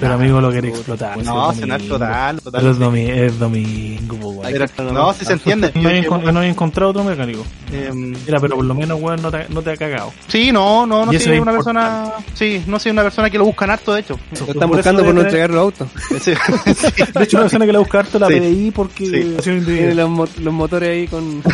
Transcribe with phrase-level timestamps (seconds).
[0.00, 1.18] Pero amigo lo quería explotar.
[1.24, 1.98] No, cenar domingo.
[1.98, 2.60] total, total.
[2.60, 4.42] Pero es, domi- es domingo,
[4.92, 5.72] no, si se entiende.
[5.74, 7.44] No Yo he, no encontrado otro mecánico.
[7.72, 10.12] em, Mira, pero por lo menos, weón, no te, no te ha cagado.
[10.28, 12.12] sí, no, no, no soy es una persona.
[12.34, 14.18] Sí, no soy una persona que lo buscan harto, de hecho.
[14.46, 15.88] Lo están buscando por no entregar los autos.
[16.20, 16.32] Sí,
[16.74, 17.02] sí.
[17.14, 18.34] De hecho, una persona que la busca harto la Sí.
[18.40, 21.42] PDI porque Tiene los, mo- los motores ahí con.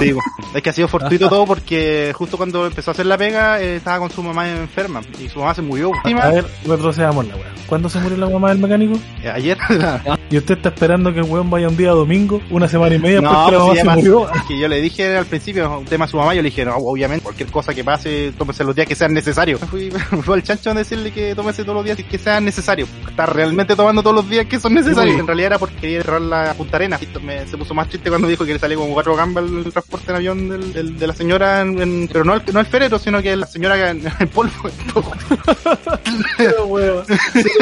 [0.00, 0.14] Sí,
[0.54, 3.76] es que ha sido fortuito todo porque justo cuando empezó a hacer la pega eh,
[3.76, 5.90] estaba con su mamá enferma y su mamá se murió.
[6.04, 7.56] A ver, retrocedamos la weón.
[7.66, 8.98] ¿Cuándo se murió la mamá del mecánico?
[9.22, 9.58] Eh, Ayer.
[10.28, 13.20] Y usted está esperando que el weón vaya un día domingo, una semana y media,
[13.20, 14.28] No, porque la pues mamá se murió.
[14.34, 16.64] es que yo le dije al principio, un tema a su mamá, yo le dije,
[16.64, 19.60] no, obviamente, cualquier cosa que pase, tómese los días que sean necesarios.
[19.70, 22.88] Fui, fui al chancho a decirle que tómese todos los días que sean necesarios.
[23.08, 25.14] Está realmente tomando todos los días que son necesarios.
[25.14, 25.20] Sí.
[25.20, 26.98] En realidad era porque quería cerrar la Punta Arena.
[27.22, 30.10] Me- se puso más triste cuando dijo que le salía como cuatro gambas el transporte
[30.10, 32.98] en avión del, del- de la señora, en- en- pero no el, no el ferero,
[32.98, 34.50] sino que la señora en, en polvo.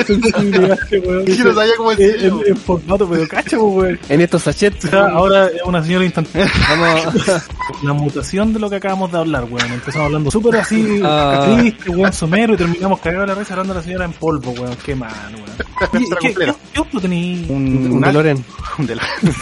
[0.06, 0.78] Sensibilidad,
[1.44, 2.40] no sabía cómo En- decirlo.
[2.42, 3.98] en- en formato, pero cacha, po, weón.
[4.08, 4.92] En estos sachets.
[4.92, 6.50] Ahora es una señora instantánea.
[6.68, 7.42] Vamos.
[7.82, 9.72] La mutación de lo que acabamos de hablar, weón.
[9.72, 11.54] Empezamos hablando súper así, Ah.
[11.58, 14.76] triste, weón, somero, y terminamos cagados la risa hablando de la señora en polvo, weón.
[14.84, 15.44] Qué mal, weón.
[15.92, 16.52] ¿Y Nuestra ¿Qué, completa.
[16.52, 17.46] qué, qué auto tení?
[17.48, 18.44] Un, Un una, DeLorean.
[18.78, 19.34] un DeLorean.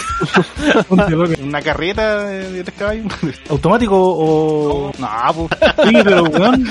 [0.88, 3.12] ¿Un DeLorean una carreta de, tres caballos.
[3.50, 4.92] ¿Automático o...?
[4.98, 5.60] No, pues.
[5.88, 6.64] Sí, pero, weón,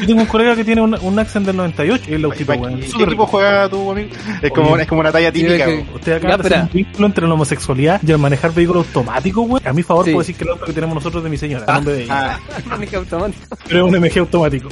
[0.00, 2.80] yo tengo un colega que tiene un, un Accent del 98, y el autito, weón.
[2.80, 4.10] ¿Qué Súper equipo juega tu amigo?
[4.42, 4.82] Es como, Oye.
[4.82, 5.64] es como una talla típica.
[5.66, 5.86] que-.
[5.94, 9.62] Usted acaba de hacer un vínculo entre la homosexualidad y el manejar vehículos automáticos, güey.
[9.66, 10.10] A mi favor Sí.
[10.12, 12.02] puedo decir que el auto que tenemos nosotros es de mi señora, a nombre de
[12.04, 12.38] ella.
[12.38, 12.38] Ah,
[12.96, 13.56] automática.
[13.68, 14.68] Pero es un MG automático.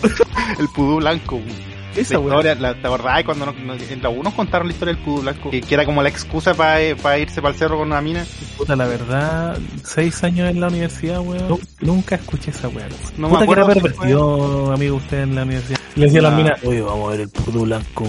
[0.59, 1.39] el pudú blanco.
[1.39, 1.70] po.
[1.97, 5.03] Esa, La historia, la, ¿te acordás cuando nos- nos- en la contaron la historia del
[5.05, 5.51] pudú blanco?
[5.51, 8.25] Que, que era como la excusa para irse para el cerro con una mina.
[8.57, 11.49] Puta, la verdad, seis años en la universidad, weón.
[11.49, 12.87] Nu- Nunca escuché esa weá.
[13.17, 15.79] No me Puta que era acuerdo si pervertido, amigo, usted en la universidad.
[15.97, 16.37] Le decía a las Ah.
[16.37, 18.05] minas, oye, vamos a ver el puto blanco.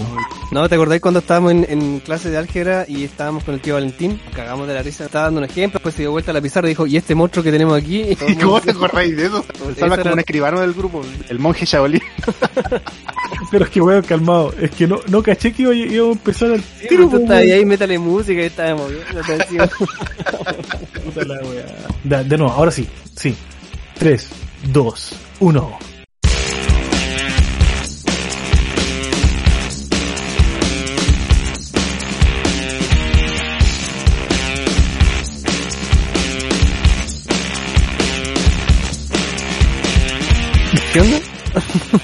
[0.52, 3.74] No, ¿te acordáis cuando estábamos en, en clase de álgebra y estábamos con el tío
[3.76, 4.20] Valentín?
[4.36, 6.68] Cagamos de la risa, estaba dando un ejemplo, después se dio vuelta a la pizarra
[6.68, 8.02] y dijo, ¿y este monstruo que tenemos aquí?
[8.02, 9.44] Y todo el ¿Y cómo te acordáis de eso?
[9.80, 11.02] Salva era- como un escribano del grupo.
[11.30, 12.02] El monje Shaolin.
[13.52, 14.54] Pero es que, weón, calmado.
[14.60, 17.32] Es que no, no caché que iba, iba a empezar el Sí, tiro, tú weón.
[17.32, 19.70] ahí, métale música y estábamos moviendo la atención.
[21.06, 21.66] Puta la weá.
[22.04, 22.88] Da- De nuevo, ahora sí.
[23.16, 23.36] Sí.
[23.98, 24.30] 3,
[24.72, 25.80] 2, 1.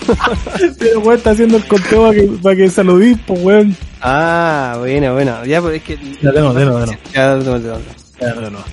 [0.79, 3.75] Pero weón está haciendo el conteo para que, para que saludís, pues weón.
[4.01, 5.45] Ah, bueno, bueno.
[5.45, 5.97] Ya, pues es que...
[6.21, 7.01] Ya, de nuevo, de nuevo, de nuevo.
[7.13, 7.81] Ya, de nuevo, de nuevo.
[8.19, 8.65] Ya, de nuevo.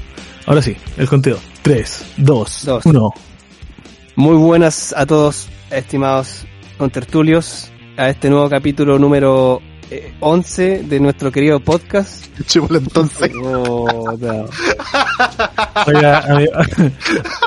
[0.47, 1.39] Ahora sí, el conteo.
[1.62, 2.87] 3, 2, Dos.
[2.87, 3.15] 1.
[4.17, 6.47] Muy buenas a todos, estimados
[6.78, 9.61] contertulios, a este nuevo capítulo número
[10.21, 12.27] 11 de nuestro querido podcast.
[12.41, 13.31] Echémosle entonces.
[13.43, 14.47] Oh, no.
[15.87, 16.53] Oiga, amigo,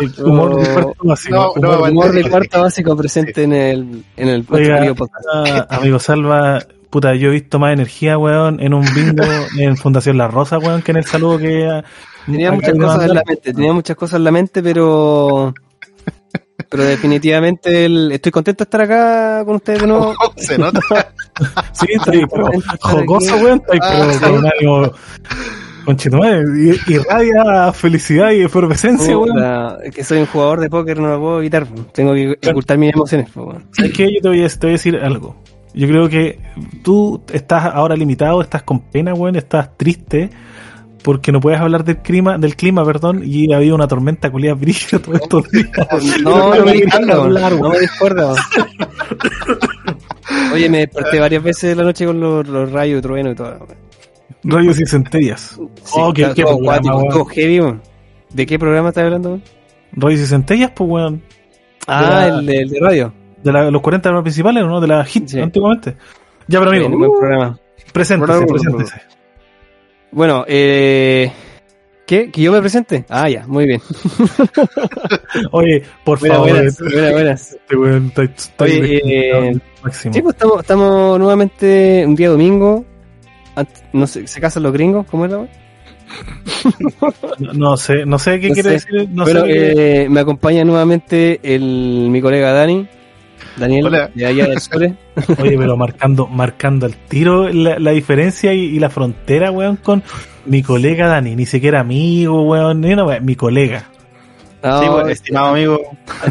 [0.01, 1.53] el humor de cuarto básico.
[1.59, 5.71] No, humor- de cuarto básico presente en el, en el Oiga, querido podcast.
[5.71, 6.59] amigo Salva,
[6.89, 9.23] puta, yo he visto más energía, weón, en un bingo
[9.59, 11.81] en Fundación La Rosa, weón, que en el saludo que...
[12.25, 15.53] Tenía muchas cosas en la mente, tenía muchas cosas en la mente, pero
[16.69, 20.13] pero definitivamente el- estoy contento de estar acá con ustedes de nuevo.
[20.35, 20.79] Se nota.
[21.73, 22.49] Sí, está ahí, pero
[22.81, 24.19] jocoso, weón, está ahí, Ah, pero sí.
[24.19, 24.91] con un ánimo...
[25.85, 26.43] Conchetumadre,
[26.87, 29.77] y- irradia felicidad y efervescencia, weón.
[29.83, 31.65] Es que soy un jugador de póker, no lo puedo evitar.
[31.93, 33.33] Tengo que ocultar mis emociones.
[33.33, 33.61] bueno.
[33.71, 34.13] ¿Sabes qué?
[34.13, 35.37] Yo te voy, a, te voy a decir algo.
[35.73, 36.39] Yo creo que
[36.83, 40.29] tú estás ahora limitado, estás con pena, weón, estás triste
[41.03, 44.55] porque no puedes hablar del clima, del clima, perdón, y ha habido una tormenta culiada
[44.55, 45.69] brígida todos estos días.
[46.21, 47.75] No, no me hablar, no weón.
[47.79, 47.87] me.
[50.53, 53.67] Oye, me desperté varias veces la noche con los, los rayos, trueno y todo.
[54.43, 55.59] Rayos y centellas.
[55.93, 57.09] oh, qué, qué todo programa, cuático, weón.
[57.09, 57.81] todo heavy, weón.
[58.33, 59.39] ¿De qué programa estás hablando?
[59.93, 61.21] Rayos y centellas, pues, weón.
[61.87, 63.13] Ah, la- el de, el de radio.
[63.43, 64.79] De la- los 40 programas principales, ¿no?
[64.81, 65.39] De la hit, Sí.
[65.39, 65.95] antiguamente.
[66.47, 67.59] Ya, pero amigo, Sí, buen programa.
[67.93, 69.01] preséntese, preséntese.
[70.11, 71.31] Bueno, eh...
[72.07, 72.31] ¿Qué?
[72.31, 73.05] ¿Que yo me presente?
[73.09, 73.81] Ah, ya, muy bien.
[75.51, 77.51] Oye, por Buenas, favor, buenas, buenas, buenas.
[77.51, 79.59] este weón está- está Oye, desquiciado eh.
[79.91, 82.85] Sí, pues estamos, estamos nuevamente un día domingo.
[83.93, 85.05] No sé, ¿se casan los gringos?
[85.09, 85.49] ¿Cómo es la wea?
[87.39, 88.87] No, no sé, no sé qué No quiere sé.
[88.91, 89.09] decir.
[89.11, 92.87] No Bueno, sé qué- eh, me acompaña nuevamente el, mi colega Dani.
[93.57, 94.11] Daniel, Hola.
[94.13, 94.95] de allá del Sole.
[95.39, 100.03] Oye, pero marcando, marcando el tiro la, la diferencia y, y la frontera, weón, con
[100.47, 101.35] mi colega Dani.
[101.35, 103.85] Ni siquiera amigo, weón, ni una weón, mi colega.
[104.63, 105.79] No, Sí, pues, estimado amigo.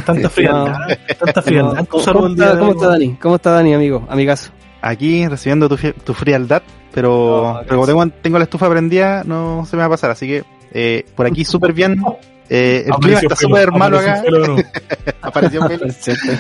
[0.05, 0.75] Tanta frialdad,
[1.19, 1.75] tanta frialdad.
[1.75, 3.15] no, ¿Cómo, saludo cómo está, cómo está Dani?
[3.15, 4.07] ¿Cómo está Dani, amigo?
[4.09, 4.51] Amigazo.
[4.83, 9.65] aquí recibiendo tu, tu frialdad, pero, No, pero como tengo, tengo la estufa prendida, no
[9.67, 12.03] se me va a pasar, así que eh, por aquí súper bien.
[12.49, 14.57] Eh, el clima está súper malo apareció acá, pelo
[15.23, 15.91] apareció pelo.
[15.93, 16.27] Cierto.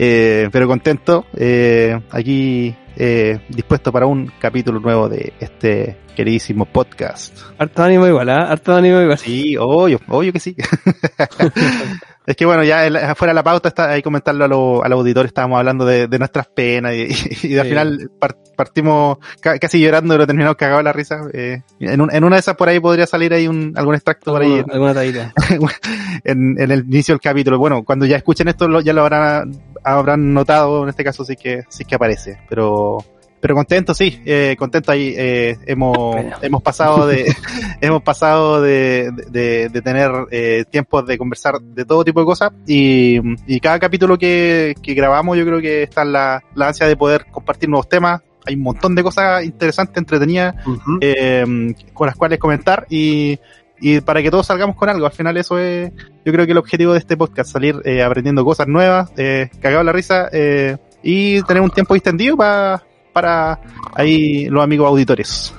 [0.00, 7.38] Eh, pero contento, eh, aquí eh, dispuesto para un capítulo nuevo de este queridísimo podcast.
[7.58, 8.50] Harto ánimo igual, ¿ah?
[8.50, 9.16] Harto ánimo igual.
[9.18, 10.56] Sí, obvio, obvio que sí.
[12.26, 15.26] es que bueno, ya afuera de la pauta está ahí comentarlo a, lo- al auditor,
[15.26, 17.06] estábamos hablando de, de nuestras penas y,
[17.48, 17.68] y al Sí.
[17.70, 21.20] final par- partimos ca- casi llorando, pero terminamos cagados la risa.
[21.32, 24.32] Eh, en, un- en una de esas por ahí podría salir ahí un, algún extracto
[24.32, 24.94] por ahí Alguna,
[26.24, 27.58] en, en el inicio del capítulo.
[27.58, 29.52] Bueno, cuando ya escuchen esto lo- ya lo habrán,
[29.96, 32.38] habrán notado, en este caso sí que, sí que aparece.
[32.48, 32.98] Pero,
[33.40, 35.14] pero contento, sí, eh, contento ahí.
[35.16, 35.96] eh, hemos,
[36.42, 37.32] hemos pasado de,
[37.80, 42.52] hemos pasado de, de, de tener eh, tiempos de conversar de todo tipo de cosas
[42.66, 46.86] y, y cada capítulo que, que grabamos yo creo que está en la, la ansia
[46.86, 48.22] de poder compartir nuevos temas.
[48.46, 50.54] Hay un montón de cosas interesantes, entretenidas,
[51.02, 53.38] eh, con las cuales comentar y,
[53.80, 55.06] y para que todos salgamos con algo.
[55.06, 55.90] Al final eso es,
[56.24, 59.82] yo creo que el objetivo de este podcast, salir eh, aprendiendo cosas nuevas, eh, cagado
[59.84, 62.82] la risa eh, y tener un tiempo distendido para
[63.12, 63.58] para
[63.94, 65.52] ahí los amigos auditores.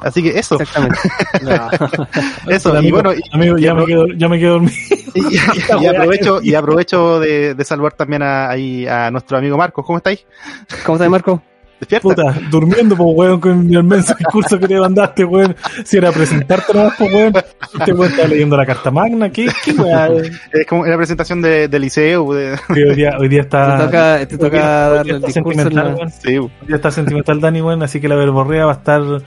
[0.00, 0.98] Así que eso, Exactamente.
[1.42, 2.50] No.
[2.50, 4.72] eso, y bueno, y, amigo, ya y- me quedo, ya me quedo dormido.
[5.14, 9.86] y- y aprovecho, y aprovecho de, de saludar también a, ahí a nuestro amigo Marcos.
[9.86, 10.26] ¿Cómo estáis?
[10.84, 11.40] ¿Cómo estás, Marco?
[11.80, 12.08] ¿Despierta?
[12.08, 15.54] Puta, durmiendo, pues, weón, con el inmenso discurso que te mandaste, weón.
[15.84, 17.32] Si era presentarte nomás, pues, weón.
[17.78, 19.30] Este weón está leyendo la carta magna.
[19.30, 20.22] ¿Qué, qué weón?
[20.52, 22.32] Es como la presentación de, del liceo.
[22.32, 23.76] de- Hoy día, hoy día está.
[23.78, 25.50] Te toca, te toca día- darle el discurso.
[25.50, 26.10] en sentimental, la- weón.
[26.10, 29.20] sí, Hoy día está sentimental Dani, weón, así que la verborrea va a estar, va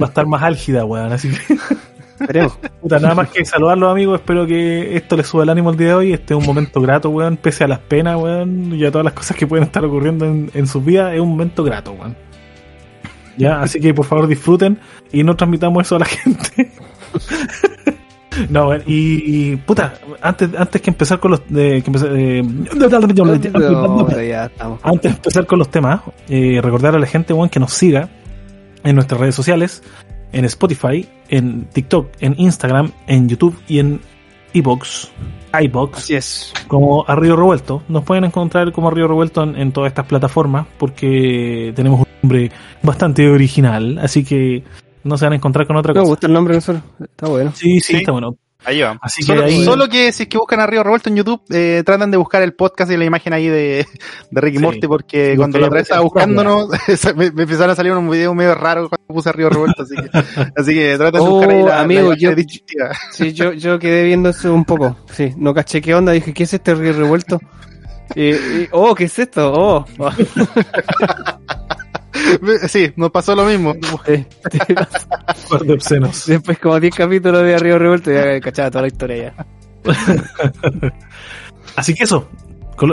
[0.00, 1.12] a estar más álgida, weón.
[1.12, 1.56] Así que,
[2.20, 2.58] Esperemos.
[2.80, 4.20] puta, nada más que saludarlos, amigos.
[4.20, 6.12] Espero que esto les suba el ánimo el día de hoy.
[6.12, 9.14] Este es un momento grato, weón, pese a las penas, weón, y a todas las
[9.14, 11.14] cosas que pueden estar ocurriendo en, en sus vidas.
[11.14, 12.16] Es un momento grato, weón.
[13.36, 14.78] Ya, así que por favor disfruten
[15.12, 16.72] y no transmitamos eso a la gente.
[18.50, 22.44] No, y, y, puta, antes, antes que empezar con los de, que eh,
[24.82, 28.10] antes de empezar con los temas, eh, recordar a la gente weón, que nos siga
[28.84, 29.82] en nuestras redes sociales,
[30.36, 34.00] en Spotify, en TikTok, en Instagram, en YouTube y en
[34.52, 35.10] iBox,
[35.62, 36.52] iBox, Así es.
[36.68, 37.82] como a Río Revuelto.
[37.88, 42.06] Nos pueden encontrar como a Río Revuelto en, en todas estas plataformas porque tenemos un
[42.22, 42.50] nombre
[42.82, 44.62] bastante original, así que
[45.04, 46.10] no se van a encontrar con otra Me cosa.
[46.10, 46.82] gusta el nombre nosotros.
[47.00, 47.52] Está bueno.
[47.54, 47.96] Sí, sí, Sí.
[47.98, 48.36] está bueno.
[48.66, 48.98] Ahí va.
[49.00, 51.40] Así que solo, ahí- solo que si es que buscan a Río Revuelto en YouTube,
[51.50, 53.86] eh, tratan de buscar el podcast y la imagen ahí de,
[54.30, 54.62] de Ricky Sí.
[54.64, 56.68] Morty, porque cuando la otra vez estaba buscándonos,
[57.16, 59.94] me, me empezaron a salir unos videos medio raros cuando puse a Río Revuelto, así
[59.94, 60.10] que,
[60.60, 62.30] así que traten de Oh, buscar ahí la, amigo, la yo-.
[63.12, 64.96] Sí, yo, yo quedé viendo eso un poco.
[65.12, 66.10] Sí, no caché qué onda.
[66.12, 67.38] Dije, ¿qué es este río revuelto?
[68.14, 69.52] Y, y- oh, ¿qué es esto?
[69.54, 69.84] Oh.
[72.68, 73.74] Sí, nos pasó lo mismo.
[74.06, 74.26] De
[75.72, 76.26] obscenos.
[76.26, 79.46] Después como 10 capítulos de Río Revuelto ya cachaba toda la historia ya.
[81.76, 82.28] Así que eso,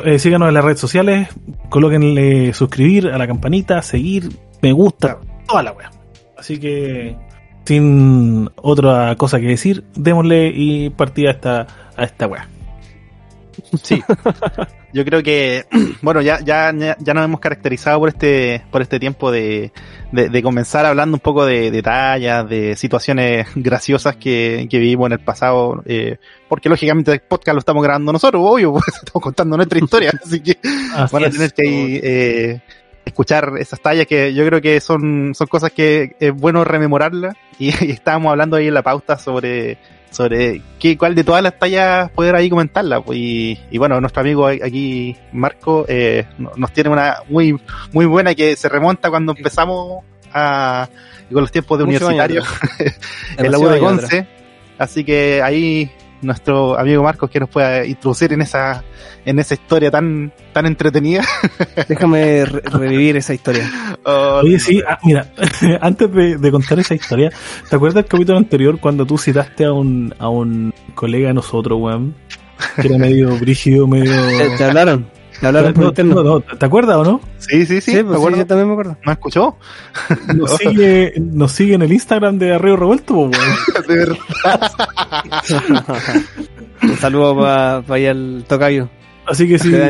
[0.06, 1.30] eh, síganos en las redes sociales,
[1.70, 4.30] colóquenle suscribir a la campanita, seguir,
[4.62, 5.92] me gusta, toda la wea.
[6.38, 7.16] Así que,
[7.66, 12.48] sin otra cosa que decir, démosle y partida a esta, a esta wea.
[13.82, 14.02] Sí.
[14.94, 15.66] Yo creo que,
[16.02, 19.72] bueno, ya, ya, ya nos hemos caracterizado por este, por este tiempo de,
[20.12, 25.08] de, de comenzar hablando un poco de, de tallas, de situaciones graciosas que, que vivimos
[25.08, 29.24] en el pasado, eh, porque lógicamente el podcast lo estamos grabando nosotros, obvio, pues estamos
[29.24, 30.58] contando nuestra historia, así que
[30.94, 31.34] Así van a es.
[31.34, 32.62] tener que ahí, eh,
[33.06, 37.68] escuchar esas tallas que yo creo que son, son cosas que es bueno rememorarlas y,
[37.86, 39.78] y estábamos hablando ahí en la pauta sobre
[40.14, 44.22] sobre qué, cuál de todas las tallas poder ahí comentarla pues, y, y bueno nuestro
[44.22, 47.60] amigo aquí Marco eh, no- nos tiene una muy
[47.92, 50.04] muy buena que se remonta cuando empezamos
[50.34, 50.88] a
[51.32, 52.44] con los tiempos de universitario
[53.38, 53.80] en la U de.
[53.80, 54.28] Conce.
[54.78, 55.90] así que ahí
[56.24, 58.84] nuestro amigo Marcos que nos pueda introducir en esa
[59.26, 61.24] en esa historia tan tan entretenida
[61.88, 63.70] Déjame re- revivir esa historia.
[64.04, 65.28] Oh, Oye, sí, ah, mira,
[65.82, 67.32] antes de, de contar esa historia,
[67.70, 71.80] ¿te acuerdas del capítulo anterior cuando tú citaste a un, a un colega de nosotros,
[71.82, 72.16] weón?
[72.82, 74.12] Que era medio brígido, medio...
[74.38, 75.08] ¿Te, te hablaron?
[75.44, 76.16] ¿Te hablaron por No, interno?
[76.16, 77.20] no, no, ¿Te acuerdas o no?
[77.38, 78.38] sí sí sí, Sí, me pues sí, acuerdo.
[78.38, 78.98] yo también me acuerdo.
[79.06, 79.58] ¿no escuchó?
[80.36, 83.84] Nos sigue, nos sigue en el Instagram de Arreo Revuelto, pues, weón.
[83.88, 84.18] de verdad
[86.82, 88.90] Un saludo para allá al tocayo.
[89.26, 89.90] Así que si Te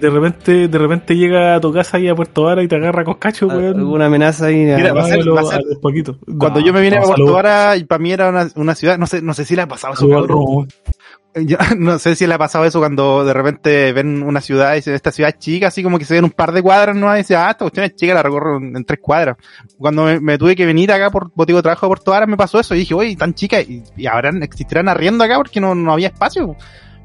[0.00, 3.04] de, repente de repente llega a tu casa ahí a Puerto Vara y te agarra
[3.04, 3.78] coscacho, weón.
[3.78, 4.64] Alguna amenaza ahí.
[4.64, 6.16] Mira, va a ser- va a ser- a los Paquitos.
[6.38, 7.32] Cuando No, yo me vine no, a Puerto.
[7.32, 9.68] Vara, y para mí era una, una ciudad, no sé, no sé si le ha
[9.68, 10.66] pasado eso.
[11.46, 14.76] Yo no sé si le ha pasado eso cuando de repente ven una ciudad y
[14.76, 17.14] dicen, esta ciudad es chica, así como que se ven un par de cuadras, ¿no?
[17.14, 19.36] Y dicen, ah, esta cuestión es chica, la recorro en, en tres cuadras.
[19.78, 22.36] Cuando me, me tuve que venir acá por motivo de trabajo a Puerto Vara, me
[22.36, 25.74] pasó eso y dije, oye, tan chica, y, y habrán, existirán arriendo acá porque no,
[25.74, 26.56] no había espacio.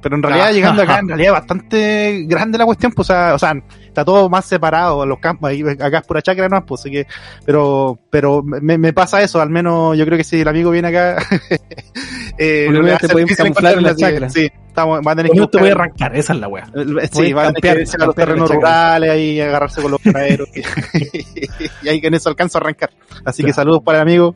[0.02, 3.40] Pero en realidad, llegando acá, en realidad bastante grande la cuestión, pues, o sea, o
[3.40, 3.54] sea,
[3.96, 7.08] está todo más separado, los campos, ahí, acá es pura chacra, no, pues, así que,
[7.46, 10.90] pero, pero me, me pasa eso, al menos yo creo que si el amigo viene
[10.90, 11.18] acá,
[12.38, 14.30] eh, lo te camuflar en la chacra.
[14.30, 16.66] Sí, sí, estamos, va a tener que te voy a arrancar, esa es la weá.
[16.66, 19.92] Sí, Pueden va a tener campear, que irse a los terrenos rurales ahí agarrarse con
[19.92, 20.50] los paraderos
[21.82, 22.90] y ahí que en eso alcanzo a arrancar.
[23.24, 24.36] Así que saludos para el amigo.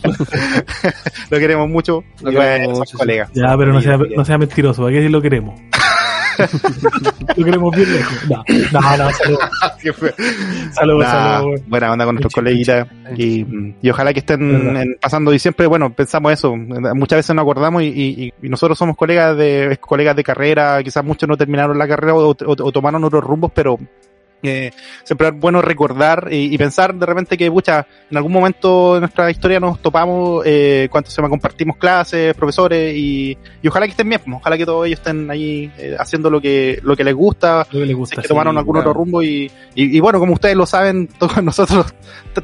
[1.30, 2.02] lo queremos mucho.
[2.22, 2.96] Lo bueno, queremos mucho, sí.
[2.96, 3.30] colegas.
[3.34, 5.60] Ya, pero no sea, no sea mentiroso, ¿para qué decir lo queremos?
[7.36, 8.28] Lo queremos bien lejos.
[8.28, 10.14] No, no, no, saludos,
[10.72, 11.60] saludos, Nah, saludos.
[11.66, 12.86] buena onda con nuestros coleguitas.
[13.16, 13.44] y,
[13.82, 16.54] y ojalá que estén en- pasando y siempre bueno pensamos eso.
[16.56, 20.82] Muchas veces nos acordamos y, y- y nosotros somos colegas de colegas de carrera.
[20.82, 23.78] Quizás muchos no terminaron la carrera o, o- o tomaron otros rumbos pero
[24.42, 24.70] eh,
[25.02, 29.00] siempre es bueno recordar y, y pensar de repente que pucha en algún momento de
[29.00, 33.92] nuestra historia nos topamos eh, cuánto se llama compartimos clases profesores y, y ojalá que
[33.92, 37.04] estén bien pues, ojalá que todos ellos estén ahí eh, haciendo lo que lo que
[37.04, 38.20] les gusta Lo que le si gusta.
[38.20, 38.86] es que tomaron algún weón.
[38.86, 41.86] otro rumbo y, y, y bueno, como ustedes lo saben, todos nosotros,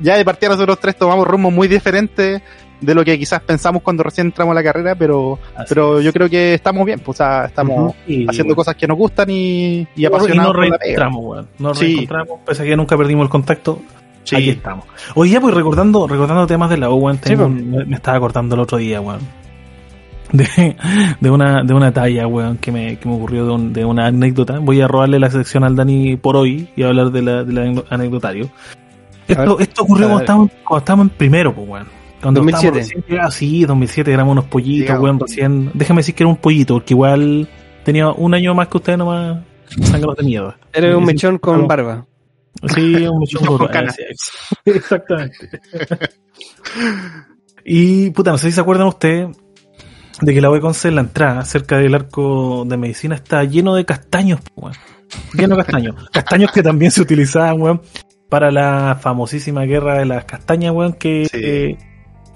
[0.00, 2.42] ya de partida nosotros tres tomamos rumbos muy diferentes
[2.82, 6.04] de lo que quizás pensamos cuando recién entramos a la carrera, pero, Así pero es.
[6.04, 7.94] yo creo que estamos bien, pues, o sea, estamos.
[8.06, 10.78] Y, haciendo cosas que nos gustan y, y y apasionados nos la pega.
[10.84, 11.48] reencontramos, weón.
[11.58, 11.86] Nos Sí.
[11.86, 13.80] reencontramos, pese a que nunca perdimos el contacto.
[14.24, 14.36] Sí.
[14.36, 14.84] Aquí estamos.
[15.14, 17.48] Oye, ya pues recordando, recordando temas de la U, weón, Sí, pues.
[17.48, 19.20] me, me estaba acordando el otro día, weón.
[20.32, 20.76] De,
[21.20, 24.06] de una, de una talla, weón, que me, que me ocurrió de, un- de una
[24.06, 24.58] anécdota.
[24.60, 27.84] Voy a robarle la sección al Dani por hoy y hablar de la, del ane-
[27.90, 28.48] anecdotario.
[29.28, 31.86] Esto, esto ocurrió cuando estábamos, cuando estábamos en primero, pues, weón.
[32.22, 32.78] Cuando 2007.
[32.78, 35.70] estábamos recién llegados, sí, 2007 éramos unos pollitos, weón, recién.
[35.74, 37.48] Déjame decir que era un pollito, porque igual
[37.84, 39.38] tenía un año más que ustedes nomás
[39.82, 40.54] sangrados de miedo.
[40.72, 42.06] Era un mechón con barba.
[42.74, 43.96] Sí, un mechón Con con canas.
[44.64, 45.60] Exactamente.
[47.64, 49.28] y, puta, no sé si se acuerdan ustedes
[50.20, 53.84] de que la UECONCE en la entrada, cerca del arco de medicina, está lleno de
[53.84, 54.74] castaños, weón.
[55.34, 55.96] Lleno de castaños.
[56.12, 57.82] castaños que también se utilizaban, weón,
[58.28, 61.38] para la famosísima guerra de las castañas, weón, que, Sí.
[61.42, 61.78] eh,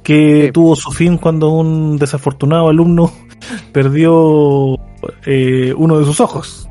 [0.06, 0.52] que Sí.
[0.52, 3.10] tuvo su fin cuando un desafortunado alumno
[3.72, 4.76] perdió
[5.26, 6.68] eh, uno de sus ojos.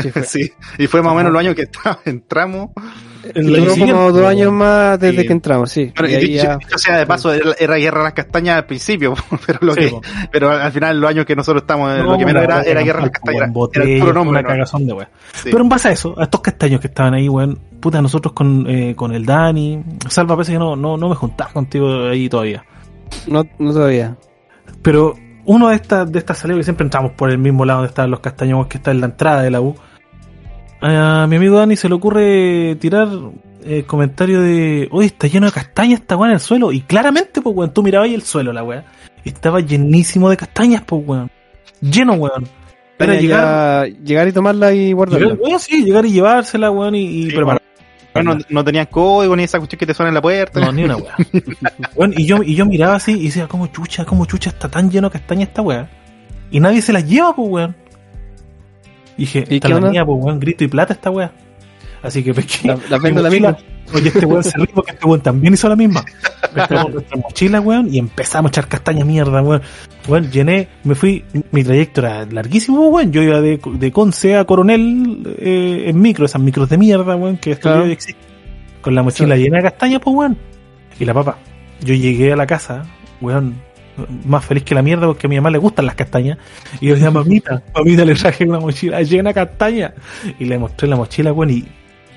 [0.00, 0.22] Sí, fue.
[0.24, 2.70] Sí, y fue más o menos los años que está- entramos.
[3.34, 5.26] El Duró como dos años más desde Sí.
[5.26, 5.92] que entramos, sí.
[5.96, 8.56] Bueno, Y y ahí dicho, ya- dicho sea de paso, era, guerra a las castañas
[8.56, 9.14] al principio,
[9.46, 10.00] pero lo Sí, que, po.
[10.30, 13.02] pero al final los años que nosotros estamos, No, lo que menos era, guerra a
[13.02, 14.30] las castañas, weón, era, botellas, era el puro nombre.
[14.30, 14.48] una ¿no?
[14.48, 15.08] cagazón de weón.
[15.34, 15.48] Sí.
[15.50, 18.66] Pero en base a eso, a estos castaños que estaban ahí, weón, puta, nosotros con,
[18.68, 22.64] eh, con el Dani, Salva, parece que no, no, no me juntaba contigo ahí todavía.
[23.26, 24.16] No, no todavía.
[24.82, 25.14] Pero
[25.46, 28.10] uno de estas, de estas salidas que siempre entramos por el mismo lado donde estaban
[28.10, 29.74] los castaños, que está en la entrada de la U.
[30.80, 33.08] A mi amigo Dani se le ocurre tirar
[33.64, 36.72] el comentario de, oye, está lleno de castañas esta weá en el suelo.
[36.72, 38.84] Y claramente, pues weón, tú mirabas ahí el suelo, la weá.
[39.24, 41.30] Estaba llenísimo de castañas, pues weón.
[41.80, 42.46] Lleno, weón.
[42.98, 45.26] Era llegar, llegar, y tomarla y guardarla.
[45.26, 47.62] llegar, weón, sí, llegar y llevársela, weón, y, y Sí, preparar.
[48.22, 50.60] No, no tenían código ni esa cuestión que te suena en la puerta.
[50.60, 51.16] No, ni una weá.
[51.96, 54.88] Weón, y yo, y yo miraba así y decía, ¿cómo chucha, cómo chucha está tan
[54.88, 55.90] lleno de castaña esta weá?
[56.52, 57.76] Y nadie se las lleva, pues weón.
[59.16, 61.32] Dije, ¿Y esta qué la mía, pues weón, grito y plata esta weá.
[62.02, 62.68] Así que pesqué.
[62.68, 63.56] La, la vendo la misma.
[63.94, 66.04] Oye, este weón se ríe porque este weón también hizo la misma.
[66.54, 69.62] Pescamos nuestra mochila, weón, y empezamos a echar castaña mierda, weón.
[70.08, 73.10] Weón, llené, me fui, mi trayecto era larguísimo, weón.
[73.12, 77.36] Yo iba de, de Conce a Coronel eh, en micro, esas micros de mierda, weón,
[77.38, 77.84] que esto Claro.
[77.86, 78.20] existe.
[78.82, 80.36] Con la mochila llena de castaña, pues, weón.
[81.00, 81.38] Y la papa.
[81.80, 82.84] Yo llegué a la casa,
[83.22, 83.54] weón,
[84.24, 86.38] más feliz que la mierda porque a mi mamá le gustan las castañas.
[86.80, 89.94] Y yo decía, mamita, mamita, le traje una mochila llena de castaña.
[90.38, 91.64] Y le mostré la mochila, weón, y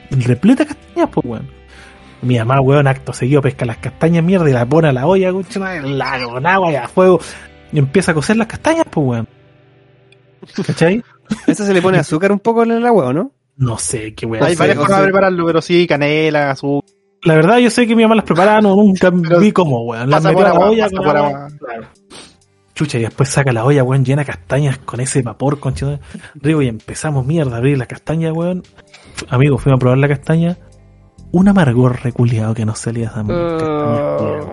[0.10, 1.50] repleta de castañas, pues, weón.
[2.22, 5.32] Mi mamá, weón, acto seguido pesca las castañas mierda y la pone a la olla,
[5.32, 7.20] weón, la con agua y a fuego.
[7.72, 9.28] Y empieza a cocer las castañas, pues, weón.
[10.66, 11.04] ¿Cachai?
[11.46, 13.32] Esa se le pone azúcar un poco en el agua, ¿o no?
[13.58, 14.44] No sé qué weón.
[14.44, 16.97] Hay varias formas de prepararlo, pero sí, canela, azúcar.
[17.24, 20.10] La verdad, yo sé que mi mamá las preparaba, no, nunca Pero vi cómo, weón.
[20.10, 21.30] Las a la agua, olla pasa con por agua.
[21.30, 21.48] agua.
[21.60, 21.88] Claro.
[22.76, 26.00] Chucha, y después saca la olla, weón, llena de castañas con ese vapor, concha.
[26.36, 28.64] Rigo, y empezamos, mierda, a abrir la castaña, weón.
[29.30, 30.58] Amigo, fuimos a probar la castaña.
[31.32, 34.48] Un amargor reculeado que nos salía esa weón.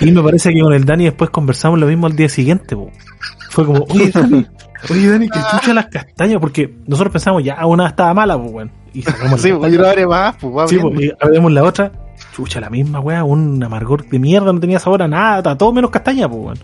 [0.00, 2.90] Y me parece que con el Dani después conversamos lo mismo al día siguiente, po.
[3.50, 4.46] Fue como, oye, Dani,
[4.90, 8.70] Oye, Dani, que chucha las castañas, porque nosotros pensamos, ya, una estaba mala, pues, weón.
[8.94, 11.92] Y sacamos Sí, la pues, no abre más, pues, Sí, pues, y abrimos la otra,
[12.34, 15.90] chucha, la misma, weá, un amargor de mierda, no tenía sabor a nada, todo menos
[15.90, 16.58] castaña, pues, weón.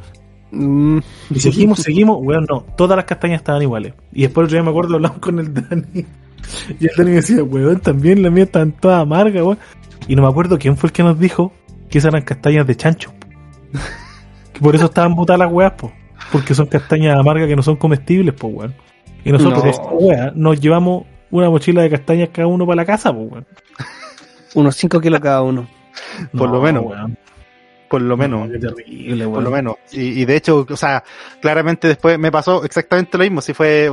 [0.50, 0.98] Mm,
[1.30, 3.94] Y seguimos, seguimos, weón, no, todas las castañas estaban iguales.
[4.12, 5.84] Y después otro día me acuerdo, hablamos con el Dani,
[6.80, 9.58] y el Dani me decía, weón, también las mías están todas amargas, weón.
[10.06, 11.52] Y no me acuerdo quién fue el que nos dijo
[11.88, 13.12] que esas eran castañas de chancho.
[14.52, 15.92] Que por eso estaban botadas las weas, pues.
[16.30, 18.74] Porque son castañas amargas que no son comestibles, pues, weón.
[19.24, 19.70] Y nosotros No.
[19.70, 21.04] esa wea nos llevamos
[21.34, 23.46] una mochila de castañas cada uno para la casa, pues, weón.
[24.54, 25.68] unos 5 kilos cada uno.
[26.32, 26.84] Por lo menos.
[26.84, 27.18] weón.
[27.90, 28.46] Por lo menos.
[28.46, 29.76] No, qué terrible, Por lo menos.
[29.92, 31.02] Y, y de hecho, o sea,
[31.40, 33.40] claramente después me pasó exactamente lo mismo.
[33.40, 33.92] Si fue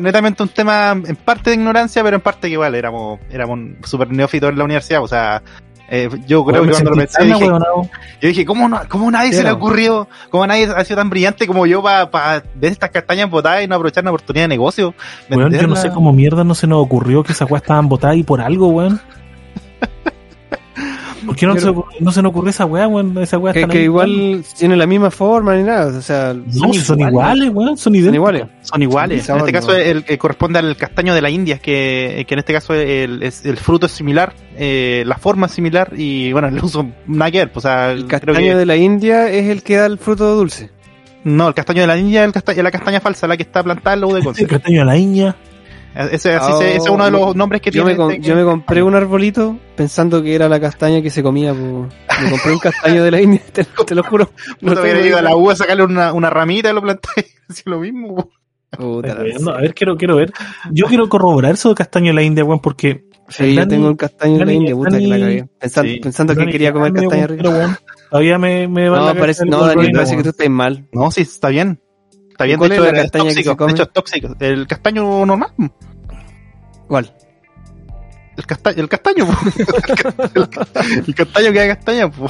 [0.00, 4.10] netamente un tema en parte de ignorancia, pero en parte que igual éramos, éramos súper
[4.10, 5.02] neófitos en la universidad.
[5.02, 5.42] O sea,
[5.90, 9.38] eh, yo creo que cuando lo pensé, dije, yo dije, ¿cómo, no, cómo nadie se
[9.38, 9.56] le Claro.
[9.56, 10.08] ocurrió?
[10.30, 13.74] ¿Cómo nadie ha sido tan brillante como yo para ver estas castañas botadas y no
[13.74, 14.94] aprovechar una oportunidad de negocio?
[15.28, 18.16] Weón, yo no sé cómo mierda no se nos ocurrió que esas weas estaban botadas
[18.16, 19.00] y por algo, weón.
[21.26, 23.16] ¿Por qué no, se, no se nos ocurrió esa wea, weón?
[23.18, 25.96] Esa wea Que, que igual tienen la misma forma ni nada.
[25.98, 28.28] O sea, No, son iguales, weón, son idénticos.
[28.28, 28.46] Son iguales.
[28.62, 29.28] Son iguales.
[29.28, 32.52] En este caso el, el corresponde al castaño de la India, que, que en este
[32.52, 36.62] caso el, es- el fruto es similar, eh, la forma es similar y bueno, el
[36.62, 37.52] uso nada que ver.
[37.52, 39.98] pues, O sea, El creo castaño que- de la India es el que da el
[39.98, 40.70] fruto dulce.
[41.22, 43.62] No, el castaño de la India es el casta- la castaña falsa, la que está
[43.62, 45.36] plantada en la de el castaño de la Iña.
[45.94, 47.98] Ese, así se- ese es uno de los nombres que yo tiene.
[48.06, 51.52] me, este- yo me compré un arbolito pensando que era la castaña que se comía.
[51.52, 51.88] po.
[52.22, 54.30] Me compré un castaño de la India, te, te lo juro.
[54.60, 55.34] No Puta, hubiera ido a la.
[55.36, 57.08] U a sacarle una, una ramita y lo planté.
[57.48, 58.14] Así lo mismo.
[58.16, 58.30] po.
[58.70, 60.32] Puta la No, a ver, quiero, quiero ver.
[60.70, 63.08] Yo quiero corroborar eso de castaño de la India, weón, porque.
[63.28, 65.48] Sí, yo tengo un castaño de la India, puta que la cagué.
[65.58, 66.00] Pensando, sí.
[66.00, 67.78] pensando que quería comer castaña rica.
[68.10, 70.88] Todavía me, me va No, la parece, el no, Daniel, parece que tú estás mal.
[70.92, 71.80] No, sí, está bien.
[72.40, 73.50] Está bien, de cuál es hecho, la es que tóxico.
[73.50, 73.72] se come?
[73.72, 74.36] De hecho, es tóxico.
[74.40, 75.50] El castaño normal.
[76.88, 77.12] ¿Cuál?
[78.36, 79.34] El, casta el castaño, po.
[80.34, 80.48] el,
[81.06, 82.26] el castaño que da castaña, po.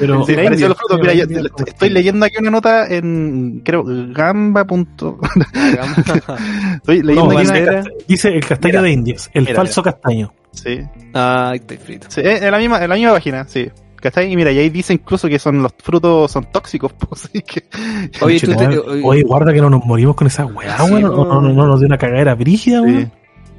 [0.00, 0.98] Pero, Sí, la pareció India, los frutos.
[1.00, 4.64] Mira, yo la India, estoy leyendo aquí una nota en, creo, gamba.
[4.64, 5.20] punto-
[6.74, 7.84] Estoy leyendo No, aquí una.
[8.08, 10.32] Dice el castaño Mira, de Indias, el mira, falso castaño.
[10.50, 10.80] sí,
[11.14, 12.08] Ah, estoy frito.
[12.10, 13.70] sí, es en la misma, en la misma página, sí.
[14.00, 14.30] ¿Cachai?
[14.32, 17.64] Y mira, y ahí dice incluso que son los frutos son tóxicos, pues, así que
[18.20, 18.78] Oye, tú te- Conchetumare.
[18.78, 21.02] oye- Oye, guarda que no nos morimos con esa weá, Sí, weón.
[21.02, 22.84] No, no, no, nos dio una cagadera brígida, sí.
[22.84, 23.12] weón.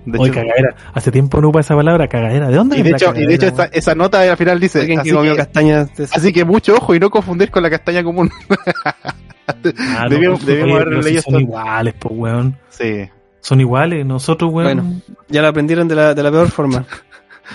[0.06, 0.76] De Oye, hecho, cagadera.
[0.94, 2.48] Hace tiempo no upa esa palabra, cagadera.
[2.48, 4.58] ¿De dónde y de hecho, la y de hecho cagadera, esa, esa nota al final
[4.58, 7.70] dice, Alguien así que castañas de así que mucho ojo y no confundir con la
[7.70, 8.32] castaña común.
[9.48, 11.42] Ah, debíamos- oye, debíamos haber pero si leído Son esto.
[11.42, 12.58] iguales, pues, weón.
[12.70, 13.10] Sí.
[13.40, 14.06] Son iguales.
[14.06, 14.78] Nosotros, weón.
[14.78, 15.02] Bueno.
[15.30, 16.86] Ya lo aprendieron de la, de la peor forma.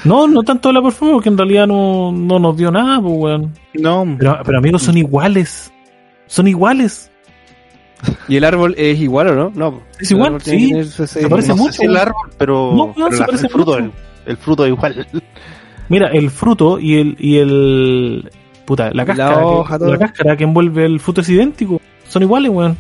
[0.05, 3.15] No, no tanto de la performance, porque en realidad no, no nos dio nada, pues,
[3.17, 3.53] weón.
[3.75, 5.73] No, Pero, pero amigos, son iguales.
[6.27, 7.11] Son iguales.
[8.27, 9.53] ¿Y el árbol es igual o no?
[9.55, 9.81] No.
[10.01, 10.73] Es igual, sí.
[10.75, 11.73] ese- Se parece no sé mucho.
[11.75, 13.85] si el árbol, pero, No, weón, pero se la- parece el fruto, mucho.
[13.85, 13.93] el,
[14.31, 15.07] el fruto es igual.
[15.89, 18.31] Mira, el fruto y el, y el,
[18.65, 21.81] puta, la La cáscara, hoja, que, la cáscara que envuelve el fruto es idéntico.
[22.09, 22.77] Son iguales, weón.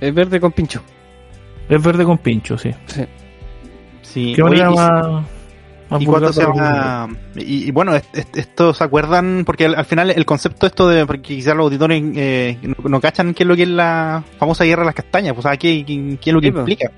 [0.00, 0.80] Es verde con pincho.
[1.68, 2.70] Es verde con pincho, sí.
[4.02, 4.32] Sí.
[4.34, 5.24] ¿Qué Oye, más
[5.98, 7.08] ¿Y cuánto se llama?
[7.36, 10.88] Y, y bueno, est- est- esto se acuerdan, porque al, al final el concepto esto
[10.88, 14.22] de, porque quizás los auditores eh, no, no cachan qué es lo que es la
[14.38, 16.60] famosa guerra de las castañas, pues, ¿sabes qué, qué, qué es lo que Sí, pues.
[16.62, 16.90] implica?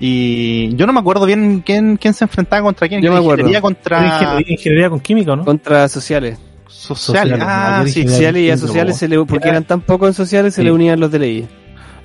[0.00, 3.02] Y yo no me acuerdo bien quién, quién se enfrentaba contra quién.
[3.02, 3.40] Yo me acuerdo.
[3.42, 5.44] Ingeniería contra ingeniería, ingeniería con química, ¿no?
[5.44, 6.38] Contra sociales.
[6.68, 7.32] sociales.
[7.32, 8.02] Sociales, Ah, sí.
[8.06, 10.64] Sociales y a sociales se le, porque Era- eran tan pocos en sociales se Sí.
[10.66, 11.48] le unían los de ley.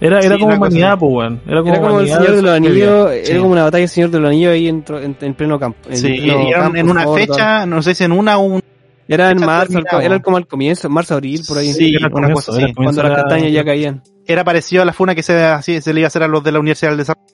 [0.01, 1.41] Era, era Sí, como humanidad, pues, weón.
[1.47, 2.51] Era como, Era como el Señor de los.
[2.51, 3.31] Anillos, Sí.
[3.31, 5.89] era como una batalla del Señor de los Anillos ahí en, en, en pleno campo.
[5.89, 8.37] En Sí, y pleno eran campo, en una foro, fecha, no sé si en una
[8.37, 8.61] o un...
[9.07, 11.73] Era en marzo, era como al comienzo, marzo, abril, por ahí.
[11.73, 12.73] Sí, Era el una cosa era así.
[12.73, 14.01] cuando las de la- castañas ya caían.
[14.25, 16.41] Era parecido a la funa que se, así, se le iba a hacer a los
[16.43, 17.27] de la Universidad del Desarrollo.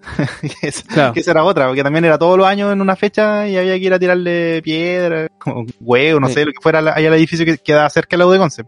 [0.60, 1.12] que, es- Claro.
[1.12, 3.74] que esa era otra, porque también era todos los años en una fecha y había
[3.78, 6.34] que ir a tirarle piedra, como huevo, no Sí.
[6.34, 8.64] sé, lo que fuera allá al edificio que quedaba cerca de la U de Conce.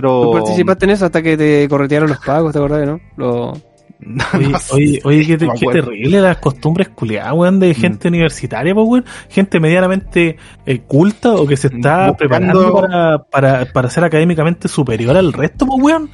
[0.00, 0.22] Pero...
[0.22, 3.00] Tú participaste en eso hasta que te corretearon los pagos, ¿te acordás, no?
[3.16, 3.52] Lo-
[4.00, 8.72] No, Oye, no oye, oye, qué, qué terrible las costumbres culiadas, weón, de gente universitaria,
[8.72, 9.04] pues, weón.
[9.28, 14.68] Gente medianamente eh, culta o que se está Buscando- preparando para, para, para ser académicamente
[14.68, 16.10] superior al resto, pues, weón.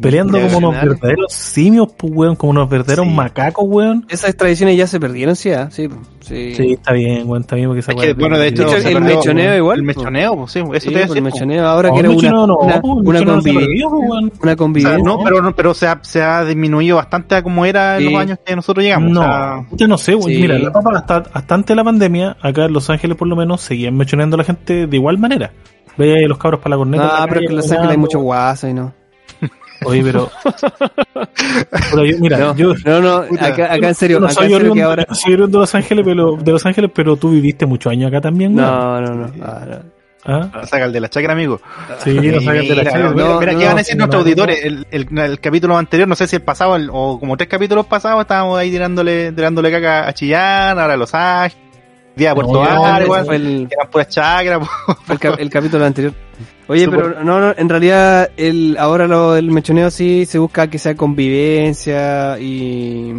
[0.00, 3.12] Peleando como unos verdaderos simios, pues, weón, como unos verdaderos Sí.
[3.12, 4.06] macacos, weón.
[4.08, 5.68] Esas tradiciones ya se perdieron, sí, ¿ah?
[5.70, 5.88] sí.
[6.20, 6.54] Sí.
[6.54, 9.00] Sí, está bien, weón, está bien porque esa Es que, bueno, de hecho, se el
[9.02, 11.88] mechoneo igual, El mechoneo, pues sí, eso Sí, te iba a por el mechoneo, ahora
[11.88, 13.68] No, que era una, no, no, una, una, se weón.
[13.82, 14.98] una O sea, convivencia.
[15.04, 18.14] no, pero, no- pero se, ha, se ha disminuido bastante a como era en los
[18.14, 19.10] años que nosotros llegamos.
[19.10, 20.12] No, o sea, yo no sé.
[20.22, 20.38] Sí.
[20.40, 23.36] Mira, la papa hasta, hasta antes de la pandemia, acá en Los Ángeles por lo
[23.36, 25.52] menos, seguían mechoneando a la gente de igual manera.
[25.98, 27.20] Veía ahí los cabros para la corneta.
[27.20, 28.94] la pero que en Los Ángeles hay mucho guaso y no.
[29.84, 30.30] Oye, pero.
[31.90, 32.74] pero yo- mira, No, yo.
[32.84, 33.46] no, no, Puta.
[33.46, 35.06] acá, acá en serio, yo no acá soy en serio oriundo, que ahora...
[35.14, 38.20] soy oriundo de Los Ángeles, pero, de Los Ángeles, pero tú viviste muchos años acá
[38.20, 38.68] también, weón.
[38.70, 39.32] No, no, no.
[39.44, 40.02] ah, no.
[40.24, 40.48] ¿Ah?
[40.66, 41.60] Saca el de la chacra, amigo.
[41.98, 43.10] Sí, no sabías de la chacra.
[43.10, 44.64] no, mira no, qué van a no, decir no, nuestros no, auditores.
[44.64, 47.86] El, el, el capítulo anterior, no sé si el pasado el- o como tres capítulos
[47.86, 51.58] pasados, estábamos ahí tirándole, tirándole caca a Chillán, ahora a Los Ángeles,
[52.14, 54.68] día a Puerto No, el, que eran puras chacras.
[55.08, 56.14] el, el capítulo anterior.
[56.68, 60.78] Oye, pero no, no, en realidad el, ahora lo del mechoneo sí se busca que
[60.78, 63.12] sea convivencia y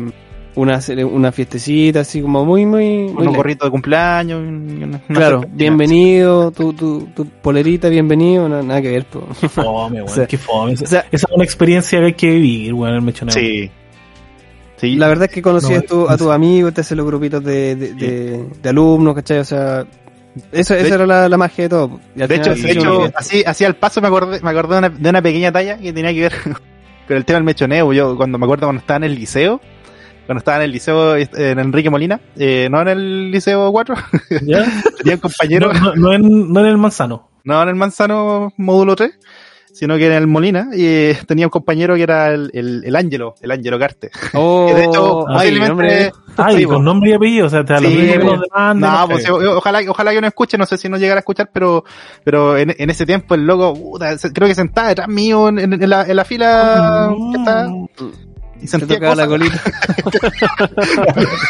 [0.56, 0.79] una,
[1.12, 3.03] una fiestecita así como muy, muy...
[3.03, 3.36] muy unos light.
[3.36, 4.41] gorritos de cumpleaños.
[4.43, 4.47] y
[4.84, 9.06] una- una Claro, bienvenido, tu, tu, tu polerita, bienvenido, na- nada que ver.
[9.06, 9.21] po.
[9.34, 10.73] Fome, weón, O sea, qué fome.
[10.73, 13.34] O sea, Esa es una experiencia que hay que vivir, weón, el mechoneo.
[13.34, 13.69] Sí.
[14.77, 14.95] Sí.
[14.95, 17.43] la verdad es que conocí No, a, tu- a tus amigos, te hacen los grupitos
[17.43, 19.39] de, de, de, de alumnos, ¿cachai?
[19.39, 19.86] O sea,
[20.52, 22.00] eso, De- esa era la, la magia de todo.
[22.15, 25.22] De hecho, de así, así al paso me acordé, me acordé de, una, de una
[25.22, 26.34] pequeña talla que tenía que ver
[27.08, 27.93] con el tema del mechoneo.
[27.93, 29.62] Yo cuando me acuerdo cuando estaba en el liceo,
[30.26, 33.96] cuando estaba en el liceo en Enrique Molina, eh, no en el liceo 4,
[34.43, 34.63] ¿Ya?
[34.98, 37.30] tenía un compañero, No, no, no en, no en el manzano.
[37.43, 39.12] no en el Manzano módulo 3,
[39.73, 42.95] sino que en el Molina, y eh, tenía un compañero que era el, el, el
[42.95, 44.12] Ángelo, el Ángelo Carte.
[44.33, 46.12] Oh, Que de hecho, ay, posiblemente- hombre.
[46.38, 48.73] Ay, Sí, con nombre y apellido, o sea, te da lo Sí, mismo que No,
[48.73, 51.49] no pues yo- ojalá, ojalá que no escuche, no sé si no llegara a escuchar,
[51.53, 51.83] pero,
[52.23, 53.99] pero en, en ese tiempo el loco,
[54.33, 57.67] creo que sentaba detrás mío en, en- en la, en la fila que está,
[58.63, 59.30] y Se sentía tocaba la cosas.
[59.30, 59.62] colita.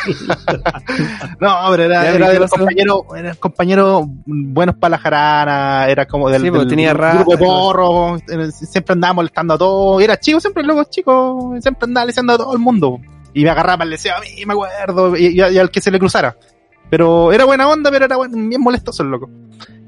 [1.40, 6.06] No, pero era, era ¿qué de los compañeros, eran compañeros buenos para la jarana, era
[6.06, 8.18] como del, Sí, pues, del tenía grupo de porro,
[8.52, 12.54] siempre andaba molestando a todos, era chico, siempre loco chico, siempre andaba leseando a todo
[12.54, 13.00] el mundo.
[13.34, 15.92] Y me agarraba el deseo a mí, me acuerdo, y, y- y al que se
[15.92, 16.36] le cruzara.
[16.90, 19.30] Pero era buena onda, pero era buen- bien molestoso el loco.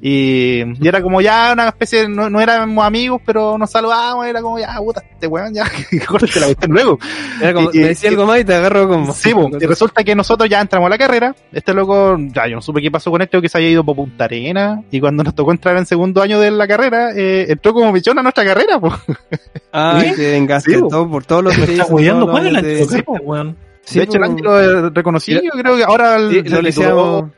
[0.08, 4.28] Y, y era como ya una especie, de- no, no éramos amigos, pero nos saludábamos,
[4.28, 5.64] era como ya, puta, este weón, ya,
[6.08, 7.00] córtate la cuestión luego.
[7.42, 9.12] Era como, Y- me decía algo más y te agarro como...
[9.16, 11.36] Sí, po, y resulta que nosotros ya entramos a la carrera.
[11.52, 13.84] Este loco, ya yo no supe qué pasó con él, creo que se había ido
[13.84, 14.80] por Punta Arena.
[14.92, 18.20] Y cuando nos tocó entrar en segundo año de la carrera, eh, entró como bichón
[18.20, 18.94] a nuestra carrera, po.
[19.72, 22.62] Ay, te vengaste Sí, todo por todo lo que Me hueando, todos ¿cuál es los
[22.62, 23.58] la de- sí, po, weón?
[23.84, 24.30] Sí, de hecho, el po.
[24.30, 25.44] Ángel lo reconocí, Mira.
[25.52, 27.32] yo creo que ahora Sí, lo tituló, liceamos- eh,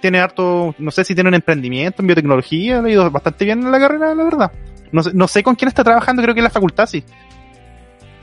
[0.00, 3.62] tiene harto, no sé si tiene un emprendimiento en biotecnología, le ha ido bastante bien
[3.62, 4.52] en la carrera, la verdad.
[4.92, 7.02] No sé, no sé con quién está trabajando, creo que en la facultad sí.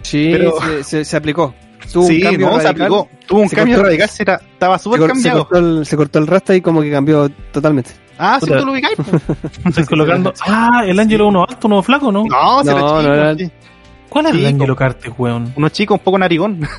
[0.02, 1.54] Sí, Pero- se, se, se aplicó.
[1.92, 3.08] Tuvo sí, un cambio no, se aplicó.
[3.26, 5.48] Tuvo un Se cambio cortó- radical, se era- estaba Se, súper cambiado.
[5.48, 7.92] cortó el, se cortó el rasta y como que cambió totalmente.
[8.18, 8.60] Ah, sí, Puta.
[8.60, 8.98] tú lo ubicáis.
[9.66, 10.34] Estoy colocando.
[10.46, 12.26] Ah, el Ángelo uno alto, uno flaco, ¿no?
[12.26, 13.52] No, se No, era chico, no era- sí.
[14.10, 14.80] ¿Cuál es Sí, el Ángelo po.
[14.80, 15.54] Cartes, weón?
[15.56, 16.62] Unos chicos un poco narigón.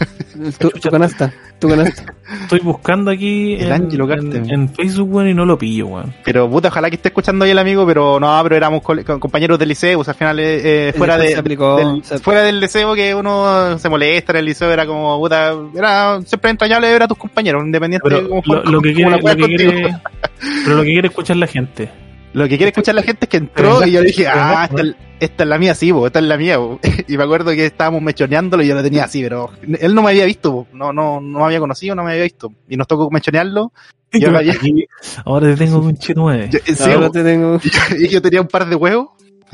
[0.59, 2.15] Tu, tu canasta, tu canasta.
[2.43, 4.35] Estoy buscando aquí El en, Ángelo Cartes.
[4.37, 6.15] en, en Facebook, weón, y no lo pillo, weón.
[6.25, 9.69] Pero puta, ojalá que esté escuchando ahí el amigo, pero no, pero éramos compañeros del
[9.69, 12.95] liceo, o sea, al final eh, eh, fuera de aplicó, del, se- fuera del liceo
[12.95, 17.09] que uno se molesta en el liceo era como puta, era siempre entrañable ver a
[17.09, 19.37] tus compañeros, independiente Pero de cómo lo, fueran- lo que cómo quiere, la lo juegan
[19.37, 19.73] que contigo.
[19.73, 19.99] quiere,
[20.65, 21.91] pero lo que quiere escuchar la gente.
[22.33, 24.95] Lo que quiere escuchar la gente es que entró y yo dije, ah, esta, es-
[25.19, 26.59] esta es la mía, sí, bo, esta es la mía.
[26.59, 26.79] bo.
[27.09, 30.11] Y me acuerdo que estábamos mechoneándolo y yo lo tenía así, pero él no me
[30.11, 30.67] había visto, bo.
[30.73, 32.53] no, no, no me había conocido, no me había visto.
[32.69, 33.73] Y nos tocó mechonearlo.
[34.13, 34.55] Y yo, había-
[35.25, 36.49] ahora te tengo un chino nueve.
[36.53, 37.11] yo- sí, Ahora bo.
[37.11, 37.61] te tengo...
[37.99, 39.09] y yo tenía un par de huevos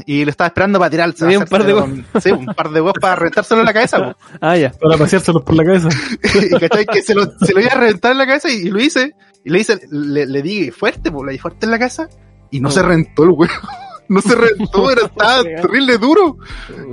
[0.05, 1.13] y lo estaba esperando para tirar.
[1.15, 1.91] Tenía un par de huevos.
[2.23, 4.15] Sí, un par de huevos para reventárselo en la cabeza.
[4.41, 4.71] Ah, ya.
[4.73, 5.89] Para paseárselos por la cabeza.
[6.35, 8.71] y cachai que se lo, se lo iba a reventar en la cabeza y, y
[8.71, 9.15] lo hice.
[9.45, 12.09] Y le hice, le, le di fuerte, pues le di fuerte en la casa
[12.51, 12.75] y no No.
[12.75, 13.53] se reventó el huevo.
[14.09, 16.37] No se reventó, era, estaba terrible duro.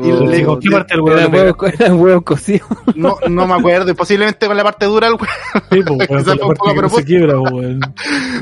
[0.03, 1.83] Y Oh, le digo, ¿Con qué parte del huevo huevos, pegaste?
[1.83, 2.67] eran huevos cocidos.
[2.95, 5.27] No, no me acuerdo, y posiblemente con la parte dura del huevo,
[5.71, 7.79] Sí, Quizás fue un poco parte a que no se quiebra, weón.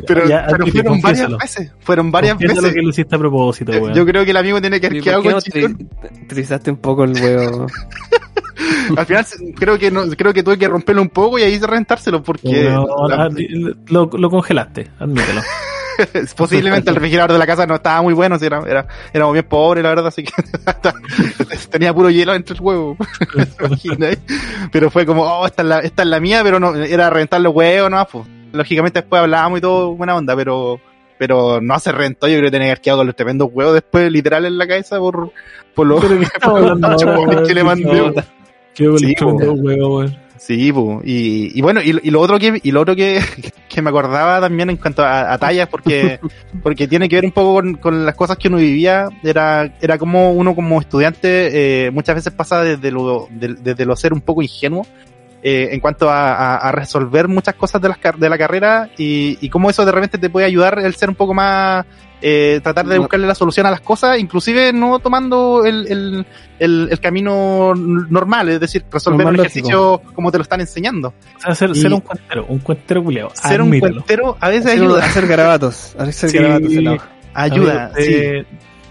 [0.07, 1.71] pero, Ya, pero fueron varias veces.
[1.81, 2.73] Fueron varias veces.
[2.73, 3.93] que lo hiciste a propósito, weón.
[3.93, 5.87] Yo creo que el amigo tiene que haber ¿Por quedado con no tri-
[6.29, 7.67] trizaste un poco el huevo?
[8.95, 9.25] Al final
[9.57, 12.87] creo que no, creo que tuve que romperlo un poco y ahí reventárselo porque Weón,
[13.09, 13.29] la- ah,
[13.87, 15.41] lo, lo congelaste, admítelo.
[16.35, 19.45] posiblemente el refrigerador de la casa no estaba muy bueno, si era, era, éramos bien
[19.45, 20.31] pobres la verdad, así que
[21.69, 22.97] tenía puro hielo entre el huevo.
[24.71, 27.41] Pero fue como, oh, esta es la, esta es la mía, pero no, era reventar
[27.41, 28.25] los huevos, no, pues.
[28.53, 30.81] Lógicamente después hablábamos y todo, buena onda, pero
[31.17, 34.11] pero no se reventó, yo creo que tenía que quedado con los tremendos huevos después,
[34.11, 35.31] literal, en la cabeza por,
[35.75, 38.11] por los Pero que le mandé.
[38.73, 39.15] Qué Sí,
[40.41, 41.01] sí, po.
[41.03, 43.21] Y, y bueno, y, y lo otro que y lo otro que,
[43.69, 46.19] que me acordaba también en cuanto a, a tallas, porque
[46.63, 49.97] porque tiene que ver un poco con, con las cosas que uno vivía, era era
[49.97, 54.21] como uno como estudiante eh, muchas veces pasa desde lo de- desde lo ser un
[54.21, 54.85] poco ingenuo
[55.43, 59.37] eh, en cuanto a, a- a resolver muchas cosas de, las, de la carrera y,
[59.41, 61.85] y cómo eso de repente te puede ayudar el ser un poco más,
[62.21, 63.01] eh, tratar de No.
[63.01, 66.25] buscarle la solución a las cosas, inclusive no tomando el, el,
[66.59, 69.67] el, el camino normal, es decir, resolver Normal un lógico.
[69.67, 71.13] ejercicio como te lo están enseñando.
[71.37, 73.31] O sea, ser, ser un cuentero, un cuentero culiado.
[73.33, 75.95] Ser un cuentero a veces Hacer, ayuda, hacer garabatos.
[75.97, 76.37] Hacer Sí.
[76.37, 77.09] garabatos hoja.
[77.33, 78.45] ayuda, sí.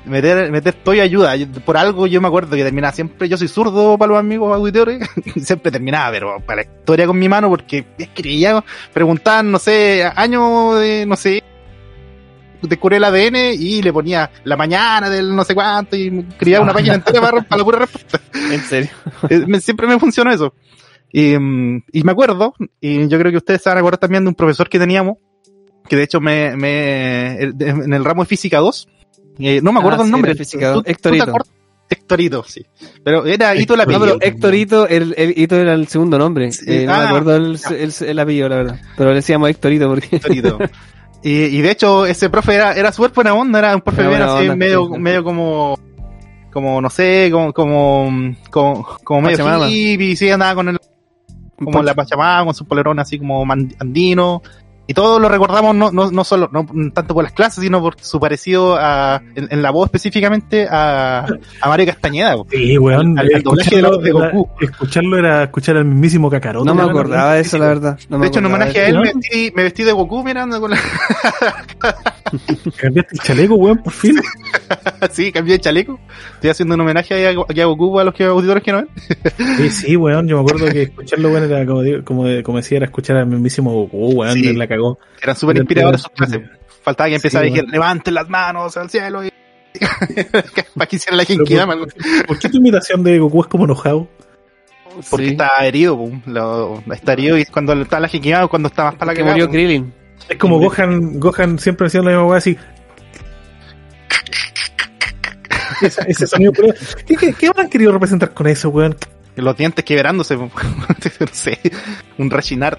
[0.07, 1.37] Meter, meter ayuda.
[1.37, 4.53] Yo- Por algo yo me acuerdo que terminaba siempre, yo soy zurdo para los amigos
[4.57, 5.07] auditores,
[5.45, 8.65] siempre terminaba, pero para la historia con mi mano, porque escribía,
[8.95, 11.45] preguntaban, no sé, año de, no sé,
[12.63, 16.73] descubrí el ADN y le ponía la mañana del no sé cuánto y escribía una
[16.73, 18.21] página entera para, para la pura respuesta.
[18.35, 18.91] En serio.
[19.29, 20.55] Eh, siempre me funcionó eso.
[21.13, 24.23] Y, mm, y me acuerdo, y yo creo que ustedes se van a acordar también
[24.25, 25.17] de un profesor que teníamos,
[25.89, 28.89] que de hecho me, me en el ramo de física 2,
[29.41, 30.31] eh, no me acuerdo Ah, el sí, nombre.
[30.33, 30.85] era física ¿Tú- 2.
[30.85, 31.33] tú Hectorito.
[31.93, 32.65] Hectorito, sí.
[33.03, 34.19] Pero era Hito el No, No, apellido.
[34.21, 36.53] pero Héctorito, el, el Hito era el segundo nombre.
[36.53, 36.65] Sí.
[36.69, 38.81] Eh, no Ah, me acuerdo el, el, el apellido, la verdad.
[38.97, 40.17] Pero le decíamos Héctorito porque.
[40.17, 40.59] Hectorito.
[41.23, 44.23] Y, y de hecho, ese profe era, era súper buena onda, era un profe bien
[44.23, 44.99] así, onda, medio, sí.
[44.99, 45.79] medio como,
[46.51, 50.79] como, no sé, como, como, como, como medio hippie, sí, andaba con el,
[51.57, 53.45] como la Pachamama, con su polerón así como
[53.79, 54.43] andino.
[54.91, 57.95] Y todos lo recordamos no, no, no solo, no tanto por las clases, sino por
[58.01, 61.27] su parecido a, en, en la voz específicamente a,
[61.61, 62.35] a Mario Castañeda.
[62.51, 63.17] Sí, weón.
[63.17, 64.49] Al- al doblaje de la era- Goku.
[64.61, 66.65] escucharlo era escuchar al mismísimo Kakaroto.
[66.65, 68.01] No me acordaba de eso, la verdad.
[68.09, 70.61] No me de hecho, en homenaje a él me vestí, me vestí de Goku mirando
[70.61, 70.79] con la...
[72.77, 74.21] Cambiaste el chaleco, weón, por fin.
[75.11, 75.99] sí, cambié de chaleco.
[76.35, 78.89] Estoy haciendo un homenaje a, aquí a Goku a los que auditores que no ven.
[79.57, 80.29] Sí, sí, weón.
[80.29, 81.67] Yo me acuerdo que escucharlo, weón, era
[82.05, 82.25] como,
[82.57, 84.35] decía, era escuchar al mismísimo Goku, weón.
[84.35, 84.53] Sí.
[84.55, 84.99] La cagó.
[85.23, 86.41] Eran súper inspiradores sus clases.
[86.83, 89.25] Faltaba que empezara Sí, a decir, levanten las manos al cielo.
[89.25, 89.31] Y...
[90.75, 91.77] para que hiciera la Genkidama.
[91.77, 91.89] ¿por,
[92.27, 94.09] por qué tu imitación de Goku es como enojado?
[95.09, 95.31] Porque Sí.
[95.33, 95.99] está herido.
[96.27, 99.49] Lo, está herido y cuando está la Genkidama, cuando está más para la Que murió.
[99.49, 99.93] Krillin.
[100.29, 100.59] Es como.
[100.59, 102.57] Gohan, Gohan siempre hacía la misma weá así.
[105.81, 106.75] Ese, ese sonido, pero,
[107.07, 108.97] ¿qué, qué, qué habrán querido representar con eso, weón?
[109.37, 110.51] Los dientes quebrándose, no
[111.33, 111.59] sé.
[112.19, 112.79] Un rechinar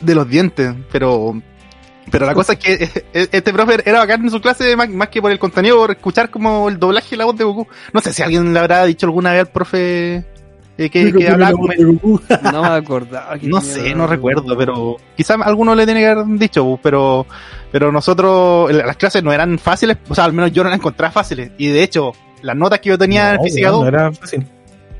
[0.00, 1.40] de los dientes, pero...
[2.10, 2.72] Pero la cosa es que
[3.14, 5.92] eh, este profe era bacán en su clase más, más que por el contenido, por
[5.92, 7.68] escuchar como el doblaje y la voz de Goku.
[7.92, 10.24] No sé si alguien le habrá dicho alguna vez al profe
[10.78, 11.72] eh, que, que hablaba como-.
[12.52, 13.36] No me acordaba.
[13.42, 17.26] No sé, no recuerdo, pero quizás alguno le tiene que haber dicho, pero
[17.70, 21.10] pero nosotros, las clases no eran fáciles, o sea, al menos yo no las encontraba
[21.12, 21.52] fáciles.
[21.58, 24.12] Y de hecho, las notas que yo tenía en No, física weón, 2, no era
[24.12, 24.46] fácil.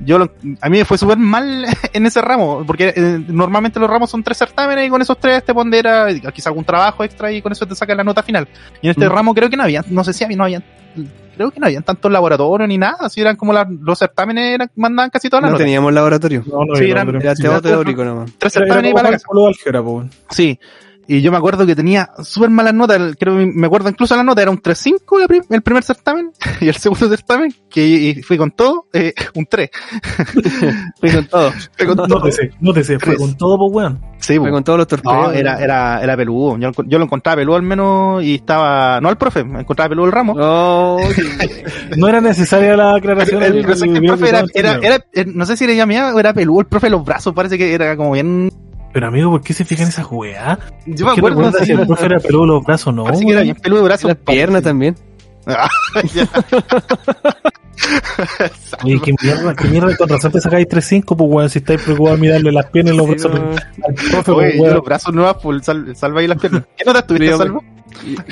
[0.01, 3.91] yo lo- a mí me fue súper mal en ese ramo, porque eh, normalmente los
[3.91, 7.43] ramos son tres certámenes y con esos tres te pondera quizás algún trabajo extra y
[7.43, 8.49] con eso te sacan la nota final.
[8.81, 9.13] Y en este Mm.
[9.13, 10.63] ramo creo que no había, no sé si había, no había,
[11.35, 14.71] creo que no habían tantos laboratorios ni nada, así eran como las- los certámenes eran,
[14.77, 15.65] mandaban casi todas las No notas.
[15.65, 16.43] teníamos laboratorio.
[16.47, 18.31] No, no, Sí, era- eran- era- Era era- teórico nomás.
[18.39, 19.49] Tres era- era certámenes y como para la casa.
[19.49, 20.11] álgebra, po, weón.
[20.31, 20.59] Sí.
[21.09, 22.97] Y yo me acuerdo que tenía súper malas notas.
[22.99, 25.83] el- Creo que me acuerdo incluso la nota, era un 3-5 la prim- el primer
[25.83, 26.31] certamen.
[26.61, 29.71] Y el segundo certamen, que y fui con todo, eh, un 3.
[31.01, 31.53] Fui con todo.
[31.77, 32.07] Fui con todo.
[32.07, 33.19] Nótese, nótese, fue Tres.
[33.19, 34.01] con todo, po, weón.
[34.23, 34.49] Sí, bu.
[34.51, 35.15] con todos los torpedos.
[35.17, 36.57] no, era, era, era peludo.
[36.59, 39.89] Yo, lo- yo lo encontraba peludo al menos y estaba, no al profe, me encontraba
[39.91, 40.35] peludo el ramo.
[40.37, 40.97] No,
[41.97, 43.43] No era necesaria la aclaración.
[43.43, 46.13] El, el del- profe era, del- era, era- eh, no sé si era ya mía
[46.15, 48.49] o era peludo el profe de los brazos, parece que era como bien,
[48.93, 50.59] Pero amigo, ¿por qué se fijan en esa weá?
[50.87, 53.05] yo me ¿Qué acuerdo así, si el profe era peludo los brazos no?
[53.05, 54.09] parece que era bien peludo de brazos.
[54.09, 54.95] las piernas también.
[58.85, 62.19] Oye, qué mierda, qué mierda, con razón te sacáis 3-5, pues weón, si estáis preocupados
[62.21, 63.51] mirarle las piernas y los brazos no.
[63.87, 66.63] al profe, Oye, pues yo los brazos nuevos, pues, sal- salva y las piernas.
[66.77, 67.61] ¿Qué notas tuviste, Yo- salva?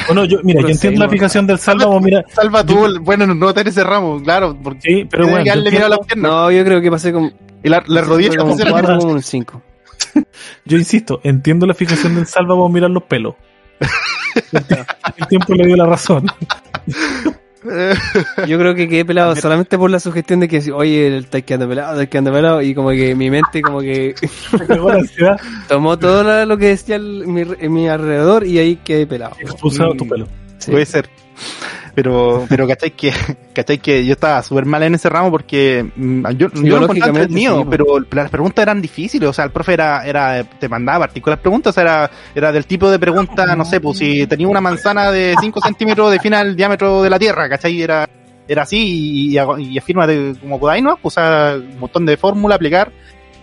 [0.06, 1.10] Bueno, yo, mira, yo Pero entiendo sí, la no.
[1.12, 4.56] fijación del salva, pues mira, Salva Yo- tú, el- bueno, no en ese ramo, claro,
[4.62, 6.30] porque sí, pero bueno, yo a las entiendo, piernas.
[6.32, 7.32] No, yo creo que pasé con.
[7.62, 9.62] y la, las rodillas como pusieron- un 4 como un 5.
[10.64, 13.34] yo insisto, entiendo la fijación del salva, vamos a mirar los pelos.
[15.18, 16.26] El tiempo le dio la razón.
[18.46, 21.68] Yo creo que quedé pelado solamente por la sugestión de que, oye, el estáis quedando
[21.68, 24.14] pelado, estáis quedando pelado, y como que mi mente como que
[25.68, 29.36] tomó todo lo que decía el- mi, en mi alrededor y ahí quedé pelado.
[29.40, 30.26] expulsado Y- tu pelo.
[30.58, 30.70] sí.
[30.70, 31.08] Puede ser.
[31.94, 33.12] Pero, pero ¿cachai que,
[33.52, 36.88] ¿cachai que yo estaba súper mal en ese ramo porque mm, yo, yo lo encontraba
[36.88, 40.68] Psicológicamente, entretenido, sí, pero las preguntas eran difíciles, o sea, el profe era, era, te
[40.68, 44.60] mandaba partículas preguntas, era, era del tipo de pregunta, no sé, pues si tenía una
[44.60, 47.82] manzana de 5 centímetros de fin al diámetro de la Tierra, ¿cachai?
[47.82, 48.08] Era,
[48.46, 50.96] era así y, y, y afírmate como podáis, ¿no?
[50.96, 52.92] Pues, o sea, un montón de fórmula, aplicar,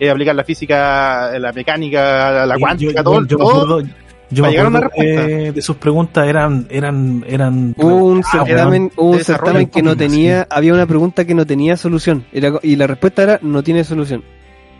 [0.00, 3.82] eh, aplicar la física, la mecánica, la cuántica, yo, todo, yo todo.
[4.30, 7.74] Yo para me llegar a una acuerdo de, de sus preguntas eran, eran, eran.
[7.76, 11.34] Hubo un Ah, certamen, hubo un de certamen que no tenía, había una pregunta que
[11.34, 12.24] no tenía solución.
[12.32, 14.22] Era, y la respuesta era, no tiene solución.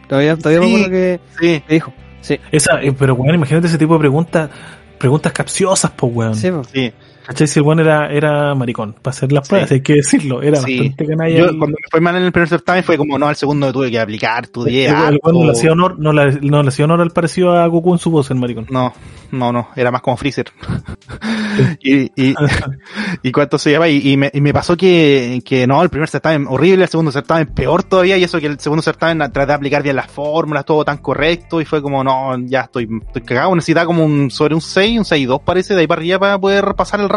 [0.08, 0.74] Todavía, todavía me Sí.
[0.74, 1.62] acuerdo que, Sí.
[1.68, 1.92] dijo.
[2.20, 4.50] Sí, Esa, eh, pero weón, imagínate ese tipo de preguntas,
[4.98, 6.34] preguntas capciosas, pues weón.
[6.34, 6.62] sí, po.
[6.64, 6.92] Sí.
[7.28, 7.46] ¿Cachai?
[7.46, 9.74] Si el weón era, era maricón, para hacer las pruebas, Sí.
[9.74, 10.78] hay que decirlo, era Sí.
[10.78, 11.36] bastante canalla.
[11.38, 13.70] Yo y- cuando me fue mal en el primer certamen fue como, no, al segundo
[13.70, 14.86] tuve que aplicar, estudié.
[14.88, 17.54] el, el weón no le hacía honor, no le, no le hacía honor al parecido
[17.56, 18.66] a Goku en su voz, el maricón.
[18.70, 18.94] No,
[19.30, 20.46] no, no, era más como Freezer.
[21.82, 22.34] y, y,
[23.22, 26.08] y cuánto se llama, y, y me, y me pasó que, que no, el primer
[26.08, 29.52] certamen horrible, el segundo certamen peor todavía, y eso que el segundo certamen traté de
[29.52, 33.54] aplicar bien las fórmulas, todo tan correcto, y fue como, no, ya estoy, estoy cagado,
[33.54, 36.74] necesitaba como un, sobre un 6, un 6-2 parece, de ahí para arriba para poder
[36.74, 37.08] pasar el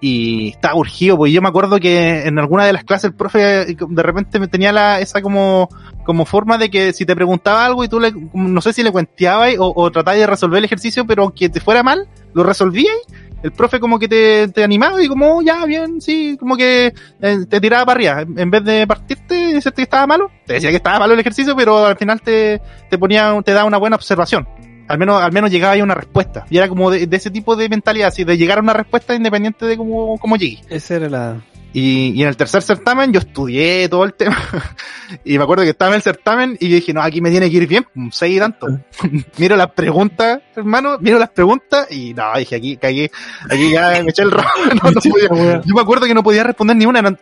[0.00, 3.66] Y estaba urgido, porque yo me acuerdo que en alguna de las clases el profe
[3.76, 5.68] de repente me tenía la, esa como,
[6.04, 8.90] como forma de que si te preguntaba algo y tú le, no sé si le
[8.90, 12.96] cuenteabas o, o tratabas de resolver el ejercicio, pero que te fuera mal, lo resolvías,
[13.42, 17.38] el profe como que te, animaba y como, "Oh, ya, bien, sí, como que eh,
[17.48, 18.22] te tiraba para arriba.
[18.22, 21.14] En en vez de partirte y decirte que estaba malo, te decía que estaba malo
[21.14, 24.46] el ejercicio, pero al final te, te ponía, te daba una buena observación.
[24.88, 26.44] Al menos, al menos llegaba ahí a una respuesta.
[26.50, 29.14] Y era como de, de ese tipo de mentalidad, así, de llegar a una respuesta
[29.14, 30.60] independiente de cómo, cómo llegué.
[30.68, 31.40] Esa era la...
[31.74, 34.36] Y, y en el tercer certamen yo estudié todo el tema.
[35.24, 37.56] y me acuerdo que estaba en el certamen y dije, no, aquí me tiene que
[37.56, 38.66] ir bien, 6 y tanto.
[39.38, 43.10] miro las preguntas, hermano, miro las preguntas y no, dije, aquí cagué,
[43.48, 44.48] aquí ya me eché el rojo.
[44.82, 47.18] No, no podía- yo me acuerdo que no podía responder ni una, eran,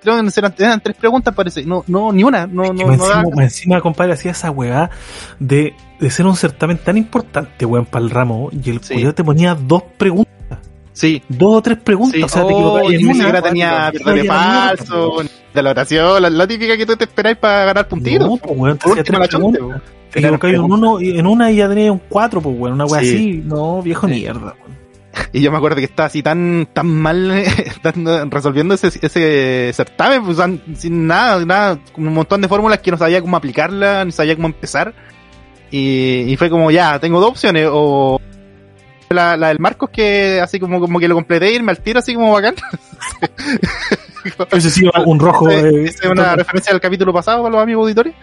[0.59, 1.65] eran, tres preguntas parece.
[1.65, 4.91] No, no, ni una, no, no, no encima, encima, compadre, hacía esa weá
[5.39, 9.05] de, de ser un certamen tan importante, weón, para el ramo, y el Sí.
[9.15, 10.31] te ponía dos preguntas,
[10.93, 12.23] Sí, dos o tres preguntas, Sí.
[12.23, 15.13] o sea, te Oh, equivocabas y en ni siquiera tenía verdadero falso,
[15.55, 18.29] de la oración, la, la típica que tú te esperáis para ganar puntitos.
[18.29, 19.59] No, pues, weón, te Por último, la chonte.
[20.11, 22.85] Te equivocabas en, uno, y- en una y ya tenías un cuatro, pues, weón, una
[22.87, 23.15] weá Sí.
[23.15, 23.43] así.
[23.47, 24.81] No, viejo mierda, weón.
[25.33, 27.33] Y yo me acuerdo que estaba así tan, tan mal
[28.31, 30.39] resolviendo ese, ese certamen, pues
[30.77, 34.49] sin nada, nada, un montón de fórmulas que no sabía cómo aplicarla, ni sabía cómo
[34.49, 34.93] empezar.
[35.71, 38.21] Y, y fue como, ya, tengo dos opciones, o
[39.11, 41.99] la, la del Marcos que así como, como que lo completé y irme al tiro
[41.99, 42.55] así como bacán.
[44.53, 45.49] Ese sí, un rojo.
[45.49, 48.15] Ese- eh, es una referencia al capítulo pasado para los amigos auditores.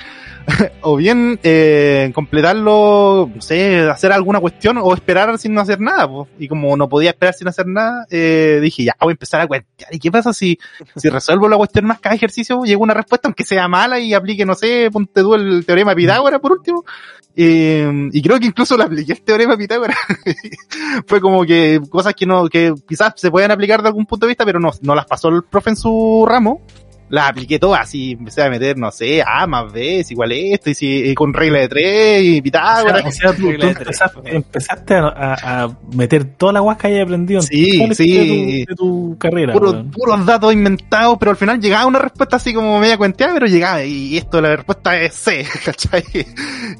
[0.81, 6.07] o bien eh, completarlo, no sé, hacer alguna cuestión o esperar sin no hacer nada.
[6.07, 6.29] po.
[6.39, 9.47] Y como no podía esperar sin hacer nada, eh, dije, ya voy a empezar a
[9.47, 9.93] cuentear.
[9.93, 10.57] ¿Y qué pasa si,
[10.95, 12.63] si resuelvo la cuestión más cada ejercicio?
[12.63, 15.91] Llego a una respuesta, aunque sea mala, y aplique, no sé, ponte tú el teorema
[15.91, 16.85] de Pitágoras por último.
[17.39, 19.95] Eh, y creo que incluso le apliqué el teorema de Pitágoras.
[21.05, 24.31] Fue como que cosas que no, que quizás se pueden aplicar de algún punto de
[24.31, 26.63] vista, pero no, no las pasó el profe en su ramo.
[27.09, 30.69] Las apliqué todas y empecé a meter, no sé, A más B es igual esto,
[30.69, 33.05] y, si, y con regla de tres, y O sea, Pitágoras.
[33.05, 36.89] o sea, tú, tú Regla de tres, empezaste, a, a- a meter toda la guasca
[36.89, 38.11] que hayas aprendido en Sí, la sí.
[38.17, 39.53] de tu, de tu carrera.
[39.53, 39.91] puros, weón.
[39.91, 43.83] puros datos inventados, pero al final llegaba una respuesta así como media cuenteada, pero llegaba,
[43.85, 46.03] y esto, la respuesta es C, ¿cachai?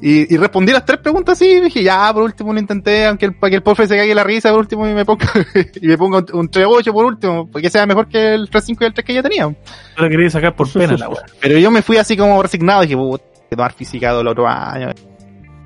[0.02, 3.26] Y, y respondí las tres preguntas así, y dije, ya, por último lo intenté, aunque
[3.28, 5.26] el, para que el profe se cague la risa, por último, y me ponga,
[5.82, 8.86] y me ponga un, un 3-8 por último, porque sea mejor que el 3-5 y
[8.86, 9.56] el 3 que ya tenía.
[9.98, 11.24] Tú la querías sacar por pena, la weá.
[11.42, 14.90] Pero yo me fui así como resignado, dije, puta, que tomar física del otro año,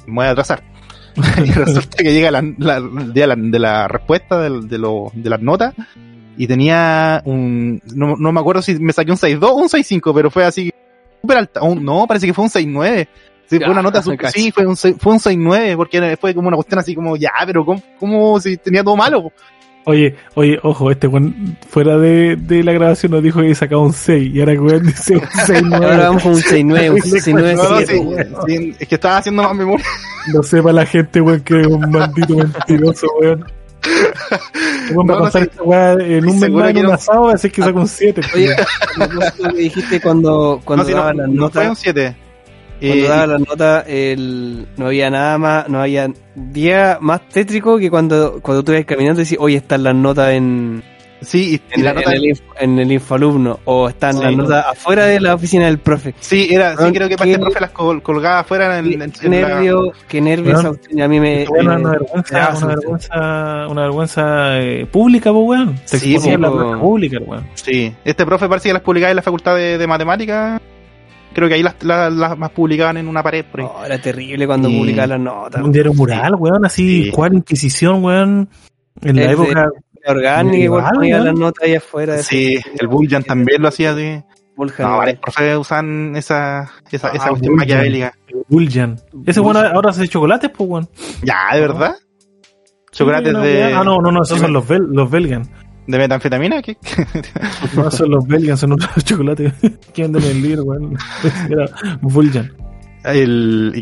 [0.07, 0.63] me voy a atrasar.
[1.45, 5.11] y resulta que llega la, la- el día de la, de respuesta del- de, lo-
[5.13, 5.73] de las notas
[6.37, 10.13] y tenía un, no, no me acuerdo si me saqué un 6.2 o un 6.5,
[10.15, 10.71] pero fue así
[11.21, 13.07] súper alta, un- no, parece que fue un 6.9.
[13.47, 14.31] Sí, fue una nota, cacho.
[14.39, 17.31] sí, fue un, seis- fue un 6.9, porque fue como una cuestión así como, ya,
[17.45, 19.29] pero ¿cómo, cómo si tenía todo malo?
[19.85, 23.93] Oye, oye, ojo, este weón fuera de, de la grabación nos dijo que sacaba un
[23.93, 27.63] 6 y ahora weón dice un 6 Ahora vamos con un 6-9, un 6-9, No,
[27.63, 27.93] no, 7,
[28.47, 29.85] sí, sí, es que estaba haciendo más memoria.
[30.33, 33.45] No sepa la gente, weón, que es un maldito mentiroso, weón.
[34.91, 35.49] Weón va No, a no, contar sí.
[35.51, 36.93] esta weá en un mes en que un no.
[36.93, 38.21] asado, así que saca un 7.
[38.35, 38.55] Oye,
[38.95, 42.15] propósito que dijiste cuando, cuando no, sí, daba no, las no fue un notas, 7.
[42.81, 47.77] Cuando Eh, daba las notas, el, no había nada más, no había día más tétrico
[47.77, 50.83] que cuando, cuando tú ibas caminando y decís, oye, están las notas en,
[51.21, 54.23] sí, y, y en, la en nota, el, inf- en el infoalumno, o están Sí.
[54.23, 56.15] las notas afuera de la oficina del profe.
[56.19, 59.11] sí, era, sí creo que parte del profe las col- colgaba afuera en, en, en
[59.11, 61.45] Qué la- nervio, qué nervio Weón, esa cuestión, a mí me...
[61.45, 65.75] Bueno, me- una vergüenza, una vergüenza, una vergüenza eh, pública, pues weón.
[65.89, 67.45] Te Sí, en la pública, weón.
[67.53, 70.59] Sí, este profe parece que las publicaba en la facultad de, de matemáticas.
[71.33, 73.67] Creo que ahí las, las, las más publicaban en una pared por ahí.
[73.69, 75.61] Oh, era terrible cuando Y- publicaba las notas.
[75.61, 77.11] Un diario mural, weón, así, Sí.
[77.11, 78.49] cuál Inquisición, weón.
[79.01, 79.67] En la El de- época,
[80.03, 82.15] La orgánica igual Igual, ponía las notas ahí afuera.
[82.15, 84.21] de Sí, el Bullion también lo hacía así.
[84.55, 87.55] Buljan, No, varios profes usan esa, esa, esa Ah, cuestión Bullion.
[87.57, 88.13] maquiavélica.
[89.25, 89.75] Ese weón Buljan.
[89.75, 90.89] ahora hace chocolates, pues weón.
[91.23, 91.95] Ya, ¿de verdad?
[92.91, 93.63] Chocolates Sí, una de.
[93.73, 95.43] Ah, no, no, no, esos son los, bel los Belgan.
[95.87, 96.61] De metanfetamina.
[96.61, 96.77] ¿Qué?
[97.75, 99.53] No, son los Belgan, son otros chocolates
[99.93, 100.97] que venden en el libro, weón.
[101.49, 101.65] Era
[102.01, 102.51] Buljan.
[103.03, 103.81] El, y.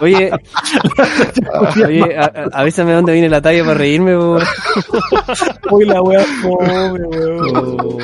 [0.00, 0.30] Oye,
[1.86, 4.38] oye, a, a- avísame dónde viene la talla para reírme, po.
[5.70, 7.98] Uy, la wea pobre, weón.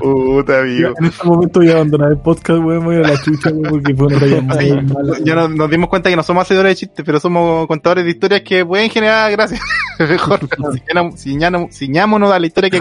[0.00, 0.94] Puta, amigo.
[0.98, 3.94] En este momento voy a abandonar el podcast, weón, voy a la chucha, weón, porque
[3.94, 5.18] fue una talla muy mala.
[5.22, 8.10] ya nos, nos dimos cuenta que no somos hacedores de chistes, pero somos contadores de
[8.10, 9.60] historias que pueden generar gracias.
[9.98, 10.40] Mejor,
[11.16, 12.78] ciñámonos- a la historia que.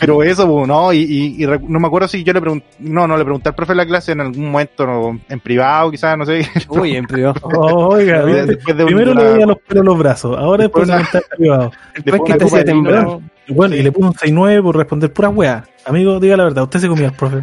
[0.00, 2.66] Pero eso, pues, no, y, y, y recu- no me acuerdo si yo le pregunté,
[2.80, 5.90] no, no le pregunté al profe de la clase en algún momento, no, en privado,
[5.90, 6.46] quizás, no sé.
[6.68, 7.34] Uy, en privado.
[7.44, 8.74] Oiga, Después ¿viste?
[8.74, 11.18] de un- primero le una- veía los pelos en los brazos, ahora después Después se
[11.18, 11.72] está privado.
[11.94, 13.18] Después que una te hacía temblar.
[13.48, 15.64] Bueno, y le puso un 6-9 por responder pura wea.
[15.84, 17.38] Amigo, diga la verdad, usted se comía al profe.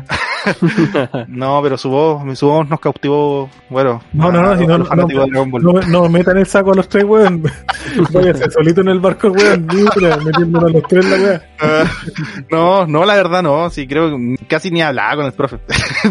[1.28, 4.02] No, pero su voz, su voz nos cautivó, bueno.
[4.14, 5.60] No, no, no, a si no, no, no.
[5.60, 7.44] No, no me metan el saco a los tres, weón.
[8.12, 9.66] Váyase solito en el barco, weón.
[9.66, 11.42] Metiéndonos a los tres la.
[11.60, 11.84] Ah,
[12.52, 15.60] no, no, la verdad no, sí, creo que casi ni hablaba con el profe.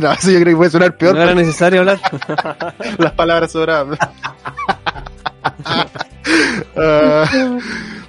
[0.01, 1.99] no, eso yo creo que puede sonar peor, No era necesario hablar.
[2.99, 3.99] las palabras sobradas.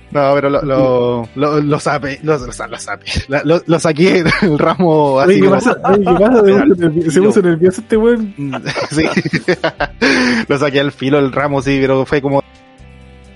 [0.09, 3.05] No, pero lo, lo, lo, lo sape, lo, sape,
[3.43, 5.77] lo, lo saqué del ramo así Oye, ¿qué pasa?
[5.83, 6.41] Oye, ¿qué pasa?
[6.45, 8.33] Se puso nervioso- Se puso nervioso este weón.
[8.91, 9.03] sí,
[10.47, 12.41] lo saqué al filo del ramo, sí, pero fue como,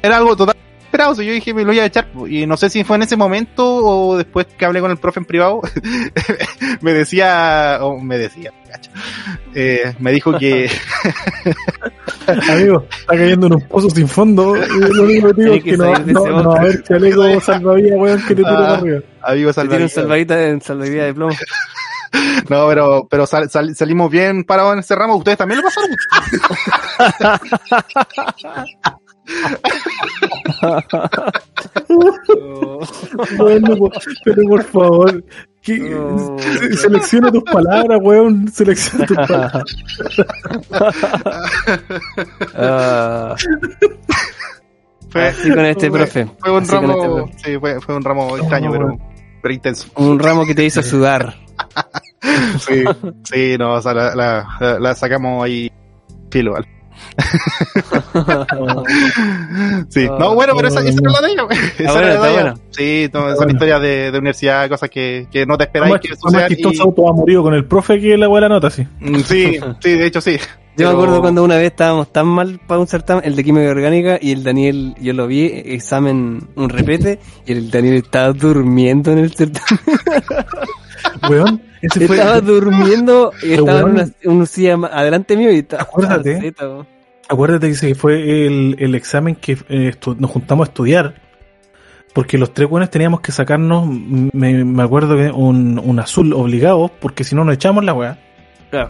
[0.02, 0.56] era algo total
[0.86, 3.16] esperado, yo dije me lo iba a echar, y no sé si fue en ese
[3.16, 5.62] momento o después que hablé con el profe en privado,
[6.82, 8.52] me decía, o me decía,
[9.56, 10.70] eh, me dijo que,
[12.52, 14.56] Amigo, está cayendo en un pozo sin fondo.
[14.56, 16.60] Y lo único que digo es que que no, no, no, bote.
[16.60, 18.74] a ver, chaleco salvavidas, weón, que te tira Ah.
[18.76, 19.00] arriba.
[19.22, 19.92] amigo Se tiene un salvavidas.
[19.94, 21.34] salvadita en salvavidas de plomo.
[22.50, 25.16] No, pero, pero sal- sal- salimos bien parados en ese ramo.
[25.16, 25.90] ¿Ustedes también lo pasaron?
[33.38, 33.78] Bueno,
[34.24, 35.24] pero por favor,
[35.70, 36.38] Oh.
[36.60, 38.48] se- selecciona tus palabras, weón.
[38.52, 39.64] Selecciona tus palabras.
[42.56, 43.36] Ah,
[45.10, 46.26] Fue, así con este fue- profe.
[46.40, 47.34] Fue un Así este ramo, profe.
[47.44, 48.98] sí, fue, fue un ramo extraño, Oh, pero,
[49.42, 49.88] pero intenso.
[49.96, 51.36] Un ramo que te hizo sudar.
[52.60, 52.84] Sí,
[53.24, 55.72] sí, no, o sea, la, la, la- la sacamos ahí
[56.30, 56.54] filo.
[56.54, 56.68] ¿vale?
[59.90, 61.44] Sí, no, bueno, pero esa, esa era la de ella.
[61.78, 62.32] Esa buena, era de ella.
[62.32, 62.54] buena.
[62.72, 63.52] Sí, no, son buena.
[63.54, 66.48] historias de, de universidad, cosas que, que no te esperáis que fue más sucedan.
[66.50, 68.86] chistoso y- auto ha morido con el profe que la weá la nota, sí.
[69.00, 70.38] Mm, Sí, sí, de hecho sí.
[70.78, 73.44] Yo me Pero- acuerdo cuando una vez estábamos tan mal para un certamen, el de
[73.44, 78.32] química orgánica, y el Daniel, yo lo vi, examen, un repete, y el Daniel estaba
[78.32, 79.80] durmiendo en el certamen.
[81.30, 82.18] Weón, ese fue.
[82.18, 83.96] Estaba durmiendo y Pero estaba en weón.
[83.96, 85.84] una, en un silla ma- adelante mío y estaba.
[85.84, 86.42] Acuérdate.
[86.42, 86.66] zeta.
[87.30, 91.16] Acuérdate que fue el, el examen que eh, nos juntamos a estudiar.
[92.14, 96.92] Porque los tres buenos teníamos que sacarnos, me, me acuerdo que un, un azul obligado,
[97.00, 98.20] porque si no nos echamos la weá.
[98.70, 98.90] Claro.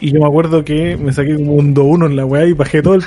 [0.00, 2.80] Y yo me acuerdo que me saqué como un 2-1 en la weá y bajé
[2.80, 3.02] todo el...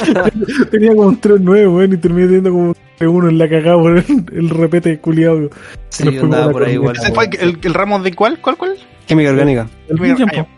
[0.70, 3.98] Tenía como un 3-9, weón, y terminé teniendo como un 3-1 en la cagada por
[3.98, 5.50] el, el repete culiado.
[5.88, 6.96] Sí, andaba a por ahí igual.
[6.96, 8.40] ¿Ese fue el, el ramo de cuál?
[8.40, 8.76] ¿Cuál, cuál?
[9.06, 9.66] Química orgánica.
[9.88, 10.48] El ah, po.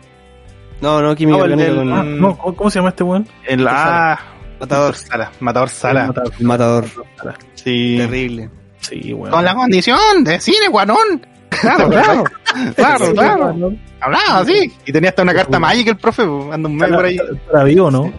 [0.81, 3.27] No, no, química No, el orgánica con Ah, no, ¿cómo cómo se llama este weón?
[3.45, 4.19] El ah,
[4.59, 4.95] matador.
[4.95, 5.31] Sala.
[5.39, 6.13] Matador Sala.
[6.39, 6.85] El matador.
[7.55, 7.95] Sí.
[7.97, 8.49] Terrible.
[8.79, 9.31] Sí, weón.
[9.31, 11.25] Con la condición de cine, guanón.
[11.49, 12.23] Claro, claro.
[12.75, 13.73] Claro, Sí, claro.
[13.99, 14.71] Hablaba así.
[14.85, 17.17] Y tenía hasta una carta mágica el profe, anda un medio por ahí.
[17.17, 18.13] Estará vivo, ¿no?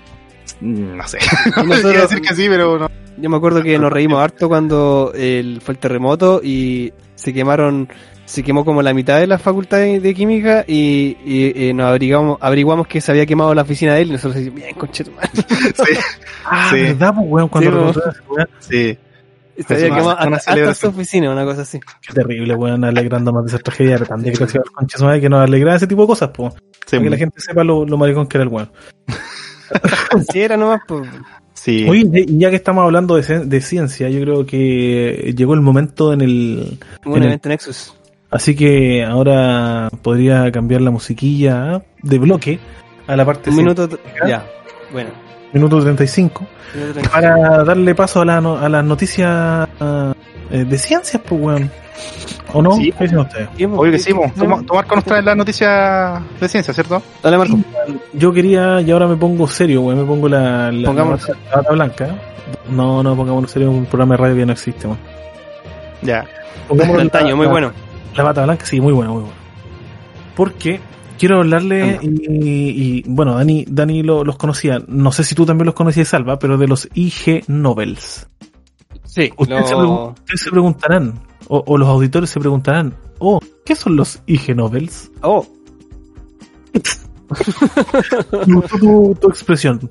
[0.65, 1.19] Mm, No sé.
[1.57, 2.89] Nosotros- Quiero decir que sí, pero no.
[3.17, 7.89] Yo me acuerdo que nos reímos harto cuando el, fue el terremoto y se quemaron,
[8.25, 11.87] se quemó como la mitad de la facultad de, de química y, y, eh, nos
[11.87, 15.29] averiguamos, averiguamos que se había quemado la oficina de él y nosotros decimos, bien, conchetumare.
[15.37, 15.95] Sí.
[16.47, 16.83] Ah, Sí.
[16.83, 17.49] ¿verdad, pues, weón?
[17.49, 18.49] Cuando Sí, weá.
[18.59, 18.99] Sí.
[19.67, 21.79] Se había quemado una hasta, hasta su oficina, una cosa así.
[22.07, 23.95] Qué terrible, weón, alegrándonos de esa tragedia.
[23.95, 26.53] Era tan desgraciado, su madre, que nos alegraba ese tipo de cosas, pues.
[26.87, 26.99] Sí.
[26.99, 28.71] Que la gente sepa lo, lo maricón que era el weón.
[30.33, 31.09] Sí, era nomás, pues.
[31.55, 31.87] sí.
[31.89, 36.13] Oye, ya que estamos hablando de, cien- de ciencia, yo creo que llegó el momento
[36.13, 36.79] en el...
[37.05, 37.95] Un En el- evento Nexus.
[38.31, 42.59] Así que ahora podría cambiar la musiquilla de bloque
[43.07, 43.89] a la parte Un minuto,
[44.27, 44.45] ya.
[44.93, 45.11] Bueno.
[45.53, 46.45] minuto 35
[46.75, 47.11] minuto treinta.
[47.13, 50.13] para darle paso a, la no- a las noticias ah,
[50.51, 51.71] eh, de ciencias, pues, weón.
[52.55, 52.73] ¿O no?
[52.77, 52.91] Sí.
[52.97, 53.49] ¿Qué dicen ustedes?
[53.67, 54.33] Obvio que sí, mo.
[54.37, 57.03] Toma- tomar con nos trae la noticia de ciencia, ¿cierto?
[57.23, 57.59] Dale, Marco.
[58.15, 60.91] Yo quería, y ahora me pongo serio, weón, me pongo la, la,
[61.71, 62.09] blanca.
[62.71, 64.99] No, no, pongámonos serio, un programa de radio que no existe, weón.
[66.03, 66.25] Ya.
[66.69, 67.73] Pongámonos De antaño, la- muy bueno.
[68.17, 69.37] La bata blanca, sí, muy buena, muy buena.
[70.37, 70.81] Porque
[71.19, 74.81] quiero hablarle y, y, bueno, Dani, Dani lo- los conocía.
[74.87, 78.29] No sé si tú también los conocías, Salva, pero de los IG Nobels.
[79.05, 83.41] Sí, Ustedes, se, lo- pregun- ustedes se preguntarán, o, o los auditores se preguntarán, oh,
[83.65, 85.11] ¿qué son los IG Novels?
[85.23, 85.47] Oh,
[88.47, 89.89] gustó tu, tu expresión.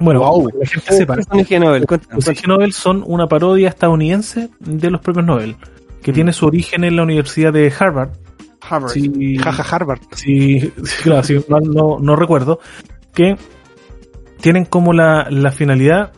[0.00, 0.48] Bueno, Wow.
[0.60, 1.86] la gente sepa, ¿qué son IG Nobel?
[2.10, 5.56] Los IG Nobel son una parodia estadounidense de los premios Nobel,
[6.02, 8.10] que tiene su origen en la Universidad de Harvard.
[8.68, 8.92] Harvard.
[8.92, 10.00] Si, Jaja Harvard.
[10.12, 10.72] si-
[11.02, 12.58] claro, mal no, no recuerdo,
[13.14, 13.36] que
[14.40, 16.12] tienen como la, la finalidad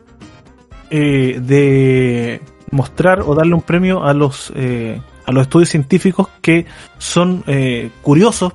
[0.91, 6.67] eh, de mostrar o darle un premio a los eh, a los estudios científicos que
[6.99, 8.53] son eh, curiosos,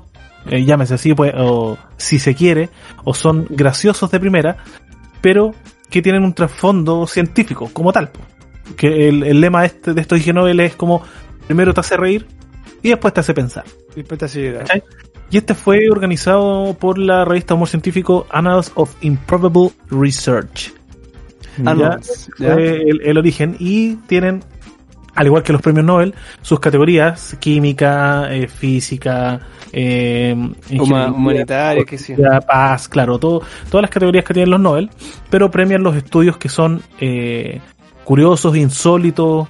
[0.47, 2.69] eh, llámese así, pues, o si se quiere,
[3.03, 4.57] o son graciosos de primera,
[5.21, 5.53] pero
[5.89, 8.11] que tienen un trasfondo científico como tal.
[8.77, 11.01] Que el, el lema este, de estos IG Nobel es como
[11.47, 12.27] primero te hace reír
[12.83, 13.65] y después te hace pensar.
[13.95, 14.59] Dispuesta a seguir.
[14.59, 14.83] ¿Cachai?
[15.31, 20.78] Y este fue organizado por la revista Humor Científico Annals of Improbable Research.
[21.65, 21.97] Ah,
[22.37, 23.55] Ya, el, el origen.
[23.59, 24.43] Y tienen,
[25.15, 29.41] al igual que los premios Nobel, sus categorías: química, eh, física,
[29.71, 30.35] eh,
[30.71, 31.97] humanitaria, yo.
[31.97, 34.89] filosofía, paz, claro, todo, todas las categorías que tienen los Nobel,
[35.29, 37.59] pero premian los estudios que son eh,
[38.03, 39.47] curiosos, insólitos,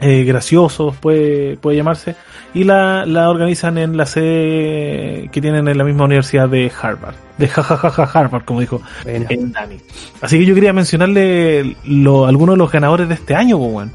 [0.00, 2.14] eh, graciosos, puede, puede llamarse,
[2.54, 7.14] y la, la organizan en la sede que tienen en la misma universidad de Harvard,
[7.36, 9.26] de jajajaja Harvard, como dijo Bueno.
[9.28, 9.76] el Dani.
[10.20, 13.92] Así que yo quería mencionarle lo, algunos de los ganadores de este año, pues, weón.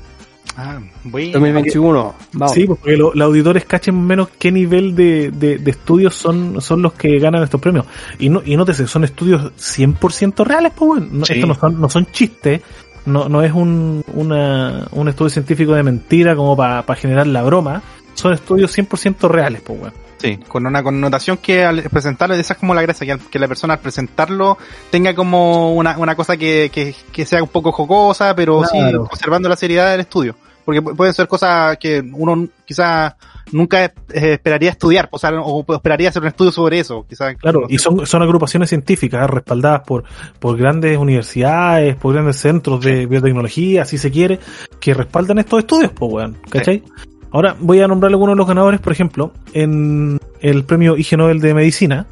[0.55, 1.31] Ah, bueno.
[1.33, 2.13] 2021.
[2.33, 2.53] Vamos.
[2.53, 6.83] Sí, porque lo- los auditores cachen menos qué nivel de, de, de estudios son, son
[6.83, 7.87] los que ganan estos premios.
[8.19, 11.07] Y no, y nótese, son estudios 100% reales, pues bueno.
[11.11, 11.33] No, Sí.
[11.33, 12.61] Estos no son, no son chistes,
[13.05, 17.81] no, no es un, una, un estudio científico de mentira como para generar la broma.
[18.13, 19.93] Son estudios 100% reales, pues bueno.
[20.17, 23.39] Sí, con una connotación que al presentarlo, esa es como la gracia, que, al- que
[23.39, 24.57] la persona al presentarlo
[24.89, 29.05] tenga como una, una cosa que, que, que sea un poco jocosa, pero sí Claro.
[29.05, 30.35] conservando la seriedad del estudio.
[30.65, 33.13] Porque pu- pueden ser cosas que uno quizás
[33.51, 37.35] nunca esperaría estudiar, o sea, o esperaría hacer un estudio sobre eso, quizás.
[37.35, 40.03] Claro, y son, son agrupaciones científicas respaldadas por,
[40.39, 44.39] por grandes universidades, por grandes centros de biotecnología, si se quiere,
[44.79, 46.83] que respaldan estos estudios, pues weón, ¿cachai?
[47.31, 51.39] Ahora voy a nombrar algunos de los ganadores, por ejemplo, en el premio IG Nobel
[51.39, 52.05] de Medicina.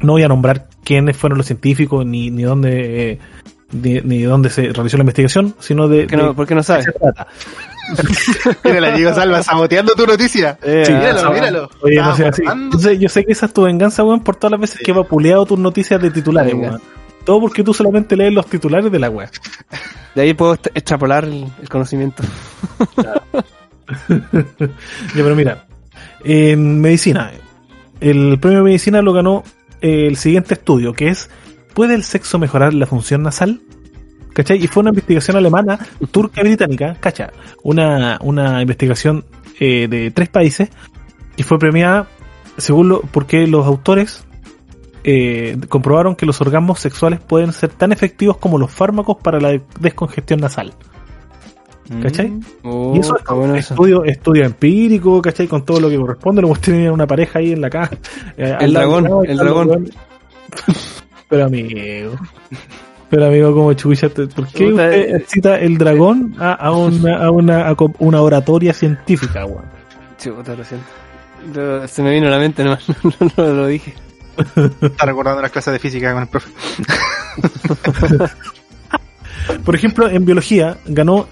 [0.00, 3.18] No voy a nombrar quiénes fueron los científicos, ni, ni dónde, eh,
[3.72, 6.54] ni, ni dónde se realizó la investigación, sino de, ¿Por qué no, de por qué
[6.54, 6.84] no sabes?
[6.86, 7.26] se trata.
[8.64, 10.58] Mírala, Diego Salva, saboteando tu noticia.
[10.62, 11.70] Eh, Sí, míralo, míralo.
[11.82, 12.42] Oye, no sea así.
[12.50, 14.84] Entonces, yo sé que esa es tu venganza, weón, por todas las veces Sí.
[14.84, 16.80] que he vapuleado tus noticias de titulares, weón.
[17.24, 19.28] Todo porque tú solamente lees los titulares de la web.
[20.14, 22.22] De ahí puedo extrapolar el, el conocimiento.
[24.32, 25.66] Ya, pero mira,
[26.24, 27.30] en medicina,
[28.00, 29.42] el premio de medicina lo ganó
[29.80, 31.28] el siguiente estudio, que es
[31.74, 33.60] ¿Puede el sexo mejorar la función nasal?
[34.32, 34.62] ¿Cachai?
[34.62, 35.78] Y fue una investigación alemana,
[36.10, 37.28] turca y británica, ¿cachai?
[37.62, 39.24] Una, una investigación
[39.60, 40.70] eh, de tres países
[41.36, 42.06] y fue premiada
[42.56, 44.24] según lo, porque los autores
[45.04, 49.60] eh, comprobaron que los orgasmos sexuales pueden ser tan efectivos como los fármacos para la
[49.80, 50.72] descongestión nasal.
[52.00, 52.32] ¿Cachai?
[52.62, 53.74] Oh, Y eso es eso.
[53.74, 55.46] estudio, estudio empírico, ¿cachai?
[55.46, 56.40] Con todo lo que corresponde.
[56.40, 57.96] Luego tenía una pareja ahí en la casa.
[58.36, 59.90] eh, El dragón, el dragón.
[61.32, 62.14] Pero amigo.
[63.08, 65.24] Pero amigo, como chucha, ¿por qué usted eh.
[65.26, 69.64] cita el dragón a, a una, a una, a una oratoria científica, weón?
[70.18, 70.86] Chuta, lo siento.
[71.54, 72.72] Lo- se me vino a la mente, no,
[73.02, 73.94] no, no lo dije.
[74.82, 76.50] Está recordando las clases de física con el profe.
[79.64, 81.26] Por ejemplo, en biología ganó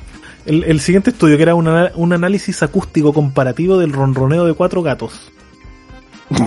[0.47, 4.55] el, el siguiente estudio, que era un, ana- un análisis acústico comparativo del ronroneo de
[4.55, 5.31] cuatro gatos.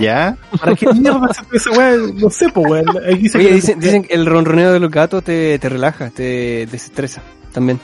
[0.00, 0.36] ¿Ya?
[0.60, 1.96] ¿Para qué mierda se esa weá?
[2.14, 2.88] No sé, pues weón.
[2.96, 7.22] Oye, que- dicen, dicen que el ronroneo de los gatos te, te relaja, te desestresa
[7.52, 7.78] también.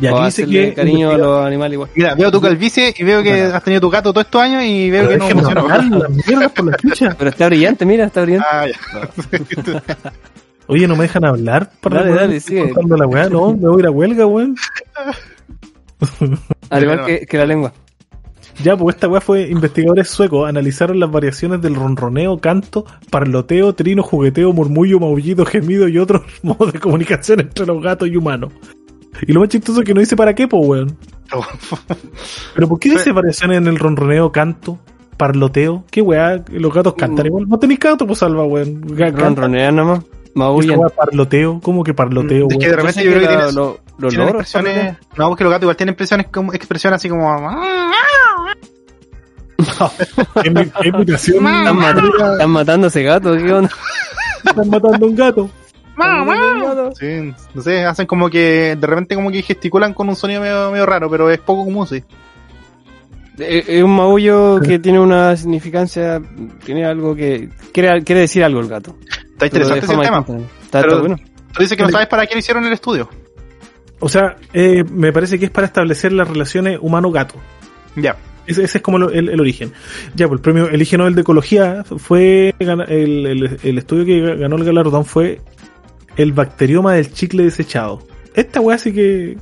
[0.00, 1.90] Y o aquí dice que cariño a los animales igual.
[1.94, 3.54] Mira, veo tu calvicie y veo que Bueno.
[3.54, 7.14] has tenido tu gato todos estos años y veo que no mierda por la chucha.
[7.18, 8.46] Pero está brillante, mira, está brillante.
[8.50, 9.72] Ah, ya.
[10.68, 12.72] Oye, no me dejan hablar para Dale, dale, sigue.
[12.96, 14.56] la weá, no, me voy a ir a huelga, weón.
[16.70, 17.72] Al igual que, que la lengua.
[18.62, 24.02] Ya, pues esta weá fue investigadores suecos, analizaron las variaciones del ronroneo, canto, parloteo, trino,
[24.02, 28.52] jugueteo, murmullo, maullido, gemido y otros modos de comunicación entre los gatos y humanos.
[29.26, 30.96] Y lo más chistoso es que no dice para qué, pues weón.
[32.54, 34.78] Pero ¿por qué dice variaciones en el ronroneo, canto,
[35.16, 35.84] parloteo?
[35.90, 36.42] ¿Qué weá?
[36.50, 37.48] Los gatos cantan igual.
[37.48, 38.82] No tenéis gato, pues salva, weón.
[38.96, 40.00] Ronronean nomás.
[40.34, 40.80] Maullan.
[40.96, 44.10] parloteo, ¿cómo que parloteo, Es que de repente yo creo que la- tienes- lo- los
[44.10, 44.42] tienen loros.
[44.42, 44.96] expresiones.
[45.16, 47.28] No, porque los gatos igual tienen expresiones como expresiones así como.
[50.42, 50.50] ¿Qué?
[51.60, 51.98] Están, mat-
[52.32, 53.70] están matando a ese gato, ¿qué onda?
[54.44, 55.50] Están matando a un gato.
[56.94, 60.70] Sí, no sé, hacen como que de repente como que gesticulan con un sonido medio,
[60.70, 62.02] medio raro, pero es poco común, sí.
[63.38, 66.20] Es es un maullo que tiene una significancia,
[66.64, 68.96] tiene algo que quiere, quiere decir algo el gato.
[69.32, 70.18] Está interesante ese tema.
[70.62, 71.16] Está, Pero- está bueno.
[71.52, 73.08] Tú dices que no sabes para qué lo hicieron el estudio.
[74.00, 77.34] O sea, eh, me parece que es para establecer las relaciones humano-gato.
[77.96, 78.16] Ya.
[78.46, 79.72] Ese, ese es como el, el- el origen.
[80.16, 82.80] Ya, pues el premio el Nobel de Ecología fue el,
[83.26, 85.40] el- el estudio que ganó el galardón fue
[86.16, 88.02] el bacterioma del chicle desechado.
[88.34, 89.36] Esta weá sí que,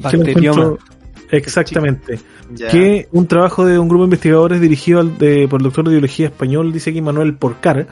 [0.00, 0.62] Bacterioma.
[0.62, 0.78] encuentro-
[1.30, 2.20] Exactamente.
[2.54, 2.68] ya.
[2.68, 5.92] Que un trabajo de un grupo de investigadores dirigido al- de- por el doctor de
[5.92, 7.86] biología español, dice aquí Manuel Porcar,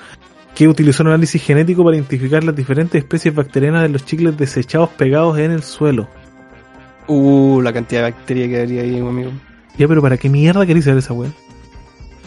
[0.55, 4.90] que utilizó un análisis genético para identificar las diferentes especies bacterianas de los chicles desechados
[4.90, 6.09] pegados en el suelo.
[7.07, 9.30] Uh, la cantidad de bacterias que habría ahí, amigo.
[9.76, 11.30] Ya, pero ¿para qué mierda queréis saber esa weá?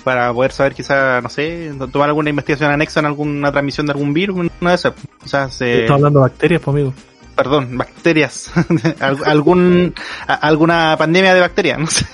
[0.04, 4.14] Para poder saber quizá, no sé, tomar alguna investigación anexa en alguna transmisión de algún
[4.14, 4.94] virus, una de esas.
[5.22, 6.94] Quizás, eh, Estamos hablando de bacterias, pues amigo.
[7.36, 8.52] perdón, bacterias.
[9.00, 9.94] Al- algún,
[10.28, 12.06] a- alguna pandemia de bacterias, no sé.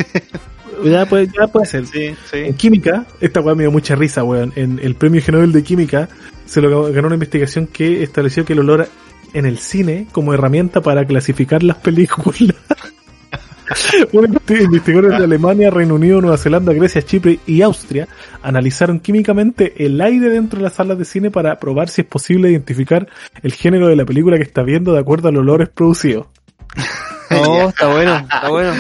[0.84, 1.86] Ya puede, ya puede ser.
[1.86, 2.18] Sí, En
[2.50, 2.54] sí.
[2.58, 4.52] química, esta weá me dio mucha risa, weón.
[4.56, 6.10] En el premio Nobel de Química
[6.46, 8.88] se lo ganó una investigación que estableció que el olor
[9.34, 12.56] en el cine como herramienta para clasificar las películas.
[14.50, 18.08] Investigadores de Alemania, Reino Unido, Nueva Zelanda, Grecia, Chipre y Austria
[18.42, 22.52] analizaron químicamente el aire dentro de las salas de cine para probar si es posible
[22.52, 23.08] identificar
[23.42, 26.28] el género de la película que está viendo de acuerdo al olores producidos.
[27.30, 28.74] No, está bueno, está bueno.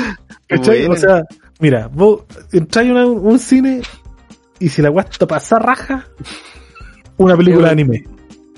[0.92, 1.24] O sea,
[1.60, 3.82] mira, vos entráis a un cine
[4.60, 6.08] y si la te pasa raja,
[7.18, 8.04] una película de anime.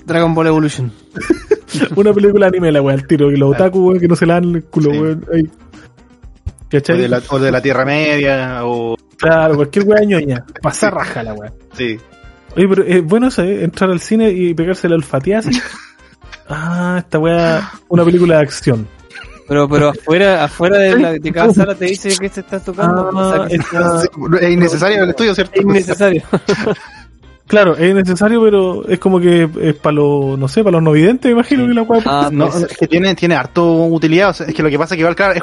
[0.06, 0.92] Dragon Ball Evolution.
[1.96, 4.24] Una película de anime la weá al tiro, que los otaku, weón, que no se
[4.26, 4.98] la dan el culo, Sí.
[4.98, 5.26] weón.
[5.34, 5.50] ahí.
[6.72, 8.96] O de, la, o de la Tierra Media, o.
[9.16, 10.44] Claro, cualquier weá ñoña.
[10.62, 11.52] Pasa raja la weá.
[11.76, 11.98] Sí.
[12.56, 13.64] Oye, pero es bueno eso, ¿eh?
[13.64, 15.60] Entrar al cine y pegarse la olfateada así.
[16.48, 18.86] Ah, esta weá, una película de acción.
[19.48, 23.10] Pero, pero afuera, afuera de, la, de cada sala te dice que se está tocando.
[23.12, 24.08] Ah, o sea, que está- Sí,
[24.40, 25.52] Es innecesario el estudio, ¿cierto?
[25.56, 26.22] es innecesario.
[27.46, 30.92] Claro, es necesario, pero es como que es para los, no sé, para los no
[30.92, 32.02] videntes, me imagino que la weá.
[32.04, 34.30] Ah, No, pues, es que tiene, tiene harto utilidad.
[34.30, 35.42] O sea, es que lo que pasa es que igual, claro, es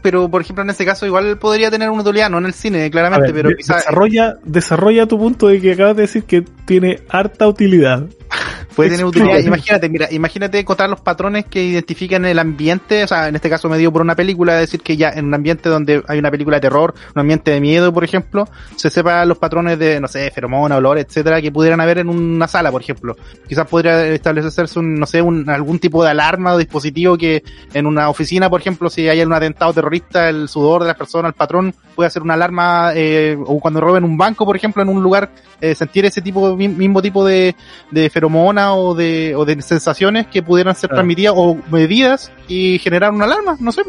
[0.00, 2.90] pero por ejemplo en este caso igual podría tener una utilidad, no en el cine,
[2.90, 6.42] claramente, ver, pero de- quizás desarrolla, desarrolla tu punto de que acabas de decir que
[6.66, 8.04] tiene harta utilidad.
[8.74, 9.38] puede tener utilidad.
[9.46, 13.68] Imagínate, mira, imagínate encontrar los patrones que identifican el ambiente, o sea, en este caso
[13.68, 16.56] me dio por una película, decir que ya en un ambiente donde hay una película
[16.56, 20.30] de terror, un ambiente de miedo, por ejemplo, se sepan los patrones de, no sé,
[20.30, 23.16] feromona, olor, etcétera, que pudieran haber en una sala, por ejemplo.
[23.48, 27.86] Quizás podría establecerse un, no sé, un, algún tipo de alarma o dispositivo que en
[27.86, 31.34] una oficina, por ejemplo, si hay un atentado terrorista, el sudor de las personas, el
[31.34, 35.02] patrón, puede hacer una alarma, eh, o cuando roben un banco, por ejemplo, en un
[35.02, 37.54] lugar, eh, sentir ese tipo, mi- mismo tipo de,
[37.90, 43.12] de feromona o de, o de sensaciones que pudieran ser transmitidas o medidas y generar
[43.12, 43.82] una alarma, no sé.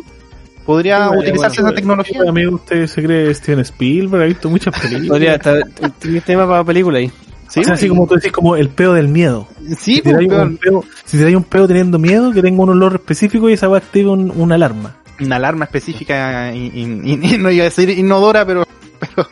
[0.65, 2.21] Podría Sí, utilizarse bueno, esa tecnología.
[2.21, 5.09] sí, Amigo, usted se cree Steven Spielberg, ha visto muchas películas.
[5.09, 5.61] podría estar.
[5.99, 7.11] Tienes tema para película ahí.
[7.47, 9.47] Sí, o sea, así como tú decís, como el peo del miedo.
[9.77, 12.41] sí, si pues, te pero un peo, si te da un peo teniendo miedo, que
[12.41, 14.95] tenga un olor específico y esa va a activa un- una alarma.
[15.21, 18.65] una alarma específica y, y- y- y no iba a decir inodora, pero
[19.13, 19.27] pero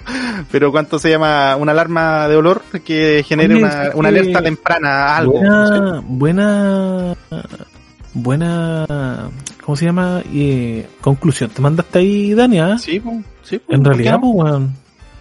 [0.51, 5.17] pero cuánto se llama una alarma de olor que genere una, sí alerta temprana a
[5.17, 5.33] algo.
[5.39, 5.45] sé.
[5.47, 7.15] buena, buena,
[8.13, 9.29] buena,
[9.63, 10.21] ¿cómo se llama?
[10.33, 11.49] Eh, conclusión.
[11.49, 12.77] ¿Te mandaste ahí, Dania?
[12.77, 14.73] Sí, pues, sí, pues, En ¿por qué realidad, pues, weón.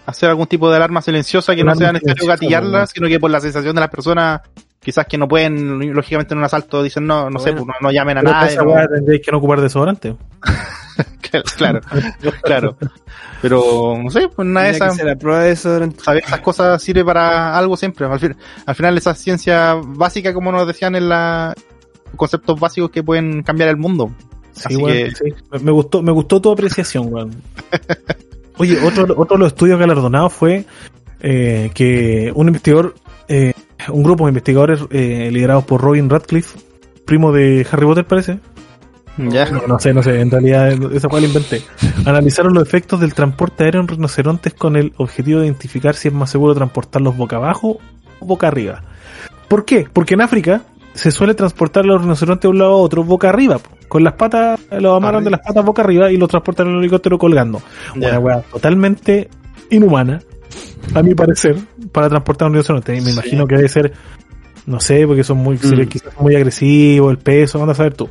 [0.05, 3.39] hacer algún tipo de alarma silenciosa que no sea necesario gatillarla, sino que por la
[3.41, 4.41] sensación de las personas,
[4.81, 7.65] quizás que no pueden, lógicamente en un asalto dicen no, no sé, Bueno.
[7.65, 8.53] pues no, no llamen a nadie.
[8.53, 10.15] esa no- tendréis que no ocupar desodorante.
[11.57, 11.79] claro,
[12.41, 12.77] claro.
[13.41, 14.95] Pero, no sé, pues nada de esas,
[15.97, 18.05] saber esas cosas sirve para algo siempre.
[18.05, 18.35] Al, fin-
[18.65, 21.53] al final esa ciencia básica, como nos decían en la
[22.15, 24.11] conceptos básicos que pueden cambiar el mundo.
[24.53, 25.33] Sí, Así que- sí.
[25.51, 27.31] Me- Me gustó, me gustó tu apreciación, weón.
[28.57, 30.65] Oye, otro, otro de los estudios galardonados fue
[31.21, 32.93] eh, que un investigador,
[33.27, 33.53] eh,
[33.89, 36.59] un grupo de investigadores eh, liderados por Robin Radcliffe,
[37.03, 38.39] primo de Harry Potter, parece.
[39.17, 39.45] Ya.
[39.49, 41.61] No, no sé, no sé, en realidad esa cual inventé.
[42.05, 46.13] Analizaron los efectos del transporte aéreo en rinocerontes con el objetivo de identificar si es
[46.13, 47.77] más seguro transportarlos boca abajo
[48.19, 48.83] o boca arriba.
[49.47, 49.85] ¿Por qué?
[49.91, 53.59] Porque en África se suele transportar los rinocerontes de un lado a otro boca arriba.
[53.87, 56.79] Con las patas, los amarran de las patas boca arriba y los transportan en el
[56.79, 57.61] helicóptero colgando.
[57.95, 59.29] Una weá totalmente
[59.69, 60.19] inhumana,
[60.95, 61.55] a mi parecer,
[61.91, 62.95] para transportar un rinoceronte.
[62.95, 63.13] Y me Sí.
[63.13, 63.93] imagino que debe ser,
[64.65, 65.85] no sé, porque son muy, Mm.
[65.87, 68.09] quizás muy agresivos, el peso, anda a saber tú.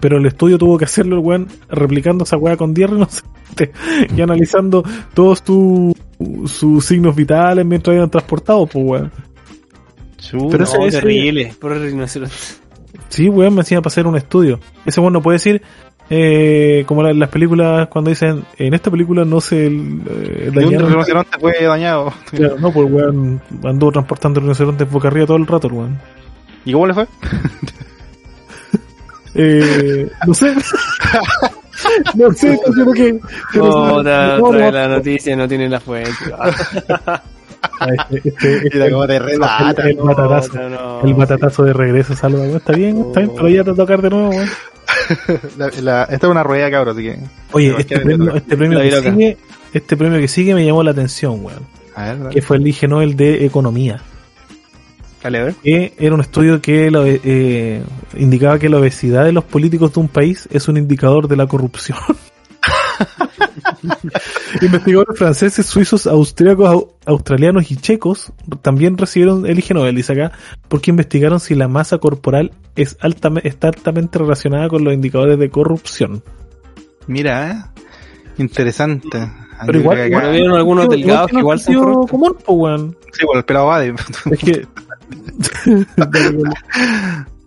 [0.00, 3.70] Pero el estudio tuvo que hacerlo, el weón, replicando esa weá con 10 rinocerontes
[4.16, 4.84] y analizando
[5.14, 5.94] todos tu-
[6.46, 9.12] sus signos vitales mientras eran transportados, pues weón.
[10.50, 10.86] Pero no.
[10.86, 12.34] ese- terrible, por rinoceronte.
[13.08, 14.58] Sí, weón, me hacía para hacer un estudio.
[14.84, 15.62] Ese weón no puede decir,
[16.10, 20.54] eh, como la- las películas cuando dicen, en esta película no se eh, Ni un
[20.54, 22.12] dañaron- rinoceronte fue dañado.
[22.30, 25.98] Claro, no, pues weón anduvo transportando rinocerontes boca arriba todo el rato, weón.
[26.64, 27.06] ¿Y cómo le fue?
[29.36, 30.54] Eh, no sé.
[32.14, 33.18] no sé, no sé lo que.
[33.52, 36.10] que no No, no, la noticia no tiene la fuente.
[36.38, 36.50] ah,
[38.10, 39.82] este, este- este- Mira cómo te rebata.
[39.82, 40.52] el, el batatazo.
[40.54, 42.44] No, no, El batatazo de regreso, salva.
[42.46, 44.32] Está bien, está bien, pero ya te va a tocar de nuevo.
[45.58, 47.18] La- la- esta es una rueda, cabrón, así que.
[47.52, 49.36] Oye, este premio, este premio que sigue,
[49.72, 51.60] este premio que sigue me llamó la atención, weón.
[51.94, 52.30] A ver, dale.
[52.30, 54.00] Que fue el Ig Nobel de Economía.
[55.26, 55.54] Dale, a ver.
[55.56, 56.88] Que era un estudio que
[57.24, 57.82] eh,
[58.16, 61.48] indicaba que la obesidad de los políticos de un país es un indicador de la
[61.48, 61.98] corrupción.
[64.62, 70.30] Investigadores franceses, suizos, austríacos, au- australianos y checos también recibieron el Ig Nobel, dice acá,
[70.68, 75.50] porque investigaron si la masa corporal es altamente, está altamente relacionada con los indicadores de
[75.50, 76.22] corrupción.
[77.08, 77.56] Mira, ¿eh?
[78.38, 79.28] Interesante.
[79.64, 82.96] Pero igual, vieron algunos tiene que igual son común, po, weón.
[83.12, 83.94] Sí, bueno, el pelado va de.
[84.30, 84.66] Es que.
[85.96, 86.52] dale, con,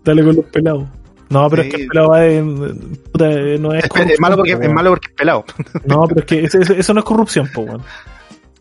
[0.04, 0.84] dale con los pelados.
[1.28, 2.38] No, pero es que el pelado va de.
[2.38, 5.44] eh, no es, Es, corrupción, es malo porque, po, es malo porque es pelado.
[5.86, 7.66] No, pero es que eso, no es corrupción, po.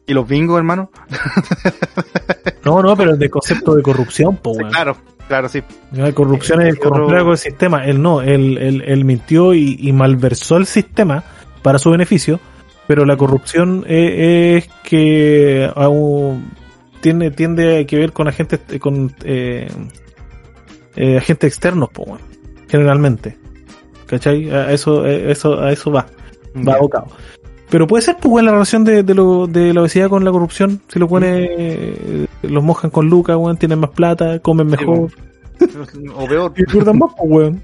[0.05, 0.91] Y los bingos, hermano.
[2.65, 4.95] No, no, pero de concepto de corrupción, po, Sí, claro,
[5.27, 5.63] claro, sí.
[5.93, 7.85] La corrupción es Y otro- corromper algo del sistema.
[7.85, 11.23] Él no, él, él, él mintió y, y malversó el sistema
[11.63, 12.39] para su beneficio,
[12.85, 16.51] pero la corrupción eh, es que aún
[17.01, 19.67] tiene, tiende a que ver con agentes, con eh,
[20.95, 22.17] eh, agentes externos, po,
[22.67, 23.37] generalmente.
[24.05, 24.49] ¿Cachai?
[24.49, 26.07] A eso, a eso, a eso va,
[26.67, 27.07] va abocado.
[27.69, 30.81] Pero puede ser, pues, la relación de, de, lo, de la obesidad con la corrupción.
[30.87, 31.31] Si los buenos
[32.41, 35.11] los mojan con lucas, weón, tienen más plata, comen Sí, mejor.
[36.15, 36.53] O peor.
[36.57, 37.61] Y más, pues, weón.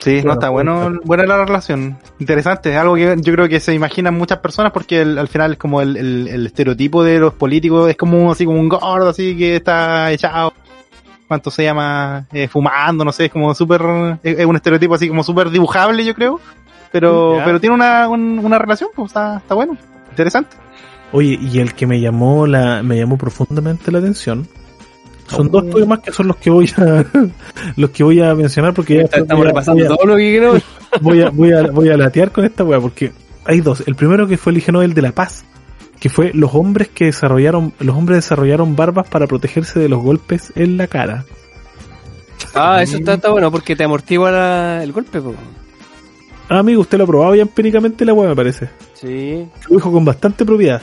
[0.00, 1.98] Sí, no está bueno, buena la relación.
[2.18, 5.52] Interesante, es algo que yo creo que se imaginan muchas personas porque el- al final
[5.52, 9.10] es como el, el- el estereotipo de los políticos, es como así como un gordo
[9.10, 10.52] así que está echado,
[11.28, 12.26] ¿cuánto se llama?
[12.32, 13.82] Eh, fumando, no sé, es como súper,
[14.22, 16.40] es, un estereotipo así como súper dibujable yo creo,
[16.92, 19.76] pero, pero tiene una, un- una relación, pues está, está bueno,
[20.10, 20.56] interesante.
[21.12, 24.48] Oye, y el que me llamó la, me llamó profundamente la atención.
[25.30, 25.60] Son Oh.
[25.62, 27.04] dos más que son los que voy a,
[27.76, 30.30] los que voy a mencionar porque ya Estamos voy a- repasando a- todo lo que
[30.32, 30.62] queremos.
[31.00, 33.12] voy a, voy a, voy a latear con esta weá, porque
[33.44, 33.82] hay dos.
[33.86, 35.44] El primero que fue el Nobel de la Paz,
[35.98, 40.52] que fue los hombres que desarrollaron, los hombres desarrollaron barbas para protegerse de los golpes
[40.56, 41.24] en la cara.
[42.54, 45.34] Ah, eso está, está bueno porque te amortigua la- el golpe, po.
[46.48, 48.68] Ah, amigo, usted lo ha probado ya empíricamente la weá, me parece.
[48.94, 49.46] Sí.
[49.68, 50.82] Lo dijo con bastante propiedad.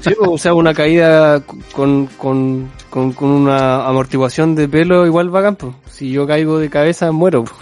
[0.00, 1.42] Sí, o sea, una caída
[1.72, 5.74] con, con, con, una amortiguación de pelo igual bacán, po.
[5.90, 7.44] Si yo caigo de cabeza, muero.
[7.44, 7.54] po.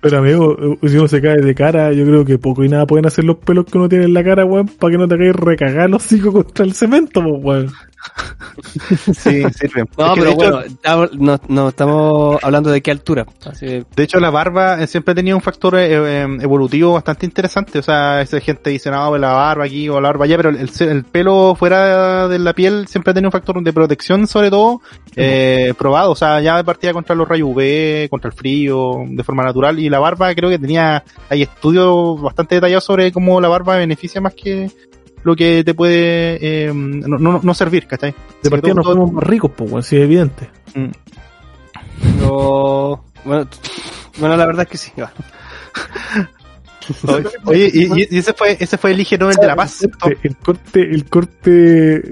[0.00, 3.06] Pero amigo, si uno se cae de cara, yo creo que poco y nada pueden
[3.06, 5.36] hacer los pelos que uno tiene en la cara, weón, para que no te caigas
[5.36, 7.72] recagar los contra el cemento, pues, weón.
[9.12, 9.84] Sí, sirve.
[9.98, 13.26] No, Es que pero hecho- bueno, no, no estamos hablando de qué altura.
[13.44, 15.88] Así De hecho, la barba eh, siempre ha tenido un factor eh,
[16.22, 17.78] eh, evolutivo bastante interesante.
[17.78, 20.48] O sea, esa gente dice, no, pues la barba aquí o la barba allá, pero
[20.50, 24.50] el, el pelo fuera de la piel siempre ha tenido un factor de protección, sobre
[24.50, 24.80] todo,
[25.16, 26.12] eh, probado.
[26.12, 29.78] O sea, ya de partida contra los rayos UV, contra el frío, de forma natural.
[29.78, 34.20] Y la barba creo que tenía, hay estudios bastante detallados sobre cómo la barba beneficia
[34.20, 34.70] más que
[35.22, 38.14] lo que te puede eh, no, no, no servir, ¿cachai?
[38.42, 40.48] De partida nos fuimos más ricos, pues, weón, sí, es evidente.
[40.74, 40.90] Mm.
[42.18, 43.48] pero, bueno,
[44.18, 44.92] bueno, la verdad es que sí.
[45.00, 45.12] va.
[47.44, 49.82] Oye, y, ese fue ese fue el IG Nobel de la Paz.
[49.82, 52.02] El corte, el corte, el corte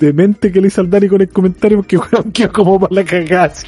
[0.00, 2.94] de mente que le hizo al Dani con el comentario, porque weón quedó como para
[2.94, 3.44] la cagada.
[3.44, 3.66] así,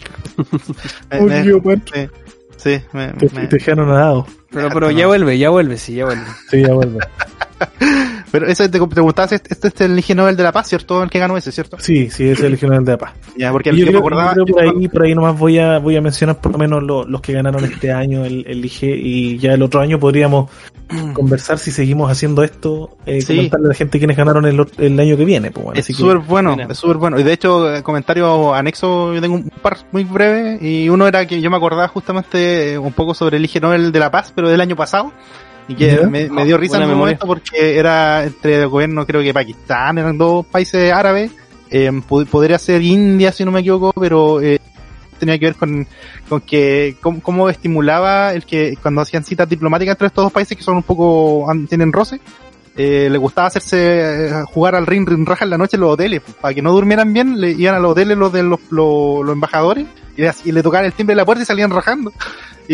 [1.10, 1.82] Me- un me- lío, weón.
[1.92, 2.08] Sí,
[2.56, 4.26] sí, me, Te, me- te dejaron nadado.
[4.50, 6.24] Pero, pero ya vuelve, ya vuelve, sí, ya vuelve.
[6.50, 6.98] Sí, ya vuelve.
[8.30, 11.02] pero eso te preguntabas, este, este es el Ig Nobel de la Paz, ¿cierto?
[11.02, 11.76] El que ganó ese, ¿cierto?
[11.80, 13.12] Sí, sí, ese es el regional de la paz.
[13.36, 15.38] Ya, porque el yo que me creo, acordaba, yo creo por ahí, por ahí nomás
[15.38, 18.44] voy a, voy a mencionar por lo menos lo- los que ganaron este año el,
[18.46, 20.50] el IG y ya el otro año podríamos
[21.14, 23.34] conversar si seguimos haciendo esto, eh, Sí.
[23.36, 25.50] comentarle a la gente quienes ganaron el, el año que viene.
[25.50, 26.68] Pues, bueno, es súper bueno, Mira.
[26.70, 27.18] es súper bueno.
[27.18, 31.40] Y de hecho, comentario anexo, yo tengo un par muy breve, y uno era que
[31.40, 34.48] yo me acordaba justamente eh, un poco sobre el IG Nobel de la Paz, pero
[34.48, 35.12] del año pasado,
[35.70, 39.22] y que me, me dio risa en un momento porque era entre el gobierno, creo
[39.22, 41.30] que Pakistán, eran dos países árabes,
[41.70, 44.58] eh, pod- podría ser India si no me equivoco, pero eh,
[45.18, 45.86] tenía que ver con,
[46.28, 50.56] con que cómo, cómo estimulaba el que cuando hacían citas diplomáticas entre estos dos países
[50.56, 52.20] que son un poco tienen roce
[52.76, 55.90] eh, le gustaba hacerse eh, jugar al ring ring raja en la noche en los
[55.90, 58.60] hoteles, pues, para que no durmieran bien, le iban a los hoteles los de los,
[58.70, 61.70] los, los embajadores y, le- y le tocaban el timbre de la puerta y salían
[61.70, 62.12] rajando.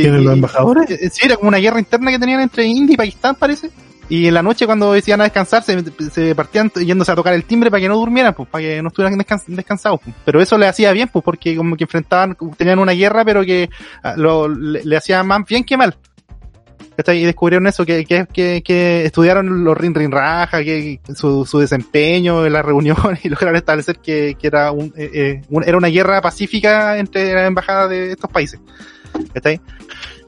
[0.02, 0.90] ¿Quiénes, los embajadores?
[0.90, 3.70] eh, Sí, era como una guerra interna que tenían entre India y Pakistán, parece.
[4.08, 5.76] Y en la noche cuando decían a descansar, se,
[6.12, 8.88] se partían yéndose a tocar el timbre para que no durmieran, pues, para que no
[8.88, 9.98] estuvieran descans- descansados.
[10.04, 10.14] pues.
[10.24, 13.68] Pero eso le hacía bien, pues, porque como que enfrentaban, tenían una guerra, pero que
[14.04, 15.96] ah, lo, le, le hacía más bien que mal.
[17.08, 21.58] Y descubrieron eso, que, que, que, que estudiaron los rin rin raja, que su, su
[21.58, 25.76] desempeño en las reuniones y lograron establecer que, que era, un, eh, eh, un- era
[25.76, 28.60] una guerra pacífica entre las embajadas de estos países.
[29.34, 29.60] ¿Cachai?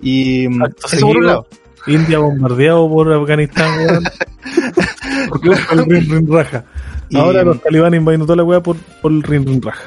[0.03, 1.47] Y mm, Acto eso por un lado.
[1.87, 4.05] India bombardeado por Afganistán, weón.
[5.29, 6.65] por culpa del Rin Rin Raja.
[7.09, 9.83] Y- Ahora los talibanes invadiendo toda la weá por, por el Rin Rin Raja.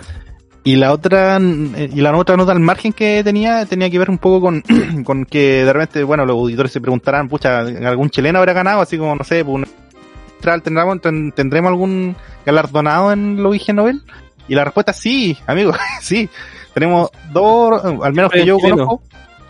[0.63, 4.09] Y la otra, eh, y la otra nota al margen que tenía, tenía que ver
[4.09, 4.63] un poco con,
[5.05, 8.81] con que de repente, bueno, los auditores se preguntarán, pucha, ¿algún chileno habrá ganado?
[8.81, 14.01] Así como, no sé, pues, un ¿tendremos, ten- ¿tendremos algún galardonado en los IG Nobel?
[14.47, 15.71] Y la respuesta es sí, amigo,
[16.01, 16.29] sí.
[16.73, 18.75] Tenemos dos, al menos que yo Chileno.
[18.85, 19.03] conozco,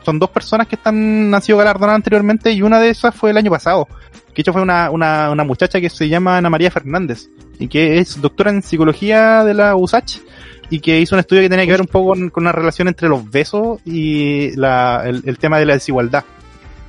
[0.03, 3.37] son dos personas que están, han sido galardonadas anteriormente y una de esas fue el
[3.37, 3.87] año pasado.
[4.33, 7.27] Que hecho fue una, una, una muchacha que se llama Ana María Fernández
[7.59, 10.19] y que es doctora en psicología de la USACH
[10.69, 12.87] y que hizo un estudio que tenía que ver un poco con, con la relación
[12.87, 16.23] entre los besos y la, el, el tema de la desigualdad.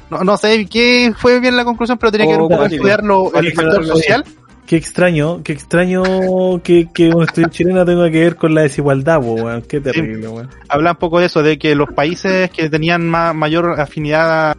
[0.09, 2.65] No, no sé qué fue bien la conclusión, pero tenía que ver un Oh, poco
[2.67, 4.25] estudiar lo, el factor social.
[4.73, 6.03] Qué extraño, qué extraño
[6.63, 9.61] que, que un estudio chileno tenga que ver con la desigualdad, weón.
[9.61, 10.49] Qué terrible, weón.
[10.67, 14.57] Habla un poco de eso, de que los países que tenían ma- mayor afinidad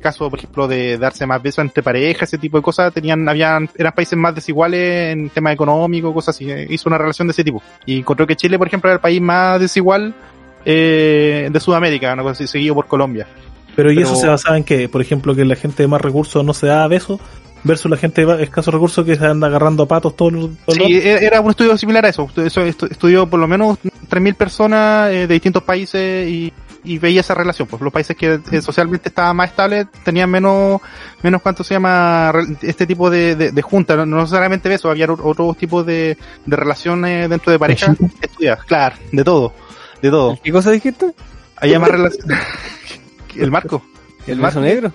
[0.00, 3.70] caso, por ejemplo, de darse más besos entre parejas, ese tipo de cosas, tenían, habían,
[3.78, 7.42] eran países más desiguales en tema económico, cosas así, eh, hizo una relación de ese
[7.42, 7.62] tipo.
[7.86, 10.14] Y encontró que Chile, por ejemplo, era el país más desigual
[10.62, 13.26] eh, de Sudamérica, seguido por Colombia.
[13.74, 16.44] Pero, ¿y eso se basaba en que, por ejemplo, que la gente de más recursos
[16.44, 17.18] no se da besos
[17.66, 20.76] versus la gente de escasos recursos que se anda agarrando a patos todos los todo
[20.76, 22.28] el Sí, e- era un estudio similar a eso.
[22.36, 26.52] Eso estu- estudió por lo menos 3.000 personas eh, de distintos países y,
[26.84, 27.66] y veía esa relación.
[27.68, 30.80] Pues los países que eh, socialmente estaban más estables tenían menos,
[31.22, 33.96] menos cuánto se llama, este tipo de, de, de junta.
[33.96, 38.10] No, no necesariamente besos, había otros tipos de, de relaciones dentro de pareja Besito.
[38.22, 38.64] estudiadas.
[38.64, 39.52] Claro, de todo,
[40.00, 40.38] de todo.
[40.42, 41.12] ¿Qué cosa dijiste?
[41.56, 42.28] Había más relación.
[43.36, 43.82] El marco.
[44.26, 44.60] ¿El marco.
[44.60, 44.92] beso negro?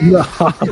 [0.02, 0.24] No,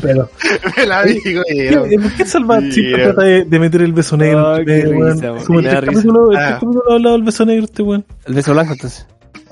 [0.03, 0.29] pero.
[0.77, 3.93] Me la digo, ¿Qué, ¿Por qué Salva Sí, siempre era- trata de, de meter el
[3.93, 4.57] beso negro?
[4.65, 5.45] Qué risa, weón.
[5.45, 5.91] Como este este
[6.37, 6.51] Ah.
[6.53, 8.05] capítulo ha hablado del beso negro este weón.
[8.27, 9.07] El beso blanco, entonces.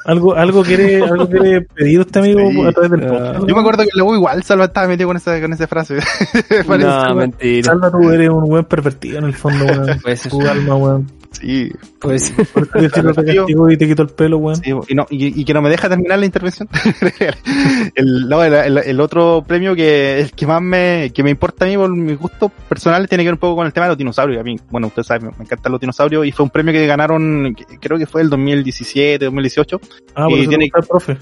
[0.04, 2.60] Algo, algo quiere, algo quiere pedir usted amigo Sí.
[2.66, 3.08] a través del Ah.
[3.08, 3.46] podcast.
[3.48, 5.98] Yo me acuerdo que luego igual Salva estaba metido con esa, con esa frase.
[6.78, 7.64] No, mentira.
[7.66, 9.98] Salva, tú eres un buen pervertido en el fondo, weón.
[10.28, 11.06] Tu alma, weón.
[11.32, 12.32] Sí, Pues,
[13.70, 14.56] y te quitó el pelo, weón.
[14.56, 16.68] Sí, y, no, y, y que no me deja terminar la intervención.
[17.94, 21.64] el, no, el, el- el otro premio que el que más me, que me importa
[21.64, 23.90] a mí por mi gusto personal tiene que ver un poco con el tema de
[23.90, 24.40] los dinosaurios.
[24.40, 27.54] A mí, bueno, ustedes saben, me encantan los dinosaurios y fue un premio que ganaron,
[27.56, 29.80] que- creo que fue el 2017, 2018.
[30.14, 31.18] Ah, Y tiene- gusta el profe.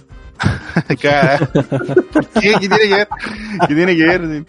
[0.89, 1.39] Acá-
[2.41, 3.09] ¿Qué, qué tiene que ver?
[3.69, 4.45] ¿Qué tiene que ver?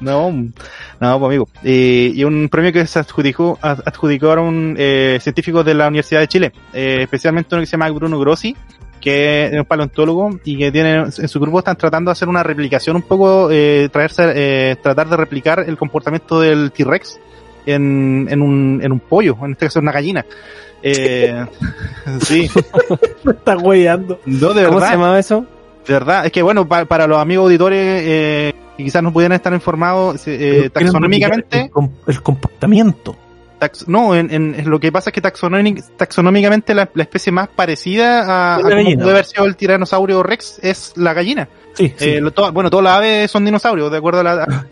[0.00, 1.48] No, no, pues amigo.
[1.64, 6.28] Eh, y un premio que se adjudicó, ad- adjudicaron eh, científicos de la Universidad de
[6.28, 8.54] Chile, eh, especialmente uno que se llama Bruno Grossi,
[9.00, 12.42] que es un paleontólogo y que tiene en su grupo están tratando de hacer una
[12.42, 17.18] replicación un poco, eh, traerse, eh, tratar de replicar el comportamiento del T-Rex
[17.66, 20.24] en, en, un, en un pollo, en este caso una gallina.
[20.82, 21.44] Eh,
[22.20, 22.50] sí,
[23.24, 23.54] Me está
[24.26, 24.88] no, de ¿Cómo verdad.
[24.88, 25.46] se llamaba eso?
[25.86, 29.36] De verdad, es que bueno, pa- para los amigos auditores eh, que quizás no pudieran
[29.36, 33.16] estar informados, eh, taxonómicamente, El, com- el comportamiento.
[33.60, 37.48] tax- no, en, en- lo que pasa es que taxonómic- taxonómicamente la, la especie más
[37.48, 39.02] parecida a, a gallina.
[39.02, 41.48] puede haber sido el tiranosaurio rex es la gallina.
[41.74, 42.08] Sí, sí.
[42.10, 44.66] Eh, lo- bueno, todas las aves son dinosaurios, de acuerdo a la...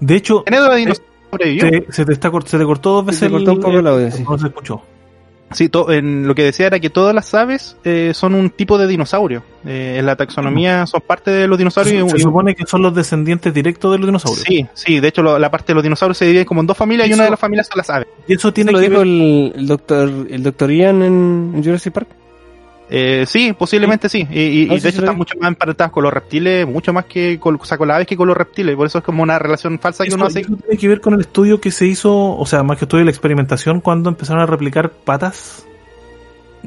[0.00, 0.94] de hecho, de dinosaurio
[1.30, 1.70] sobrevivió.
[1.70, 4.10] te- se, te está, se te cortó dos veces Se cortó un poco el audio,
[4.10, 4.22] sí.
[4.22, 4.82] No se escuchó.
[5.52, 8.78] Sí, to- en lo que decía era que todas las aves eh, son un tipo
[8.78, 9.44] de dinosaurio.
[9.64, 12.10] Eh, en la taxonomía son parte de los dinosaurios.
[12.10, 14.44] Se, supone que son los descendientes directos de los dinosaurios.
[14.46, 16.76] Sí, sí, de hecho lo- la parte de los dinosaurios se divide como en dos
[16.76, 18.08] familias y Eso- una de las familias son las aves.
[18.26, 21.52] Y eso tiene ¿Tiene lo que dijo ver- el, el doctor el doctor Ian en,
[21.54, 22.08] en Jurassic Park?
[22.88, 24.26] Eh, sí, posiblemente sí.
[24.30, 26.92] Y, y- y sí, de hecho sí, están mucho más emparentados con los reptiles, mucho
[26.92, 28.76] más que con, o sea, con las aves que con los reptiles.
[28.76, 30.40] Por eso es como una relación falsa que uno hace.
[30.40, 33.00] eso tiene que ver con el estudio que se hizo, o sea, más que estudio
[33.00, 35.64] de la experimentación, cuando empezaron a replicar patas.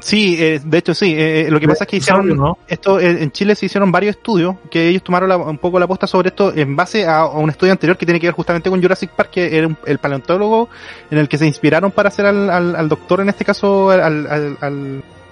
[0.02, 1.12] Sí, eh, de hecho sí.
[1.12, 4.16] Eh, eh, lo que pasa es que hicieron esto eh, en Chile se hicieron varios
[4.16, 7.28] estudios que ellos tomaron la- un poco la posta sobre esto en base a, a
[7.38, 9.98] un estudio anterior que tiene que ver justamente con Jurassic Park, que era un- el
[9.98, 10.70] paleontólogo
[11.10, 14.26] en el que se inspiraron para hacer al, al, al doctor en este caso al,
[14.26, 14.56] al,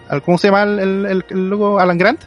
[0.09, 2.21] al, ¿cómo se llama el, el, el- el loco Alan Grant?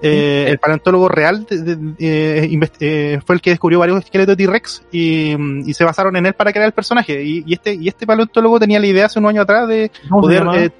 [0.00, 4.46] eh, el paleontólogo real de- de- eh, eh, fue el que descubrió varios esqueletos de
[4.46, 7.20] T-Rex y, mm, y se basaron en él para crear el personaje.
[7.24, 10.30] Y, y este y este paleontólogo tenía la idea hace unos años atrás de ¿Cómo
[10.30, 10.72] se poder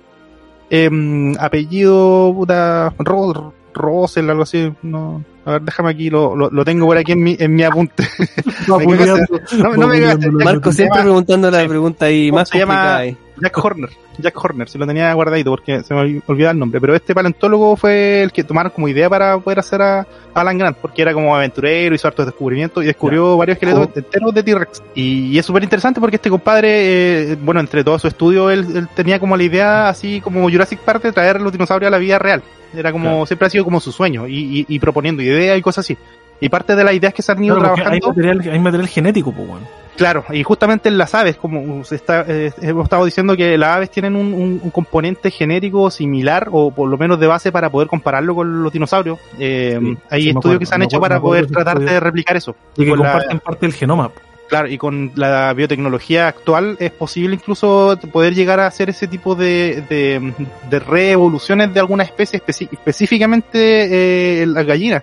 [0.70, 4.72] eh, em, apellido puta, Ro- Rosel, algo así.
[4.82, 7.62] No, a ver, déjame aquí, lo, lo, lo tengo por aquí en mi, en mi
[7.62, 8.06] apunte.
[8.68, 10.30] No, me No, no me cagaste.
[10.30, 12.96] Marco siempre preguntando la pregunta ahí ¿Cómo más se llama?
[12.98, 13.16] ahí.
[13.40, 13.88] Jack Horner,
[14.18, 17.14] Jack Horner, se lo tenía guardadito porque se me ol- olvidaba el nombre, pero este
[17.14, 21.14] paleontólogo fue el que tomaron como idea para poder hacer a Alan Grant, porque era
[21.14, 23.98] como aventurero, hizo hartos descubrimientos y descubrió varios esqueletos Oh.
[23.98, 24.82] enteros de T-Rex.
[24.96, 28.88] Y, es súper interesante porque este compadre, eh, bueno, entre todo su estudio, él, él
[28.94, 32.18] tenía como la idea, así como Jurassic Park, de traer los dinosaurios a la vida
[32.18, 32.42] real.
[32.76, 33.26] Era como, Claro.
[33.26, 35.96] siempre ha sido como su sueño, y, y, y proponiendo ideas y cosas así.
[36.40, 38.08] Y parte de las ideas que se han ido Claro, porque hay trabajando...
[38.30, 39.62] material, hay material genético, pues, weón.
[39.96, 43.70] Claro, y justamente en las aves, como se está, eh, hemos estado diciendo que las
[43.76, 47.68] aves tienen un, un- un componente genético similar, o por lo menos de base para
[47.68, 49.18] poder compararlo con los dinosaurios.
[49.40, 51.98] Eh, Sí, hay sí, estudios acuerdo, que se han hecho acuerdo- para poder tratar de
[51.98, 52.54] replicar eso.
[52.76, 54.12] Y que comparten parte del genoma.
[54.48, 59.34] Claro, y con la biotecnología actual es posible incluso poder llegar a hacer ese tipo
[59.34, 60.32] de, de,
[60.70, 65.02] de reevoluciones de alguna especie, especi- específicamente eh, las gallinas,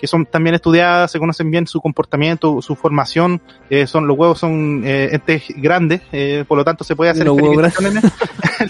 [0.00, 3.40] que son también estudiadas, se conocen bien su comportamiento, su formación,
[3.70, 7.26] eh, son los huevos son eh, entes grandes, eh, por lo tanto se puede hacer
[7.26, 8.12] Los huevos experimentaciones.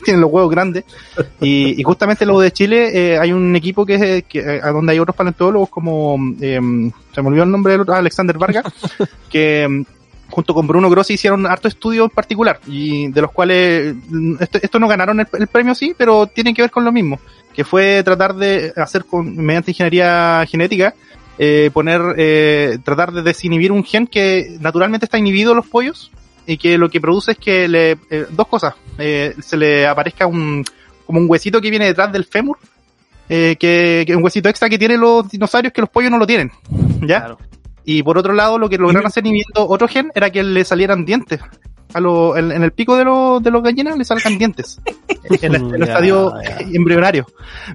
[0.04, 0.84] tienen los huevos grandes
[1.40, 4.98] y, y justamente lo de Chile eh, hay un equipo que, que a donde hay
[4.98, 6.60] otros paleontólogos como eh,
[7.14, 8.64] se me olvidó el nombre del otro, Alexander Vargas
[9.30, 9.84] que
[10.30, 14.58] junto con Bruno Grossi hicieron harto estudio en particular y de los cuales mm, esto,
[14.62, 17.20] esto no ganaron el, premio sí pero tienen que ver con lo mismo
[17.54, 20.94] que fue tratar de hacer con mediante ingeniería genética
[21.38, 26.10] eh, poner eh, tratar de desinhibir un gen que naturalmente está inhibido en los pollos
[26.46, 30.26] y que lo que produce es que le eh, dos cosas eh, se le aparezca
[30.26, 30.64] un
[31.04, 32.58] como un huesito que viene detrás del fémur
[33.28, 36.26] eh, que, que un huesito extra que tienen los dinosaurios que los pollos no lo
[36.26, 36.50] tienen
[37.00, 37.38] ya Claro.
[37.86, 41.04] Y por otro lado, lo que lograron hacer inhibiendo otro gen era que le salieran
[41.06, 41.40] dientes.
[41.94, 44.80] A lo, en, en el pico de, los de los gallinas le salgan dientes.
[45.42, 46.58] En el, en el Ya, estadio ya.
[46.72, 47.26] embrionario.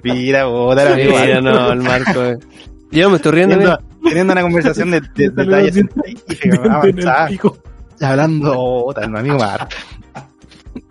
[0.04, 2.24] Mira, boda la Sí, amigo, no, el Marco.
[2.24, 2.38] eh.
[2.92, 3.56] Yo me estoy riendo.
[3.56, 3.98] teniendo, mira.
[4.10, 7.58] teniendo una conversación de, de, de detalles científicos,
[8.00, 9.68] hablando mi amigo Mar.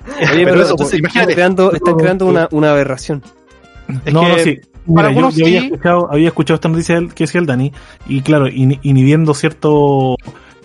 [0.07, 1.33] Oye, pero pero eso, entonces pues, están imagínate.
[1.33, 3.23] creando, están creando una, una aberración.
[4.05, 4.61] Es no, que no, sí.
[4.95, 5.65] Para Mira, yo, había, sí.
[5.67, 7.71] escuchado, había escuchado esta noticia que decía el Dani,
[8.07, 10.15] y claro, in- inhibiendo cierto,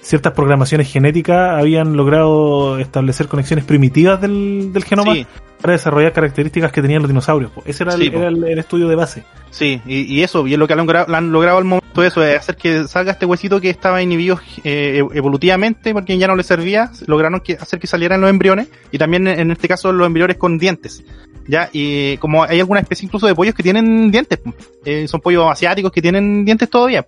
[0.01, 5.27] ciertas programaciones genéticas, habían logrado establecer conexiones primitivas del, del genoma Sí,
[5.61, 7.51] para desarrollar características que tenían los dinosaurios.
[7.51, 7.63] po.
[7.67, 8.19] Ese era, el, Sí, po.
[8.19, 9.25] era el, el estudio de base.
[9.51, 12.09] Sí, y, y eso, y es lo que han logrado, han logrado al momento de
[12.09, 16.27] eso, es hacer que salga este huesito que estaba inhibido eh, ev- evolutivamente porque ya
[16.27, 19.93] no le servía, lograron que, hacer que salieran los embriones, y también en este caso
[19.93, 21.03] los embriones con dientes.
[21.49, 24.41] Ya, y como hay alguna especie incluso de pollos que tienen dientes,
[24.85, 27.07] eh, son pollos asiáticos que tienen dientes todavía.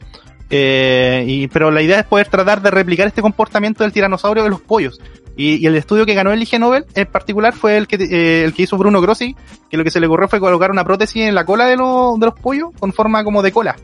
[0.51, 4.51] Eh, y, pero la idea es poder tratar de replicar este comportamiento del tiranosaurio de
[4.51, 5.01] los pollos.
[5.36, 8.45] Y, y el estudio que ganó el IG Nobel en particular fue el que, eh,
[8.45, 9.36] el que hizo Bruno Grossi,
[9.70, 12.18] que lo que se le ocurrió fue colocar una prótesis en la cola de, los
[12.18, 13.76] de los pollos con forma como de cola,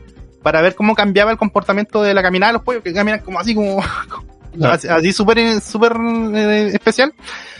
[0.43, 3.39] para ver cómo cambiaba el comportamiento de la caminada de los pollos, que caminan como
[3.39, 3.81] así, como
[4.63, 5.95] así, así súper súper
[6.33, 7.13] eh, especial,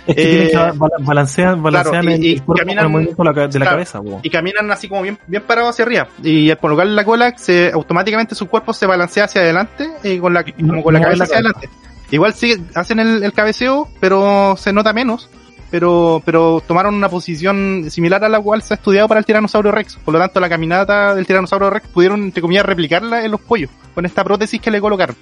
[0.07, 0.57] Es que Eh, que
[1.03, 3.71] balancean, balancean claro, y- el, y el cuerpo caminan- con el movimiento de la, claro,
[3.71, 4.01] cabeza.
[4.01, 4.19] po.
[4.23, 6.07] y caminan así como bien, bien parados hacia arriba.
[6.23, 10.33] Y al colocarle la cola, se, automáticamente su cuerpo se balancea hacia adelante, y con
[10.33, 11.69] la, como con la cabeza la hacia adelante.
[12.11, 15.29] Igual sigue, hacen el, el cabeceo, pero se nota menos.
[15.71, 19.71] Pero, pero tomaron una posición similar a la cual se ha estudiado para el tiranosaurio
[19.71, 19.97] Rex.
[19.97, 23.71] Por lo tanto, la caminata del tiranosaurio Rex pudieron, entre comillas, replicarla en los pollos,
[23.93, 25.15] con esta prótesis que le colocaron.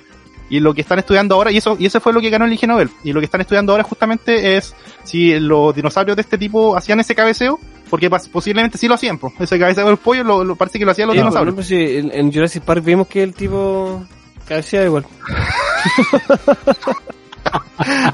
[0.50, 2.54] Y lo que están estudiando ahora, y eso, y ese fue lo que ganó el
[2.54, 6.38] IG Nobel, y lo que están estudiando ahora justamente es si los dinosaurios de este
[6.38, 9.34] tipo hacían ese cabeceo, porque posiblemente sí lo hacían, pues.
[9.40, 11.56] ese cabeceo del pollo lo, lo- parece que lo hacían los dinosaurios.
[11.56, 14.04] bueno, pues en, en Jurassic Park vimos que el tipo
[14.48, 15.06] cabecea igual.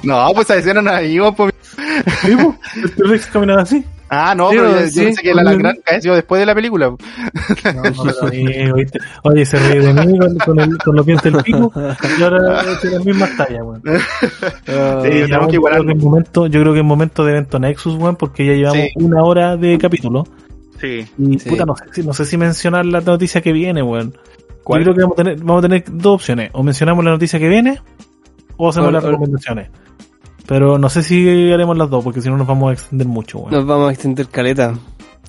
[0.03, 1.53] No, pues se hicieron amigos, pues.
[2.21, 2.31] ¿Sí?
[2.83, 3.83] El T-Rex caminaba así.
[4.11, 4.99] Ah, no, Sí, pero yo, yo sí.
[5.05, 6.87] pensé que la gran cabeció después de la película.
[6.87, 6.97] No,
[7.83, 8.29] no,
[8.75, 8.99] ¿viste?
[9.23, 11.71] Oye, se ríe de mí con, con, el, con los dientes del pico
[12.17, 13.81] y ahora tiene las mismas tallas, weón.
[13.85, 15.81] Ah, Sí, Ya, tenemos que yo, igualar.
[15.81, 18.53] creo que es momento, yo creo que es momento de evento Nexus, weón, porque ya
[18.53, 18.91] llevamos Sí.
[18.95, 20.25] una hora de capítulo.
[20.81, 21.05] Sí.
[21.19, 21.49] Y Sí.
[21.49, 24.17] puta, no sé, si- no sé si mencionar la noticia que viene, weón.
[24.63, 24.79] ¿Cuál?
[24.83, 26.49] Yo creo que vamos a, tener, vamos a tener dos opciones.
[26.53, 27.79] O mencionamos la noticia que viene,
[28.57, 29.69] o hacemos O- las o- recomendaciones.
[30.49, 33.37] Pero no sé si haremos las dos, porque si no nos vamos a extender mucho,
[33.37, 33.51] weón.
[33.51, 34.73] Nos vamos a extender caleta.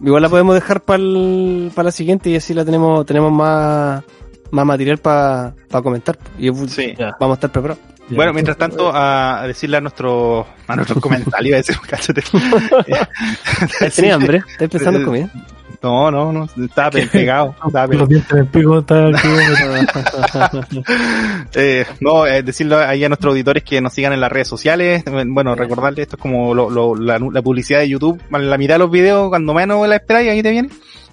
[0.02, 4.02] Igual la podemos dejar para la siguiente y así la tenemos tenemos más
[4.50, 5.52] más material para
[5.82, 6.18] comentar.
[6.38, 6.94] Y Sí.
[7.20, 7.82] Vamos a estar preparados.
[8.08, 11.76] Ya, Bueno, mientras tanto, a, decirle a nuestros a nuestros comentarios, a decir.
[13.94, 14.42] ¿Tenía hambre?
[14.48, 15.30] ¿Estás pensando en comida?
[15.82, 17.54] No, no, no, estaba pe- pegado.
[17.66, 18.06] estaba Los pegado.
[18.06, 20.82] dientes en el pico, está aquí,
[21.54, 25.02] Eh, no, eh, decirle ahí a nuestros auditores que nos sigan en las redes sociales.
[25.28, 28.20] Bueno, recordarles, esto es como lo- lo- la, la publicidad de YouTube.
[28.30, 30.68] La mitad de los videos, cuando menos la esperáis, ahí te viene.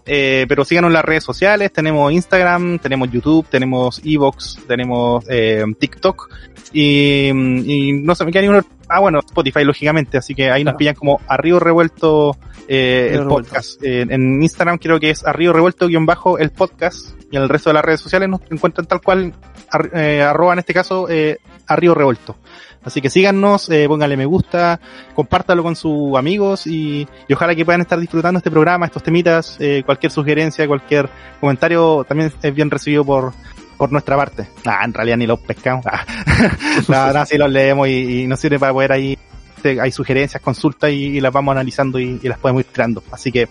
[0.10, 1.72] Eh, pero síganos en las redes sociales.
[1.74, 6.30] Tenemos Instagram, tenemos YouTube, tenemos Evox, tenemos eh, TikTok.
[6.74, 8.64] Y, y no se me queda ninguno.
[8.90, 10.18] Ah, bueno, Spotify, lógicamente.
[10.18, 13.50] Así que ahí nos pillan como Arriba Revuelto eh, el Revuelto.
[13.50, 13.84] podcast.
[13.84, 17.12] Eh, en Instagram creo que es Arriba Revuelto guion bajo el podcast.
[17.32, 19.34] Y en el resto de las redes sociales nos encuentran tal cual,
[19.70, 22.38] ar- eh, arroba en este caso, eh, Arriba Revuelto.
[22.84, 24.80] Así que síganos, eh, pónganle me gusta,
[25.14, 29.58] compártalo con sus amigos y, y ojalá que puedan estar disfrutando este programa, estos temitas,
[29.60, 31.10] eh, cualquier sugerencia, cualquier
[31.42, 33.34] comentario también es bien recibido por,
[33.78, 34.48] por nuestra parte.
[34.66, 35.86] Ah, en realidad ni los pescamos.
[35.86, 36.04] Ah.
[36.88, 39.18] no, no, sí los leemos y, y nos sirve para poder ahí,
[39.62, 43.04] te- hay sugerencias, consultas y, y las vamos analizando y, y las podemos ir tirando.
[43.12, 43.48] Así que,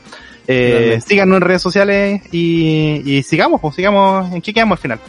[0.49, 5.01] eh, síganos en redes sociales y, y sigamos, pues sigamos, ¿en qué quedamos al final?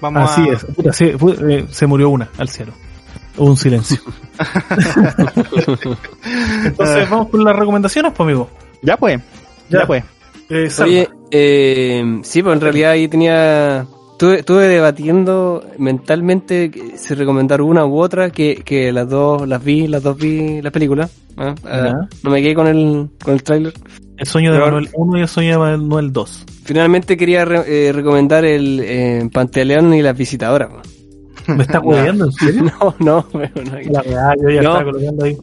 [0.00, 0.64] Vamos Así a- es.
[0.64, 2.72] Puta, sí, fue- eh, se murió una al cielo.
[3.36, 3.98] Hubo un silencio.
[6.64, 8.50] Entonces, vamos con las recomendaciones, pues, amigo.
[8.82, 9.20] Ya pues,
[9.68, 9.86] ya, Ya.
[9.86, 10.04] pues.
[10.50, 10.68] Eh.
[10.82, 13.86] Oye, eh, sí, pues en realidad ahí tenía.
[14.12, 19.88] Estuve, estuve debatiendo mentalmente si recomendar una u otra, que, que las dos las vi,
[19.88, 21.08] las dos vi la película.
[21.36, 21.54] ¿ah?
[21.64, 23.72] Ah, no me quedé con el, con el tráiler.
[24.16, 26.44] el sueño de Manuel 1 y el sueño de Manuel 2.
[26.62, 30.70] Finalmente quería re- eh, recomendar el eh, Pantaleón y las visitadoras.
[31.48, 32.62] ¿Me estás jodiendo, en serio?
[32.80, 33.40] No, no, no,
[33.90, 34.70] La verdad, yo ya No.
[34.78, 35.36] estaba colocando ahí.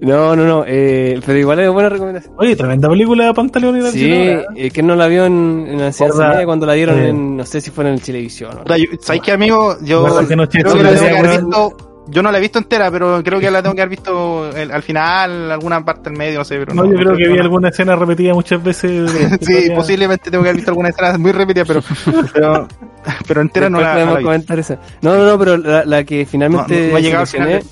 [0.00, 2.34] No, no, no, eh, pero igual es buena recomendación.
[2.38, 4.70] Oye, tremenda película de Pantaleón y la Sí, ¿eh?
[4.72, 5.90] que no la vio en, en la
[6.28, 8.50] media cuando la dieron eh, en, no sé si fue en el Televisión.
[8.64, 8.74] ¿no?
[9.00, 9.76] ¿Sabes qué, amigo?
[9.82, 11.76] Yo que creo que la tengo que haber visto.
[12.10, 14.70] Yo no la he visto entera, pero creo que la tengo que haber visto el-
[14.72, 16.56] al final, alguna parte del medio, no sé.
[16.58, 17.42] Pero No, yo creo que vi no.
[17.42, 19.10] alguna escena repetida muchas veces.
[19.42, 21.82] Sí, posiblemente tengo que haber visto alguna escena muy repetida, pero,
[22.32, 22.66] pero,
[23.26, 24.24] pero entera no Después la, no la vi.
[24.24, 24.78] comentar esa.
[25.02, 27.62] No, no, no, pero la, la que finalmente No, no- no ha llegado al final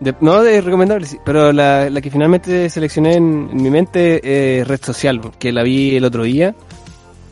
[0.00, 4.60] de- no, es recomendable, sí, pero la, la que finalmente seleccioné en, en mi mente
[4.60, 6.54] es Red Social, que la vi el otro día.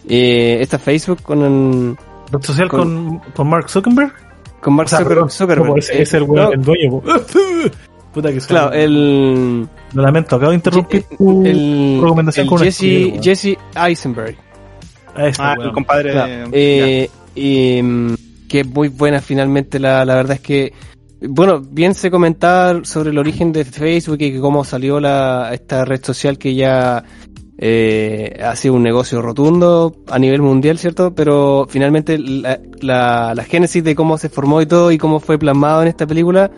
[0.08, 1.96] Eh, esta Facebook con, el-
[2.32, 4.12] Red social con, con Mark Zuckerberg.
[4.60, 4.98] con Mark O sea,
[5.28, 5.78] Zuckerberg.
[5.78, 7.02] ese- Eh, es el no, weón, el dueño.
[8.12, 13.20] Puta que Claro, el, Lo lamento, acabo de interrumpir tu el, recomendación el con Jesse.
[13.22, 14.36] Jesse Eisenberg.
[15.14, 17.02] A ese Ah, el compadre Claro, de.
[17.04, 18.14] eh, y, mm,
[18.48, 20.72] que es muy buena finalmente, la, la verdad es que,
[21.20, 26.02] bueno, bien se comentaba sobre el origen de Facebook y cómo salió la, esta red
[26.04, 27.04] social que ya
[27.58, 31.14] eh, ha sido un negocio rotundo a nivel mundial, ¿cierto?
[31.14, 35.38] Pero finalmente la, la, la génesis de cómo se formó y todo y cómo fue
[35.38, 36.50] plasmado en esta película,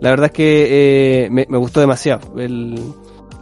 [0.00, 2.38] la verdad es que eh, me, me gustó demasiado.
[2.38, 2.78] El,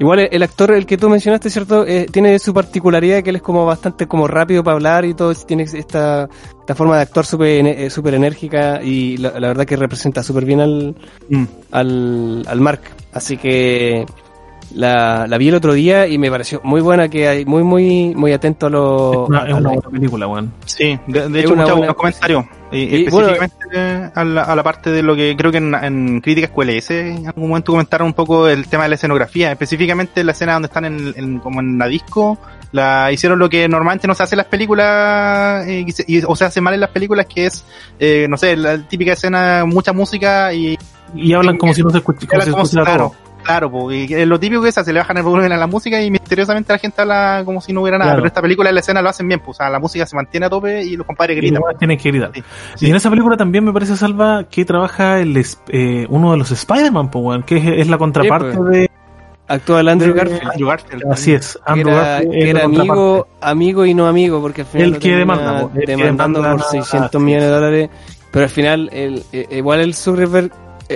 [0.03, 1.87] Igual el, actor, el que tú mencionaste, ¿cierto?
[1.87, 5.33] Eh, tiene su particularidad que él es como bastante como rápido para hablar y todo,
[5.33, 6.29] tiene esta,
[6.59, 10.45] esta forma de actuar súper eh, súper enérgica y la, la verdad que representa súper
[10.45, 10.97] bien al,
[11.29, 11.45] Mm.
[11.71, 12.81] al, al Mark.
[13.13, 14.05] Así que
[14.75, 18.15] la, la vi el otro día y me pareció muy buena, que hay muy, muy,
[18.15, 19.25] muy atento a lo...
[19.25, 20.53] Es una, es buena película, weón.
[20.67, 22.45] Sí, de, hecho, muchos buena- buenos comentarios.
[22.75, 26.51] Y, específicamente a, la, a la parte de lo que creo que en, en Críticas
[26.51, 30.55] QLS en algún momento comentaron un poco el tema de la escenografía, específicamente la escena
[30.55, 32.39] donde están en, en- como en la disco.
[32.73, 36.23] La, hicieron lo que normalmente no se hace en las películas, eh, y se- y-
[36.27, 37.65] o se hace mal en las películas, que es,
[37.99, 40.79] eh, no sé, la típica escena, mucha música y
[41.15, 43.15] Y hablan como si no se escuchara claro, todo.
[43.43, 45.67] Claro, po, y es lo típico que es, se le bajan el volumen a la
[45.67, 48.23] música y misteriosamente la gente habla como si no hubiera nada, Claro.
[48.23, 50.17] pero esta película en la escena lo hacen bien, pues, o sea, la música se
[50.17, 51.63] mantiene a tope y los compadres Y gritan.
[51.63, 52.31] weones tienen que gritar.
[52.77, 56.33] Sí, Y en esa película también me parece, Salva, que trabaja el es- eh, uno
[56.33, 57.11] de los Spider-Man,
[57.45, 58.71] que es, es la contraparte Sí, pues.
[58.73, 58.91] de...
[59.49, 60.17] Actúa el Andrew.
[60.19, 61.03] Andrew Garfield.
[61.13, 64.95] Así es, Andrew era, Garfield que era amigo, amigo y no amigo, porque al final
[64.95, 67.91] El que demanda, po, el que demandando demanda- por 600 ah, millones de dólares,
[68.31, 70.53] pero al final, el, eh, igual el Zuckerberg,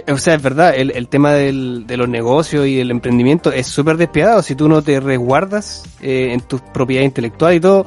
[0.09, 3.67] o sea, es verdad, el, el tema del, de los negocios y el emprendimiento es
[3.67, 7.87] súper despiadado, si tú no te resguardas eh, en tus propiedades intelectuales y todo,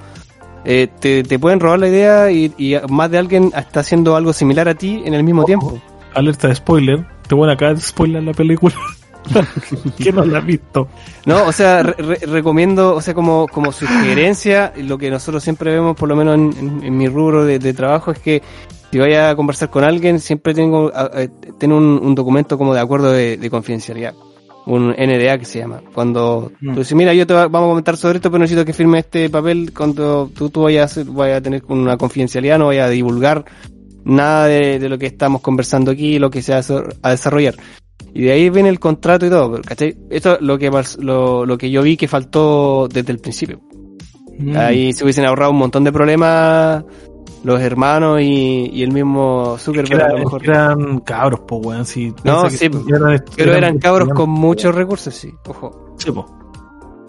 [0.66, 4.34] eh, te, te pueden robar la idea y, y más de alguien está haciendo algo
[4.34, 5.80] similar a ti en el mismo tiempo.
[6.14, 7.06] Alerta de spoiler.
[7.28, 8.76] Te voy acá de spoiler la película.
[9.98, 10.88] que no la has visto.
[11.26, 15.72] No, o sea, re- re- recomiendo, o sea, como, como sugerencia, lo que nosotros siempre
[15.74, 18.42] vemos, por lo menos en, en- en mi rubro de, de trabajo, es que
[18.92, 20.92] si vaya a conversar con alguien, siempre tengo
[21.58, 24.14] tener un, un documento como de acuerdo de, de confidencialidad.
[24.66, 25.82] Un NDA que se llama.
[25.96, 26.74] Cuando Mm.
[26.74, 29.00] tú dices, mira, yo te va- vamos a comentar sobre esto, pero necesito que firme
[29.00, 33.46] este papel cuando tú, tú vayas, vayas a tener una confidencialidad, no vayas a divulgar
[34.04, 36.62] nada de, de lo que estamos conversando aquí, lo que se va
[37.02, 37.56] a, desarrollar.
[38.14, 39.96] Y de ahí viene el contrato y todo, ¿cachai?
[40.10, 43.62] Esto es lo que, lo, lo que yo vi que faltó desde el principio.
[44.38, 44.56] Mm.
[44.56, 46.84] Ahí se hubiesen ahorrado un montón de problemas
[47.44, 50.44] los hermanos y, y el mismo Zuckerberg Era- a lo mejor.
[50.44, 51.86] eran cabros, po, weón.
[51.86, 55.34] Si No, sí, eran- Pero eran cabros con muchos recursos, sí.
[55.48, 55.96] Ojo.
[55.98, 56.26] Sí, po.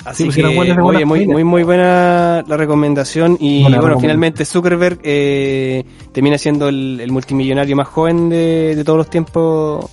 [0.05, 3.36] Así pues que, oye, muy, muy, muy buena la recomendación.
[3.39, 8.82] Y Buena bueno, finalmente Zuckerberg eh, termina siendo el, el multimillonario más joven de, de
[8.85, 9.85] todos los tiempos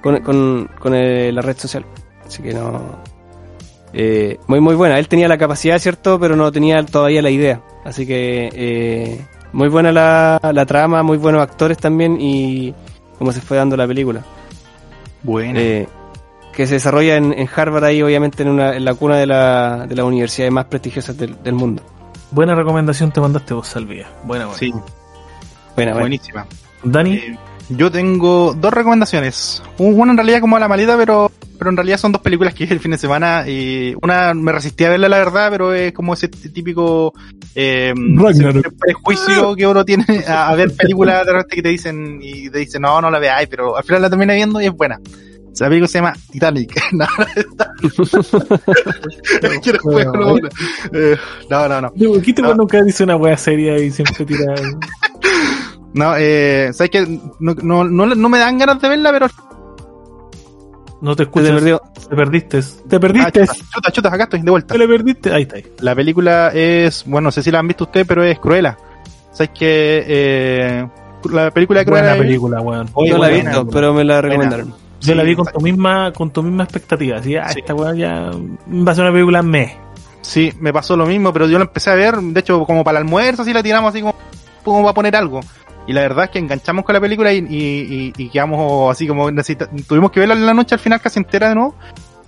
[0.00, 1.84] con, con, con eh, la red social.
[2.24, 2.80] Así que no.
[3.92, 4.98] eh, muy, muy buena.
[5.00, 6.20] Él tenía la capacidad, ¿cierto?
[6.20, 7.62] Pero no tenía todavía la idea.
[7.84, 9.20] Así que eh,
[9.52, 12.74] muy buena la, la trama, muy buenos actores también y
[13.18, 14.22] cómo se fue dando la película.
[15.22, 15.58] Bueno.
[15.58, 15.88] Eh,
[16.52, 19.86] que se desarrolla en, en Harvard ahí, obviamente en, una, en la cuna de, la,
[19.88, 21.82] de las universidades más prestigiosas del, del mundo.
[22.30, 24.06] Buena recomendación te mandaste vos, Salvia.
[24.24, 24.58] Buena, buena.
[24.58, 24.82] sí, Buena,
[25.92, 26.00] buena.
[26.00, 26.46] buenísima.
[26.82, 27.38] Dani, Eh,
[27.70, 29.62] yo tengo dos recomendaciones.
[29.78, 31.30] Un- Una en realidad como a la maleta, pero,
[31.62, 33.44] pero en realidad son dos películas que vi el fin de semana.
[33.46, 37.14] Y una me resistí a verla, la verdad, pero es como ese típico
[37.54, 37.94] eh,
[38.80, 42.58] prejuicio que uno tiene a, a ver películas de repente que te dicen y te
[42.58, 44.98] dicen no, no la veáis, pero al final la termina viendo y es buena.
[45.52, 46.74] Esa película se llama Titanic.
[46.92, 47.06] no,
[49.84, 50.48] no, no, no.
[50.92, 51.16] Eh,
[51.48, 51.92] no, no, no.
[51.92, 52.56] ¿por qué te no.
[52.56, 54.52] nunca dice una wea seria y siempre tira...
[55.94, 59.28] No, eh, sabes que no, no, no, no me dan ganas de verla, pero
[61.02, 61.48] No te escuchas.
[61.48, 61.82] te perdió.
[62.08, 62.62] Te perdiste.
[62.88, 63.40] Te Ah, perdiste.
[63.46, 64.72] chuta, chuta, chuta, acá estoy de vuelta.
[64.72, 65.32] Te le perdiste.
[65.34, 65.56] Ahí está.
[65.56, 65.66] ahí.
[65.80, 68.78] La película es, bueno, no sé si la han visto ustedes, pero es Cruella.
[69.32, 70.86] ¿Sabes que eh,
[71.30, 72.88] la película de Cruella Buena es- película, weón.
[72.94, 73.74] Oye, no la he buena, visto, buena.
[73.80, 74.74] pero me la recomendaron.
[75.00, 77.16] Yo la Sí, vi con tu misma, con tu misma expectativa.
[77.18, 77.58] Así, ah, Sí.
[77.60, 79.76] esta weá ya va a ser una película me.
[80.20, 82.98] Sí, me pasó lo mismo, pero yo la empecé a ver, de hecho, como para
[83.00, 84.14] el almuerzo, así la tiramos así como,
[84.62, 85.40] como va a poner algo.
[85.86, 89.06] Y la verdad es que enganchamos con la película y, y, y- y quedamos así
[89.06, 89.28] como,
[89.88, 91.74] tuvimos que verla en la noche al final casi entera de nuevo.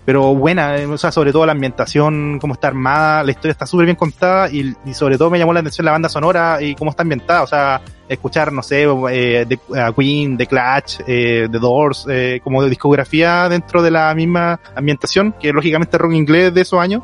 [0.07, 3.65] Pero buena, eh, o sea, sobre todo la ambientación, cómo está armada, la historia está
[3.65, 6.75] súper bien contada y, y sobre todo me llamó la atención la banda sonora y
[6.75, 9.47] cómo está ambientada, o sea, escuchar, no sé, eh,
[9.83, 14.61] a Queen, The Clash, eh, The Doors, eh, como de discografía dentro de la misma
[14.77, 17.03] ambientación, que lógicamente rock inglés de esos años,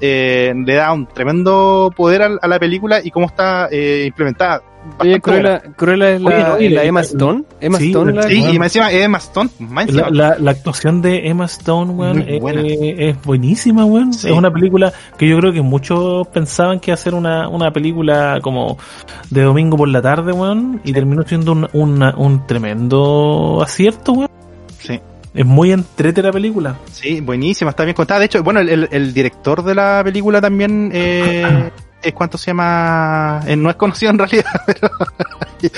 [0.00, 4.60] eh, le da un tremendo poder al- a, la película y cómo está implementada.
[4.98, 5.20] Oye.
[5.20, 7.44] Cruella, Cruella es la, Oye, no, y es la Emma Stone.
[7.60, 8.54] Emma sí, Stone la- Sí, Bueno.
[8.54, 9.50] y me encima Emma Stone.
[9.88, 12.62] La, la, la actuación de Emma Stone, weón, es, buena.
[12.64, 14.12] es buenísima, weón.
[14.14, 14.28] Sí.
[14.28, 17.70] Es una película que yo creo que muchos pensaban que iba a ser una, una
[17.72, 18.78] película como
[19.30, 24.30] de domingo por la tarde, weón, y terminó siendo un, una- un tremendo acierto, weón.
[24.78, 24.98] Sí.
[25.34, 26.76] Es muy entrete la película.
[26.90, 28.18] Sí, buenísima, está bien contada.
[28.20, 31.70] De hecho, bueno, el, el- el director de la película también eh,
[32.02, 33.40] es cuánto se llama.
[33.46, 34.88] eh, no es conocido en realidad, pero
[35.60, 35.70] es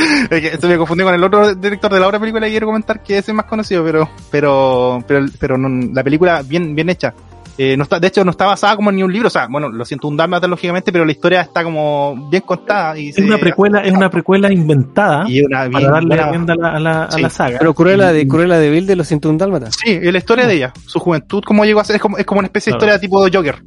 [0.51, 3.03] que se me confundió con el otro director de la otra película y quiero comentar
[3.03, 7.13] que ese es más conocido, pero pero pero, pero no- la película bien bien hecha.
[7.59, 9.47] Eh, no está, de hecho, no está basada como en ni un libro, o sea,
[9.47, 13.19] bueno, lo siento un dálmata lógicamente, pero la historia está como bien contada y Es
[13.19, 16.81] una precuela, es una precuela inventada y una bien para darle rienda a la, a
[16.81, 17.21] la, a Sí.
[17.21, 17.59] la saga.
[17.59, 19.77] Pero Cruella de Cruella de Vil de los 101 Dálmatas.
[19.85, 22.25] Sí, es la historia de ella, su juventud, cómo llegó a ser, es como, es
[22.25, 22.95] como una especie de Claro.
[22.95, 23.63] historia tipo de Joker.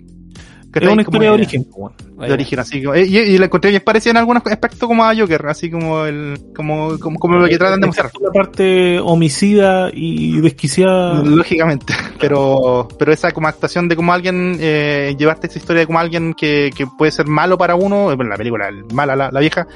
[0.75, 1.93] Es una historia de origen, weón.
[2.17, 5.15] de origen, así como, y, y la encontré bien parecida en algunos aspectos como a
[5.15, 8.11] Joker, así como el, como, como, como lo que tratan de mostrar.
[8.21, 11.21] La parte homicida y desquiciada.
[11.23, 15.99] Lógicamente, pero, pero esa como actuación de como alguien, eh, llevaste esa historia de como
[15.99, 19.29] alguien que, que puede ser malo para uno, eh, bueno, la película, el- mala la,
[19.31, 19.67] la vieja,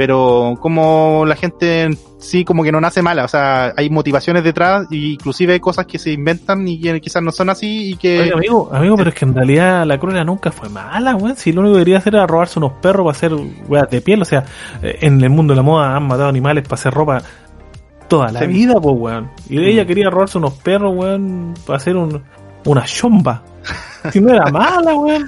[0.00, 4.42] pero como la gente en sí como que no nace mala, o sea, hay motivaciones
[4.42, 7.96] detrás, e inclusive hay cosas que se inventan y que quizás no son así y
[7.96, 8.18] que...
[8.22, 11.36] Oye, amigo, amigo, pero es que en realidad la cruela nunca fue mala, weón.
[11.36, 13.34] Si lo único que quería hacer era robarse unos perros para hacer
[13.68, 14.22] weas de piel.
[14.22, 14.42] O sea,
[14.82, 17.20] eh, en el mundo de la moda han matado animales para hacer ropa
[18.08, 18.46] toda la Sí.
[18.46, 19.30] vida, pues, weón.
[19.50, 22.22] Y ella quería robarse unos perros, weón, para hacer un,
[22.64, 23.42] una chomba.
[24.12, 25.26] Si no era mala, weón.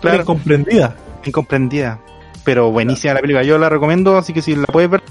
[0.00, 0.14] Claro.
[0.16, 0.96] Era comprendida.
[1.26, 2.00] incomprendida.
[2.44, 5.02] Pero buenísima la película, yo la recomiendo, así que si la puedes ver,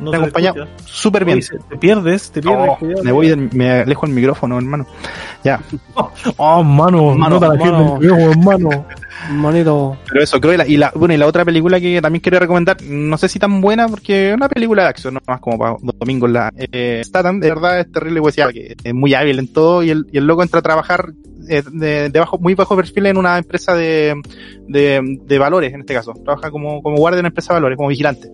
[0.00, 0.52] No te acompaña
[0.84, 1.38] súper bien.
[1.38, 2.68] Oye, te pierdes, te pierdes.
[2.70, 3.04] Oh, cuidado.
[3.04, 4.86] me voy, del- me alejo el micrófono, hermano.
[5.44, 5.60] Ya.
[6.36, 7.98] Oh, mano, Mano, no la mano.
[8.00, 8.86] pierdes, hermano.
[9.30, 9.96] Manito.
[10.08, 10.66] Pero eso, Cruella.
[10.66, 13.60] Y la, bueno, y la otra película que también quería recomendar, no sé si tan
[13.60, 16.30] buena, porque es una película de acción, no más como para los domingos.
[16.30, 19.90] La, eh, Statham, de verdad, es terrible, pues, que es muy hábil en todo, y
[19.90, 21.12] el, y el loco entra a trabajar
[21.48, 24.14] eh, de, bajo, muy bajo perfil en una empresa de,
[24.68, 26.12] de, valores, en este caso.
[26.24, 28.32] Trabaja como, como guardia en una empresa de valores, como vigilante.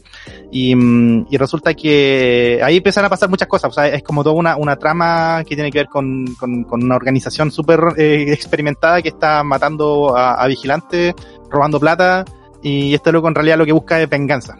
[0.51, 4.22] Y, mm, y resulta que ahí empiezan a pasar muchas cosas, o sea, es como
[4.22, 9.02] toda una, una trama que tiene que ver con, con, una organización súper eh, experimentada
[9.02, 11.14] que está matando a, vigilantes,
[11.51, 12.24] robando plata,
[12.62, 14.56] y este loco en realidad lo que busca es venganza.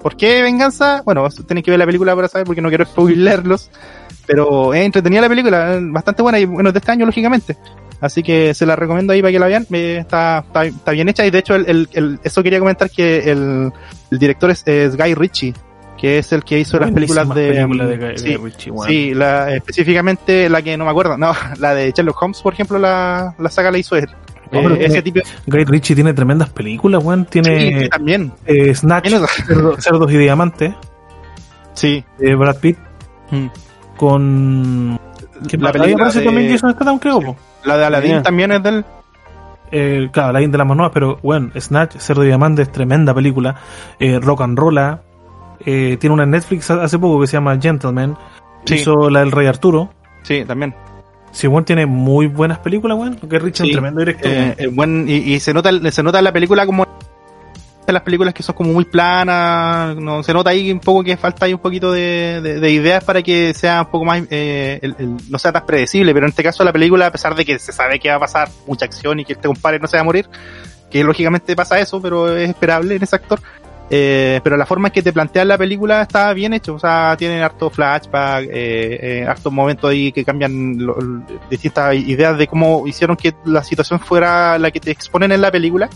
[0.00, 1.02] ¿Por qué venganza?
[1.04, 3.70] Bueno, tienen que ver la película para saber, porque no quiero spoilerlos,
[4.26, 7.56] Pero es entretenida la película, bastante buena y bueno, de este año, lógicamente.
[8.00, 9.66] Así que se la recomiendo ahí para que la vean.
[9.72, 12.90] Eh, está, está, está bien hecha y de hecho, el, el, el- eso quería comentar
[12.90, 13.72] que el,
[14.10, 15.54] director es, es Guy Ritchie,
[15.98, 17.50] que es el que hizo las películas de.
[17.52, 18.88] película de Guy- sí, Guy Ritchie, weón.
[18.88, 22.78] sí, la, específicamente la que no me acuerdo, no, la de Sherlock Holmes, por ejemplo,
[22.78, 24.08] la, la saga la hizo él.
[24.50, 27.24] Eh, ese tipo Guy Ritchie tiene tremendas películas, weón.
[27.24, 28.32] Tiene sí, también.
[28.46, 29.08] eh, Snatch,
[29.78, 30.74] Cerdos y Diamantes,
[31.74, 32.04] Sí.
[32.18, 32.76] de Brad Pitt,
[33.30, 33.46] Mm.
[34.06, 34.98] Con...
[35.48, 37.36] ¿Quién La película de- también Jason Statham, creo.
[37.64, 38.84] La de Aladdin también es del.
[39.70, 43.54] Eh, claro, la de las más nuevas, pero bueno, Snatch, Cerdo y Diamantes, tremenda película.
[43.98, 45.00] Eh, rock and Rolla.
[45.64, 48.16] Eh, tiene una en Netflix hace poco que se llama Gentleman.
[48.64, 48.74] Sí.
[48.74, 49.90] Hizo la del Rey Arturo.
[50.22, 50.74] Sí, también.
[51.30, 53.16] Si bueno tiene muy buenas películas, weón.
[53.16, 53.64] Que Richie es Sí.
[53.68, 54.30] un tremendo director.
[54.30, 54.54] Eh, weón.
[54.58, 56.84] eh, buen, y, y se nota se nota en la película como
[57.86, 61.46] las películas que son como muy planas no se nota ahí un poco que falta
[61.46, 65.16] ahí un poquito de, de- de ideas para que sea un poco más eh, el-
[65.28, 67.72] no sea tan predecible pero en este caso la película a pesar de que se
[67.72, 70.04] sabe que va a pasar mucha acción y que este compadre no se va a
[70.04, 70.28] morir
[70.90, 73.40] que lógicamente pasa eso pero es esperable en ese actor
[73.90, 77.14] eh, pero la forma en que te plantean la película está bien hecho, o sea,
[77.18, 78.50] tiene harto flashback, eh,
[79.20, 80.96] eh, hartos momentos ahí que cambian lo-
[81.50, 85.50] distintas ideas de cómo hicieron que la situación fuera la que te exponen en la
[85.50, 85.90] película,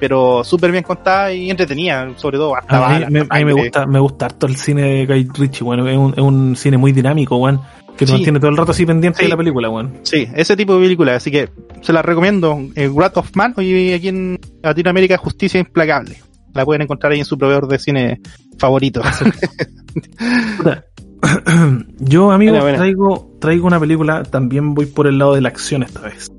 [0.00, 2.56] pero súper bien contada y entretenida, sobre todo.
[2.56, 5.28] hasta A mí, me, a mí me gusta, me gusta harto el cine de Guy
[5.34, 5.86] Ritchie, weón.
[5.86, 7.60] Es un, es un cine muy dinámico, weón.
[7.96, 8.12] Que te Sí.
[8.14, 9.24] mantiene todo el rato así pendiente Sí.
[9.26, 9.98] de la película, weón.
[10.02, 11.50] Sí, ese tipo de película, así que
[11.82, 12.58] se la recomiendo.
[12.74, 16.16] Eh, Wrath of Man, hoy aquí en Latinoamérica, Justicia Implacable.
[16.54, 18.20] La pueden encontrar ahí en su proveedor de cine
[18.58, 19.02] favorito.
[22.00, 26.00] Yo, amigo, traigo, traigo una película, también voy por el lado de la acción esta
[26.00, 26.30] vez.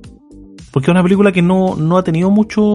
[0.71, 2.73] Porque es una película que no, no ha tenido mucho,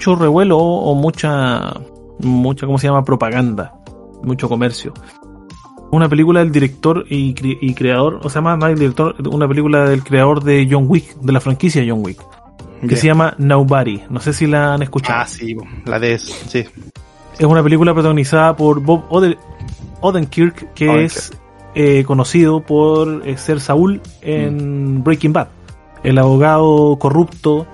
[0.00, 1.74] mucho revuelo o mucha,
[2.20, 3.04] mucha, ¿cómo se llama?
[3.04, 3.74] Propaganda,
[4.22, 4.94] mucho comercio.
[5.92, 9.46] Una película del director y, cre- y creador, o sea, más, más el director, una
[9.46, 12.18] película del creador de John Wick, de la franquicia John Wick,
[12.88, 14.00] que se llama Nobody.
[14.08, 15.20] No sé si la han escuchado.
[15.20, 15.54] Ah, sí,
[15.84, 16.18] la de...
[16.18, 16.64] Sí.
[17.38, 19.36] Es una película protagonizada por Bob Oden-
[20.00, 21.12] Odenkirk, que Odenkirk.
[21.12, 21.32] es
[21.74, 25.48] eh, conocido por eh, ser Saúl en Breaking Bad,
[26.04, 27.66] el abogado corrupto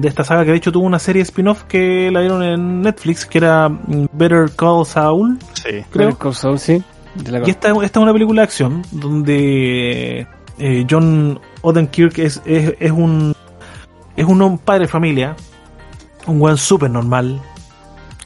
[0.00, 3.26] de esta saga, que de hecho tuvo una serie spin-off que la dieron en Netflix,
[3.26, 5.84] que era mm, Better Call Saul, Sí.
[5.90, 6.08] creo.
[6.08, 6.82] Better Call Saul, sí.
[7.14, 10.26] De la Y esta, esta es una película de acción donde
[10.58, 13.34] eh, John Odenkirk es, es, es un
[14.16, 15.34] es un padre de familia,
[16.26, 17.40] un weón súper normal,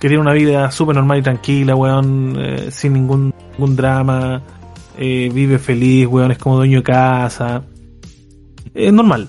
[0.01, 4.43] que tiene una vida súper normal y tranquila, weón, eh, sin ningún, ningún drama,
[4.99, 7.63] eh, vive feliz, weón, es como dueño de casa,
[8.75, 9.29] es normal.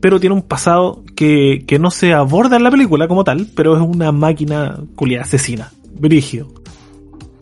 [0.00, 3.76] Pero tiene un pasado que, que no se aborda en la película como tal, pero
[3.76, 6.48] es una máquina culia asesina, brígido.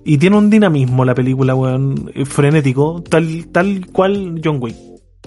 [0.05, 4.77] Y tiene un dinamismo la película, weón, eh, frenético, tal, tal cual John Wick.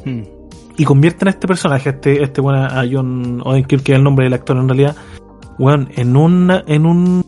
[0.03, 0.21] Mm.
[0.77, 4.03] Y convierten a este personaje, a este, este weón, a John Odenkirk, que es el
[4.03, 4.95] nombre del actor en realidad,
[5.57, 7.23] weón, en una, en un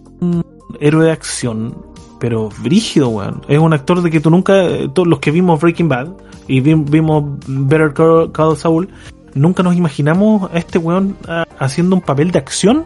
[0.81, 1.73] héroe de acción,
[2.19, 3.41] pero brígido, weón.
[3.47, 6.09] Es un actor de que tú nunca, eh, todos los que vimos Breaking Bad
[6.49, 8.89] y vi- vimos Better Call Call Saul,
[9.33, 12.85] nunca nos imaginamos a este weón ah, haciendo un papel de acción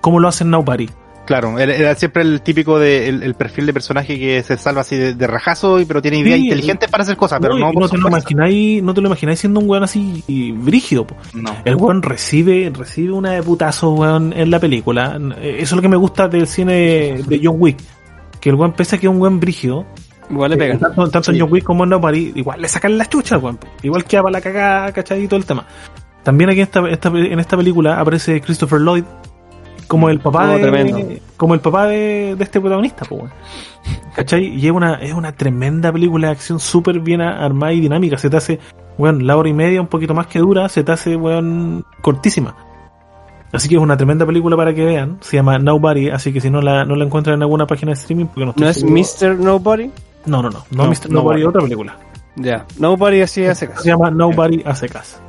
[0.00, 0.88] como lo hace en Nobody.
[1.24, 4.96] Claro, era, siempre el típico de el, el perfil de personaje que se salva así
[4.96, 8.08] de, de rajazo, pero tiene ideas Sí, inteligentes para hacer cosas, pero no, te lo
[8.08, 10.22] imagináis, no te lo imagináis siendo un weón así
[10.58, 11.16] brígido, po.
[11.32, 11.56] No.
[11.64, 15.18] El weón recibe, recibe una de putazo, weón, en la película.
[15.40, 17.78] Eso es lo que me gusta del cine de John Wick.
[18.38, 19.86] Que el weón, pese a que es un weón brígido,
[20.30, 20.78] Igual le pegan.
[20.78, 21.40] tanto, tanto en Sí.
[21.40, 23.58] John Wick como Nobody, igual le sacan las chuchas, weón.
[23.82, 25.22] Igual que para la cagada, ¿cachai?
[25.24, 25.66] Y todo el tema.
[26.22, 29.04] También aquí en esta, esta- en esta película aparece Christopher Lloyd
[29.86, 33.32] como el papá Oh, de, como el papá de, de este protagonista, pues, weón.
[34.16, 34.46] ¿Cachai?
[34.46, 38.16] Y es una, es una tremenda película de acción súper bien armada y dinámica.
[38.16, 38.58] Se te hace,
[38.96, 42.56] weón, la hora y media, un poquito más que dura, se te hace, weón, cortísima.
[43.52, 45.18] Así que es una tremenda película para que vean.
[45.20, 47.94] Se llama Nobody, así que si no la, no la encuentran en alguna página de
[48.00, 49.36] streaming, porque no estoy ¿No es Mr.
[49.38, 49.90] Nobody?
[50.26, 50.64] No, no, no.
[50.70, 51.10] No, No, Mr.
[51.10, 51.44] Nobody, Nobody.
[51.44, 51.96] otra película.
[52.36, 52.66] Ya.
[52.78, 53.84] Nobody así hace Se caso.
[53.84, 55.20] llama Nobody a secas.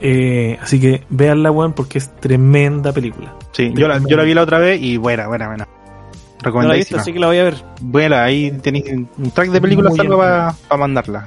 [0.00, 3.34] Eh, así que véanla, weón, porque es tremenda película.
[3.52, 5.64] Sí, yo la, yo la vi la otra vez y buena, buena, buena.
[5.64, 7.00] No la he visto, Recomendadísima.
[7.00, 7.54] así que la voy a ver.
[7.80, 11.20] Buena, ahí tenéis un track de películas Muy salvo para mandarla,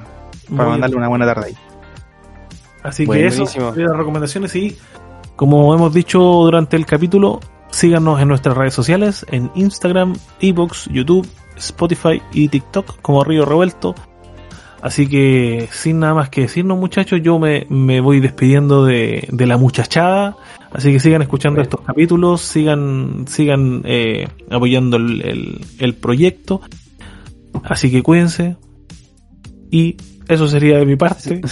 [0.48, 0.70] Muy para bien.
[0.70, 1.56] mandarle una buena tarde ahí.
[2.84, 3.72] Así Bueno, que eso, buenísimo.
[3.72, 4.78] de las recomendaciones y
[5.36, 11.26] como hemos dicho durante el capítulo, síganos en nuestras redes sociales, en Instagram, Ebox, YouTube,
[11.60, 13.94] Spotify y TikTok como Río Revuelto.
[14.82, 19.46] Así que sin nada más que decirnos muchachos, yo me, me voy despidiendo de, de
[19.46, 20.36] la muchachada.
[20.72, 21.64] Así que sigan escuchando Bueno.
[21.70, 26.62] estos capítulos, sigan, sigan eh, apoyando el, el, el proyecto.
[27.64, 28.56] Así que cuídense,
[29.70, 29.96] Y
[30.28, 31.42] eso sería de mi parte.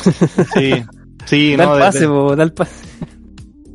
[0.55, 0.83] Sí,
[1.27, 2.87] sí, da no, el de- pase, el pase.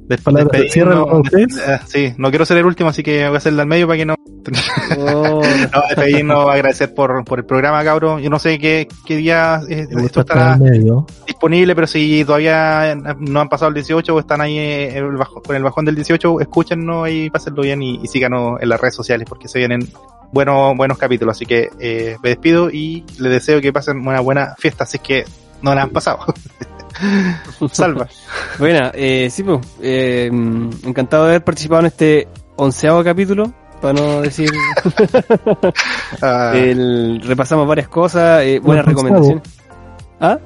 [0.07, 1.57] De- Palabras de para ustedes.
[1.57, 3.97] eh, sí, no quiero ser el último, así que voy a hacerla al medio para
[3.97, 4.15] que no.
[4.99, 5.41] Oh,
[5.73, 8.19] No, despedirnos, agradecer por, por el programa, cabro.
[8.19, 10.57] Yo no sé qué, qué día eh, esto estará
[11.25, 15.41] disponible, pero si todavía no han pasado el 18 o están ahí eh, el bajo-
[15.41, 18.95] con el bajón del 18, escúchennos y pásenlo bien y, y síganos en las redes
[18.95, 19.87] sociales porque se vienen
[20.33, 21.37] buenos, buenos capítulos.
[21.37, 25.23] Así que eh, me despido y les deseo que pasen una buena fiesta, así que
[25.61, 26.19] no la han pasado.
[27.71, 28.07] Salva.
[28.59, 30.29] Buena, eh, sí, pues, eh,
[30.83, 34.49] encantado de haber participado en este onceavo capítulo, para no decir,
[36.21, 39.43] Ah, el, repasamos varias cosas, eh, buenas recomendaciones.
[40.19, 40.37] ¿Ah?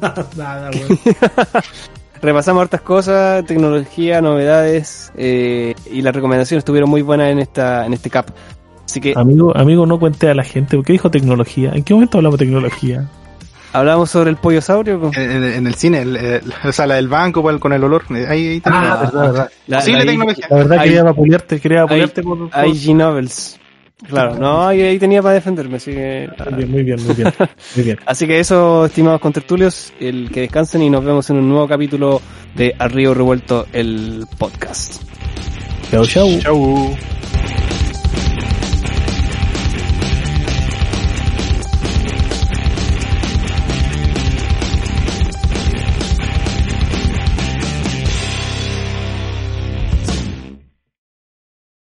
[0.36, 0.70] Nada.
[2.20, 7.94] Repasamos hartas cosas, tecnología, novedades, eh, y las recomendaciones estuvieron muy buenas en esta, en
[7.94, 8.30] este cap.
[8.84, 10.76] Así que Amigo, amigo, no cuente a la gente.
[10.76, 11.72] ¿Por qué dijo tecnología?
[11.74, 13.08] ¿En qué momento hablamos de tecnología?
[13.72, 15.10] Hablamos sobre el pollo saurio.
[15.16, 17.72] en, en- en el cine, el, el- o sea, la del banco con el, con
[17.72, 18.86] el olor, eh, ahí, ahí tenemos.
[18.88, 19.50] Ah, verdad, verdad.
[19.66, 20.46] La- la- tecnología.
[20.50, 23.58] La verdad Ahí- quería vapulearte, quería vapulearte por, por- IG Novels.
[24.08, 26.28] Claro, no, ahí, ahí tenía para defenderme, así que...
[26.50, 27.32] Muy bien, muy bien, muy bien.
[27.76, 27.98] Muy bien.
[28.06, 32.20] Así que eso, estimados contertulios, el que descansen y nos vemos en un nuevo capítulo
[32.56, 35.02] de Río Revuelto, el podcast.
[35.92, 36.26] Chao, chao.
[36.40, 36.96] Chau.